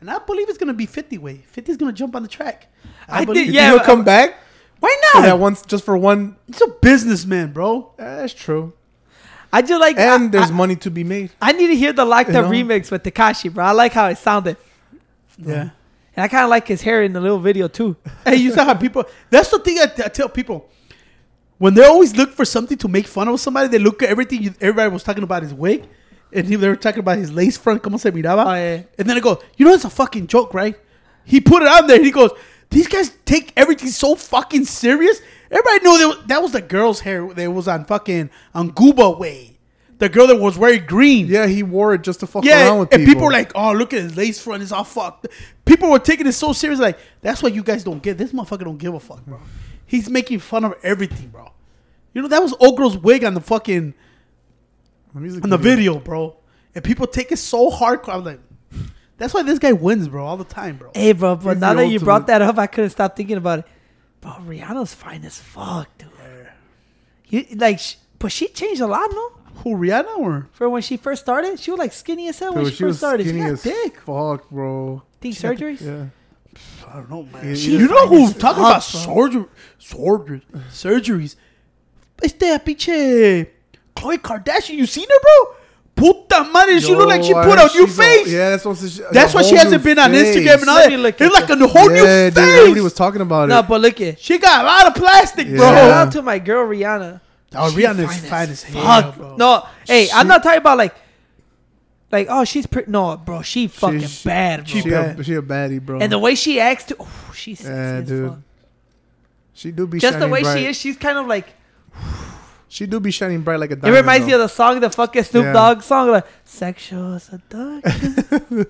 [0.00, 1.38] And I believe it's gonna be 50 way.
[1.48, 2.68] 50 is gonna jump on the track.
[3.08, 3.54] I believe did.
[3.54, 4.36] Yeah, he'll but- come back
[4.80, 5.22] Why not?
[5.22, 6.36] that once, just for one.
[6.46, 7.92] He's a businessman, bro.
[7.96, 8.72] That's true.
[9.52, 11.30] I just like, And I, there's I, money to be made.
[11.40, 12.50] I need to hear the Locked You know?
[12.50, 13.64] remix with Tekashi, bro.
[13.64, 14.56] I like how it sounded,
[15.38, 15.46] Yeah.
[15.46, 15.68] Mm-hmm.
[16.16, 17.96] and I kind of like his hair in the little video too.
[18.24, 19.04] Hey, you saw how people.
[19.30, 20.68] That's the thing I, I tell people.
[21.56, 24.42] When they always look for something to make fun of somebody, they look at everything.
[24.42, 25.88] You, everybody was talking about his wig,
[26.32, 27.82] and he, they were talking about his lace front.
[27.82, 28.46] Como se miraba?
[28.46, 28.82] Oh, yeah.
[28.98, 30.76] And then I go, you know, it's a fucking joke, right?
[31.24, 32.02] He put it on there.
[32.02, 32.30] He goes,
[32.70, 35.20] these guys take everything so fucking serious.
[35.50, 39.18] Everybody knew that was, that was the girl's hair that was on fucking on Gooba
[39.18, 39.58] way.
[39.98, 41.26] The girl that was wearing green.
[41.26, 43.00] Yeah, he wore it just to fuck Yeah, around with and people.
[43.00, 45.26] And people were like, "Oh, look at his lace front; it's all fucked."
[45.64, 48.16] People were taking it so serious, like that's what you guys don't get.
[48.16, 49.40] This motherfucker don't give a fuck, bro.
[49.86, 51.50] He's making fun of everything, bro.
[52.14, 53.92] You know that was Ogro's wig on the fucking
[55.14, 56.36] The music on the video, bro.
[56.74, 58.14] And people take it so hardcore.
[58.14, 58.40] I'm like,
[59.16, 60.90] that's why this guy wins, bro, all the time, bro.
[60.94, 63.60] Hey, bro, but He's now that you brought that up, I couldn't stop thinking about
[63.60, 63.64] it.
[64.20, 66.08] Bro, Rihanna's fine as fuck, dude.
[67.28, 69.30] You like, sh- but she changed a lot, no?
[69.62, 72.64] Who Rihanna or For when she first started, she was like skinny as hell when
[72.64, 73.24] Dude, she, she first was started.
[73.26, 73.96] skinny She got as dick.
[74.00, 75.02] fuck, bro.
[75.20, 75.80] Think She got the- surgeries?
[75.80, 76.06] Yeah.
[76.88, 77.44] I don't know, man.
[77.44, 77.86] Yeah, you yeah.
[77.86, 79.00] know Fine who as talking fuck, about bro.
[79.14, 79.44] surgery,
[79.78, 81.36] surgery, surgeries?
[82.22, 83.46] Este pinche
[83.98, 84.74] Khloe Kardashian.
[84.76, 85.54] You seen her, bro?
[85.96, 88.28] Puta madre, she look like she Yo, put I- a new she's a- face.
[88.32, 90.12] yeah, that's what she, That's why she hasn't new been on.
[90.12, 90.90] Instagram and all Let that.
[90.90, 91.60] me look It's at like that.
[91.62, 92.58] a whole yeah, new dude, face.
[92.60, 93.52] everybody was talking about it.
[93.52, 95.56] No, but look at she got a lot of plastic, bro.
[95.56, 95.74] Yeah.
[95.74, 97.20] shout out to my girl Rihanna.
[97.56, 99.16] Oh, She Rihanna's fine as hell, fuck.
[99.16, 99.36] bro.
[99.36, 100.94] No, hey, I'm not talking about like,
[102.12, 102.92] like oh she's pretty.
[102.92, 104.66] No, bro, she fucking she- bad, bro.
[104.66, 105.18] she she, bad.
[105.18, 105.98] a, she a baddie, bro.
[105.98, 108.28] and the way she acts, too, oh, she's sexy yeah, as dude.
[108.30, 108.38] fuck.
[109.54, 110.58] She do be Just the shining way bright.
[110.60, 111.46] she is, she's kind of like.
[112.70, 113.84] She do be shining bright like a dog.
[113.84, 114.02] It diamond.
[114.04, 115.52] reminds me of the song, the fucking Snoop Yeah.
[115.54, 118.66] Dogg song, like "Sexual Seduction."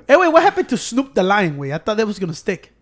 [0.08, 1.56] Hey, wait, what happened to Snoop the Lion?
[1.56, 2.72] Wait, I thought that was gonna stick.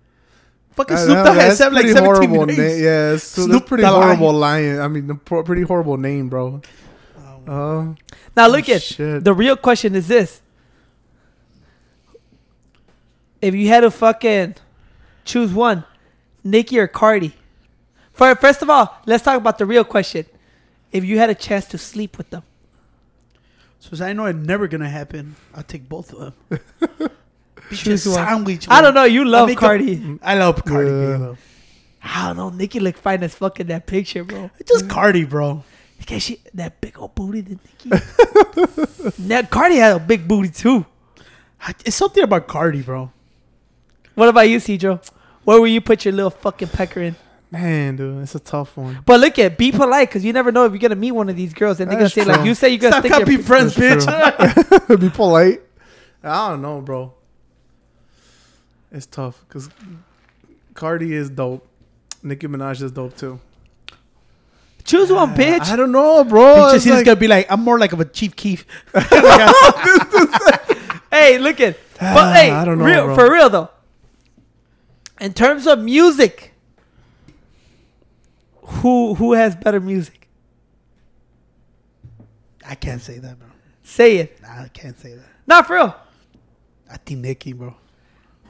[0.73, 2.59] Fucking Snoop Dogg has seven, like 17 horrible names.
[2.59, 2.83] name.
[2.85, 4.81] Yeah, Snoop that's pretty the horrible lion.
[4.81, 6.63] I mean, pro- pretty horrible name, bro.
[7.47, 7.95] Uh,
[8.37, 9.23] now look at shit.
[9.25, 10.41] the real question is this:
[13.43, 14.55] If you had to fucking
[15.25, 15.85] choose one,
[16.43, 17.35] Nicki or Cardi?
[18.13, 20.25] For first of all, let's talk about the real question:
[20.93, 22.43] If you had a chance to sleep with them,
[23.81, 26.61] So as I know it's never gonna happen, I'll take both of them.
[27.73, 28.25] Choose Bitch, one.
[28.27, 28.67] sandwich.
[28.71, 29.05] I don't know.
[29.05, 30.19] You love make Cardi.
[30.23, 31.17] I love Cardi, Yeah.
[31.19, 31.37] bro.
[32.03, 32.51] I don't know.
[32.51, 34.51] Nicki look fine as fuck in that picture, bro.
[34.59, 35.65] It's just Cardi, bro.
[36.03, 39.13] Okay, she that big old booty, the Nicki.
[39.19, 40.87] now Cardi had a big booty too.
[41.85, 43.11] It's something about Cardi, bro.
[44.15, 45.05] What about you, Cedro?
[45.45, 47.17] Where will you put your little fucking pecker in?
[47.51, 48.99] Man, dude, it's a tough one.
[49.07, 51.37] But look at be polite because you never know if you're gonna meet one of
[51.37, 53.21] these girls and they're gonna That's say like you say you're gonna Stop stick your
[53.21, 55.01] copying friends, That's bitch.
[55.01, 55.63] be polite.
[56.23, 57.15] I don't know, bro.
[58.91, 59.69] It's tough because
[60.75, 61.67] Cardi is dope.
[62.23, 63.39] Nicki Minaj is dope too.
[64.85, 65.69] choose one, bitch.
[65.69, 66.43] I don't know, bro.
[66.73, 68.67] Bitch, he's like- gonna be like, I'm more like of a Chief Keef.
[71.11, 73.15] hey, look at but ah, hey, I don't know, real, bro.
[73.15, 73.71] for real though.
[75.19, 76.53] In terms of music,
[78.67, 80.29] who who has better music?
[82.67, 83.49] I can't say that, bro.
[83.83, 84.43] Say it.
[84.43, 85.27] Nah, I can't say that.
[85.47, 85.95] Not for real.
[86.91, 87.75] I think Nicki, bro.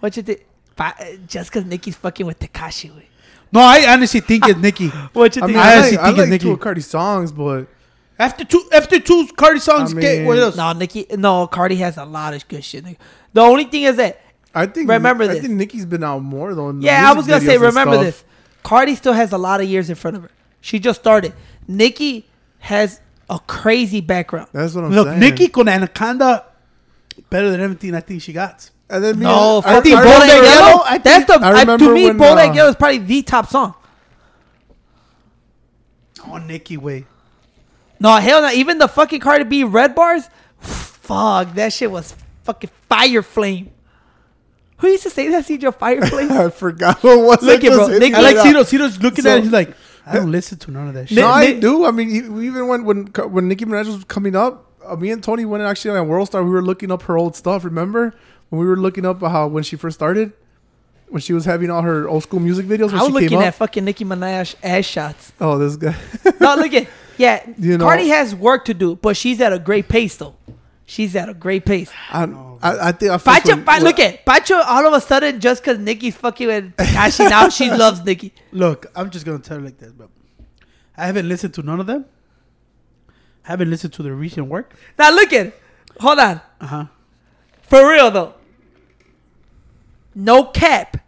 [0.00, 0.46] What you think?
[0.78, 0.92] Uh,
[1.26, 2.94] Just because Nicki's fucking with Tekashi.
[2.94, 3.08] wey.
[3.52, 4.88] No, I honestly think it's Nicki.
[5.12, 5.56] What you I think?
[5.56, 6.44] mean, I I, honestly like, I think it's like Nicki.
[6.44, 7.66] two of Cardi's songs, but
[8.18, 10.56] After two, after two Cardi songs, I get mean- what else?
[10.56, 11.06] no, Nicki.
[11.16, 12.84] No, Cardi has a lot of good shit.
[12.84, 12.96] nigga.
[13.32, 14.20] The only thing is that
[14.54, 15.40] I think Remember I this.
[15.42, 16.70] think Nicki's been out more though.
[16.70, 18.04] in the Yeah, I music was gonna videos say, and remember stuff.
[18.06, 18.24] this.
[18.66, 20.30] Cardi still has a lot of years in front of her.
[20.60, 21.32] She just started.
[21.68, 22.26] Nicki
[22.58, 24.48] has a crazy background.
[24.50, 25.04] That's what I'm saying.
[25.04, 25.20] Look, saying.
[25.20, 26.46] Nicki con Anaconda,
[27.30, 28.68] better than everything I think she got.
[28.90, 30.82] And then No, and- I, fucking think I Bodak Bodak Yellow- Yellow.
[30.84, 32.06] I That's the I I to me.
[32.06, 33.74] when, Bodak uh, Yellow is probably the top song.
[36.26, 37.06] Oh, Nicki way.
[38.00, 38.50] No, hell no.
[38.50, 40.28] Even the fucking Cardi B Red Barz,
[40.58, 43.70] fuck, that shit was fucking fire flame.
[44.78, 45.44] Who used to say that?
[45.46, 46.30] CJ Fire Flame?
[46.32, 47.72] I forgot what was Look it.
[47.72, 47.86] bro.
[47.88, 48.36] Nick- I like.
[48.38, 48.62] Cito.
[48.62, 49.42] Cito's looking So- at it.
[49.44, 49.74] He's like,
[50.06, 51.16] I don't listen to none of that shit.
[51.18, 51.84] No, I Nick- do.
[51.86, 52.10] I mean,
[52.42, 55.98] even when when when Nicki Minaj was coming up, uh, me and Tony went actually
[55.98, 56.44] on World Star.
[56.44, 57.64] We were looking up her old stuff.
[57.64, 58.14] Remember
[58.50, 60.32] when we were looking up how when she first started,
[61.08, 62.92] when she was having all her old school music videos.
[62.92, 65.32] When I was looking at fucking Nicki Minaj ass shots.
[65.40, 65.96] Oh, this guy.
[66.40, 66.86] No, look at
[67.16, 67.42] yeah.
[67.58, 70.34] You know- Cardi has work to do, but she's at a great pace though.
[70.88, 71.90] She's at a great pace.
[72.10, 72.22] I,
[72.62, 74.54] I, I think I fuck Pacho, with- pa, look at Pacho.
[74.54, 78.32] All of a sudden, just because Nicki's fucking with Tekashi now, she loves Nicki.
[78.52, 80.08] Look, I'm just gonna tell you like this, bro.
[80.96, 82.04] I haven't listened to none of them.
[83.44, 84.74] I haven't listened to their recent work.
[84.98, 85.54] Now look at,
[85.98, 86.84] hold on, Uh huh.
[87.62, 88.34] for real though.
[90.14, 90.98] No cap.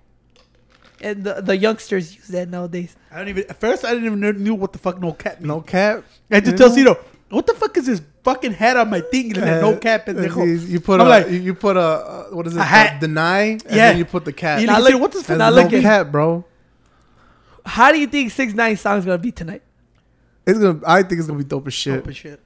[1.01, 2.97] And the, the youngsters use that nowadays.
[3.13, 3.45] I don't even.
[3.49, 5.47] At first, I didn't even know, knew what the fuck no cap means.
[5.47, 6.03] no cap.
[6.31, 6.75] I had to you tell know?
[6.75, 6.97] Cito,
[7.31, 9.33] what the fuck is this fucking hat on my thing?
[9.37, 11.81] And then no cap, and You, you put I'm a like- you- you put a
[11.81, 12.61] uh, what is it?
[12.61, 12.97] A hat.
[12.97, 13.41] Uh, deny.
[13.43, 13.89] And Yeah.
[13.91, 14.61] then you put the cap.
[14.61, 15.27] You Now know, look- Cito, what the fuck?
[15.39, 16.45] There's no look at- cat, bro.
[17.67, 19.63] How do you think Six Nine song's gonna be tonight?
[20.47, 20.81] It's gonna.
[20.87, 21.97] I think it's gonna be dope as shit.
[21.97, 22.41] Dope as shit.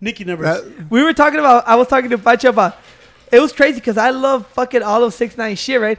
[0.00, 0.42] Nicki never.
[0.42, 1.66] That- We were talking about.
[1.68, 2.76] I was talking to Pacho about.
[3.30, 5.98] It was crazy because I love fucking all of Six Nine shit, right?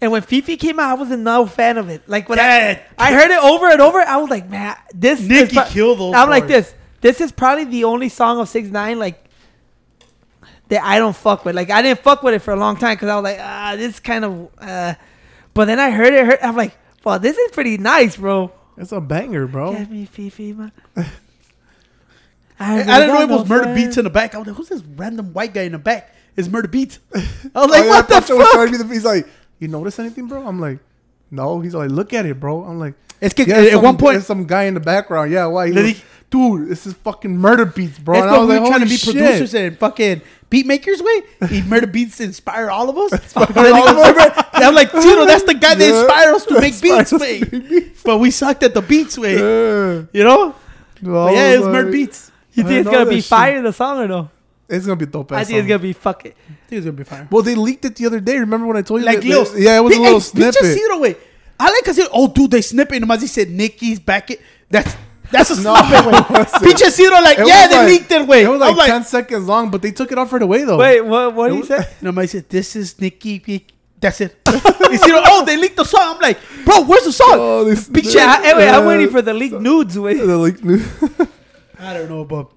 [0.00, 2.02] And when FEFE came out, I was a no fan of it.
[2.08, 2.78] Like when Yeah.
[2.98, 5.20] I, I heard it over and over, I was like, man, this.
[5.20, 6.74] is Nicki pro- killed those I'm like this.
[7.02, 9.22] This is probably the only song of Six Nine like
[10.68, 11.54] that I don't fuck with.
[11.54, 13.74] Like I didn't fuck with it for a long time because I was like, ah,
[13.76, 14.48] this is kind of.
[14.58, 14.94] Uh,
[15.52, 16.24] but then I heard it.
[16.24, 16.74] Heard, I'm like,
[17.04, 18.50] well, this is pretty nice, bro.
[18.78, 19.72] It's a banger, bro.
[19.72, 20.72] Get me FEFE, man.
[20.96, 21.04] I,
[22.60, 24.34] I didn't know it was Murda Beatz in the back.
[24.34, 26.14] I was like, who's this random white guy in the back?
[26.36, 26.98] It's Murda Beatz.
[27.54, 28.54] I was like, Oh, yeah, what the Pacho was fuck?
[28.54, 29.26] showing me the- He's like,
[29.58, 30.46] you notice anything, bro?
[30.46, 30.78] I'm like,
[31.32, 31.58] no.
[31.60, 32.62] He's like, look at it, bro.
[32.62, 35.32] I'm like, It's 'cause yeah, at some, one point- there's some guy in the background.
[35.32, 35.66] Yeah, why?
[35.68, 38.14] He Then goes, Dude, this is fucking Murda Beatz, bro.
[38.14, 39.14] That's And I what was we like, trying to be shit.
[39.14, 41.22] producers and fucking beat makers way.
[41.48, 43.12] He Murda Beatz inspire all of us.
[43.36, 44.44] And then all of us.
[44.54, 46.00] And I'm like, Tito, that's the guy that Yeah.
[46.00, 47.40] inspired us to make beats way.
[47.40, 48.02] to make beats.
[48.02, 49.34] But we sucked at the beats way.
[49.34, 50.04] Yeah.
[50.14, 50.54] You know?
[51.02, 52.30] No, But yeah, I it's was Murda Beatz.
[52.54, 53.24] You think it's gonna be shit.
[53.26, 54.30] fire the song or no?
[54.72, 55.32] It's gonna be a dope.
[55.32, 56.34] I think it's gonna be fuck it.
[56.48, 57.28] I think it's gonna be fire.
[57.30, 58.38] Well, they leaked it the other day.
[58.38, 59.06] Remember when I told you?
[59.06, 60.54] Like that, little, yeah, it was a little hey, snippet.
[60.62, 61.16] Pinche Ciro, way.
[61.60, 64.30] I like because oh, dude, they snipping him as he said Nicki's back.
[64.30, 64.40] It
[64.70, 64.96] that's
[65.30, 66.18] that's a No, snippet way.
[66.18, 66.62] it wasn't.
[66.62, 68.44] Pinche Ciro, like It yeah, they like- leaked it way.
[68.44, 70.78] It was I'm like, ten seconds long, but they took it off right away though.
[70.78, 71.34] Wait, what?
[71.34, 71.88] What It did he say?
[72.00, 73.66] No, I said this is Nicki.
[74.00, 74.36] That's it.
[74.48, 76.16] you see, oh, they leaked the song.
[76.16, 77.28] I'm like, bro, where's the song?
[77.34, 79.98] Oh, this- Bitch, uh, I'm waiting for the leaked nudes.
[79.98, 80.16] Wait.
[80.16, 80.88] The leaked nudes.
[81.78, 82.50] I don't know, but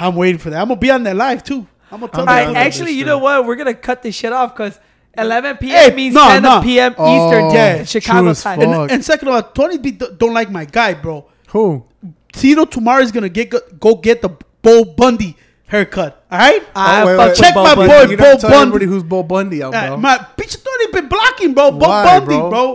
[0.00, 0.60] I'm waiting for that.
[0.60, 1.66] I'm gonna be on that live too.
[1.90, 2.54] I'm gonna tell I'm them.
[2.54, 3.46] right, actually, you know what?
[3.46, 4.78] We're gonna cut this shit off because
[5.16, 5.90] 11 p.m.
[5.90, 6.60] Hey, means no, 10 no.
[6.62, 6.94] p.m.
[6.98, 8.60] Oh, Eastern yeah, time, Chicago time.
[8.60, 11.26] And, and second of all, Tony B don't like my guy, bro.
[11.48, 11.84] Who?
[12.32, 14.30] Tito tomorrow is gonna get go get the
[14.62, 15.36] Bo Bundy
[15.66, 16.24] haircut.
[16.30, 17.36] All right, I Oh, wait, wait.
[17.36, 18.10] Check with my Bo boy, Bundy.
[18.12, 18.56] You Bo don't Bundy.
[18.56, 19.96] everybody who's Bo Bundy out, Uh, bro.
[19.96, 21.72] my bitch Tony been blocking, bro.
[21.72, 22.50] Bo Why, Bundy, bro?
[22.50, 22.66] bro.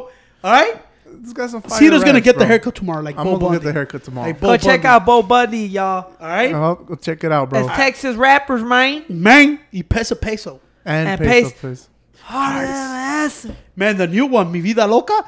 [0.43, 0.81] All right,
[1.23, 2.47] this guy's some fire Tito's gonna raps, get the bro.
[2.47, 3.59] haircut tomorrow, like I'm Bo gonna go Bundy.
[3.59, 4.27] get the haircut tomorrow.
[4.27, 4.87] Like Bo Go check Bundy.
[4.87, 6.11] out Bo Bundy, y'all.
[6.19, 7.65] All right, Uh, go check it out, bro.
[7.65, 9.05] That's Texas rappers, man.
[9.09, 10.59] man, y peso peso.
[10.85, 11.59] and, and peso, pace.
[11.59, 11.89] please.
[12.21, 13.47] Hard ass.
[13.75, 15.25] Man, the new one, Mi Vida Loca,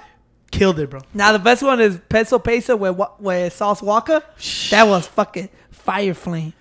[0.51, 1.01] killed it, bro.
[1.13, 4.21] Now the best one is Peso Peso with Wa- with Sauce Walker.
[4.71, 6.53] That was fucking fire flame.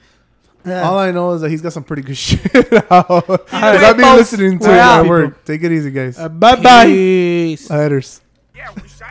[0.67, 2.41] All I know is that he's got some pretty good shit
[2.91, 3.07] out.
[3.27, 5.05] 'Cause I've been folks, listening to we're it out.
[5.05, 5.45] at work.
[5.45, 6.19] Take it easy, guys.
[6.19, 6.87] Uh, bye bye.
[6.87, 7.69] Peace.
[7.69, 8.21] Laters.
[8.57, 9.04] Yeah, we shot town,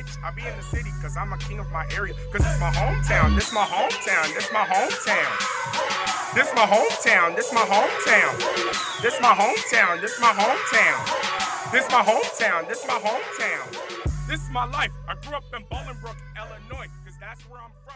[0.00, 0.16] bitch.
[0.24, 2.14] I be in the city cause I'm a king of my area.
[2.32, 3.34] Cause it's my hometown.
[3.34, 4.34] This my hometown.
[4.34, 5.30] This my hometown.
[6.34, 7.36] This my hometown.
[7.36, 8.36] This my hometown.
[9.02, 10.00] This my hometown.
[10.00, 11.70] This my hometown.
[11.72, 12.68] This my hometown.
[12.68, 13.66] This is my hometown.
[14.28, 14.90] This is my life.
[15.08, 17.80] I grew up in Bolingbrook, Illinois, cause that's where I'm from.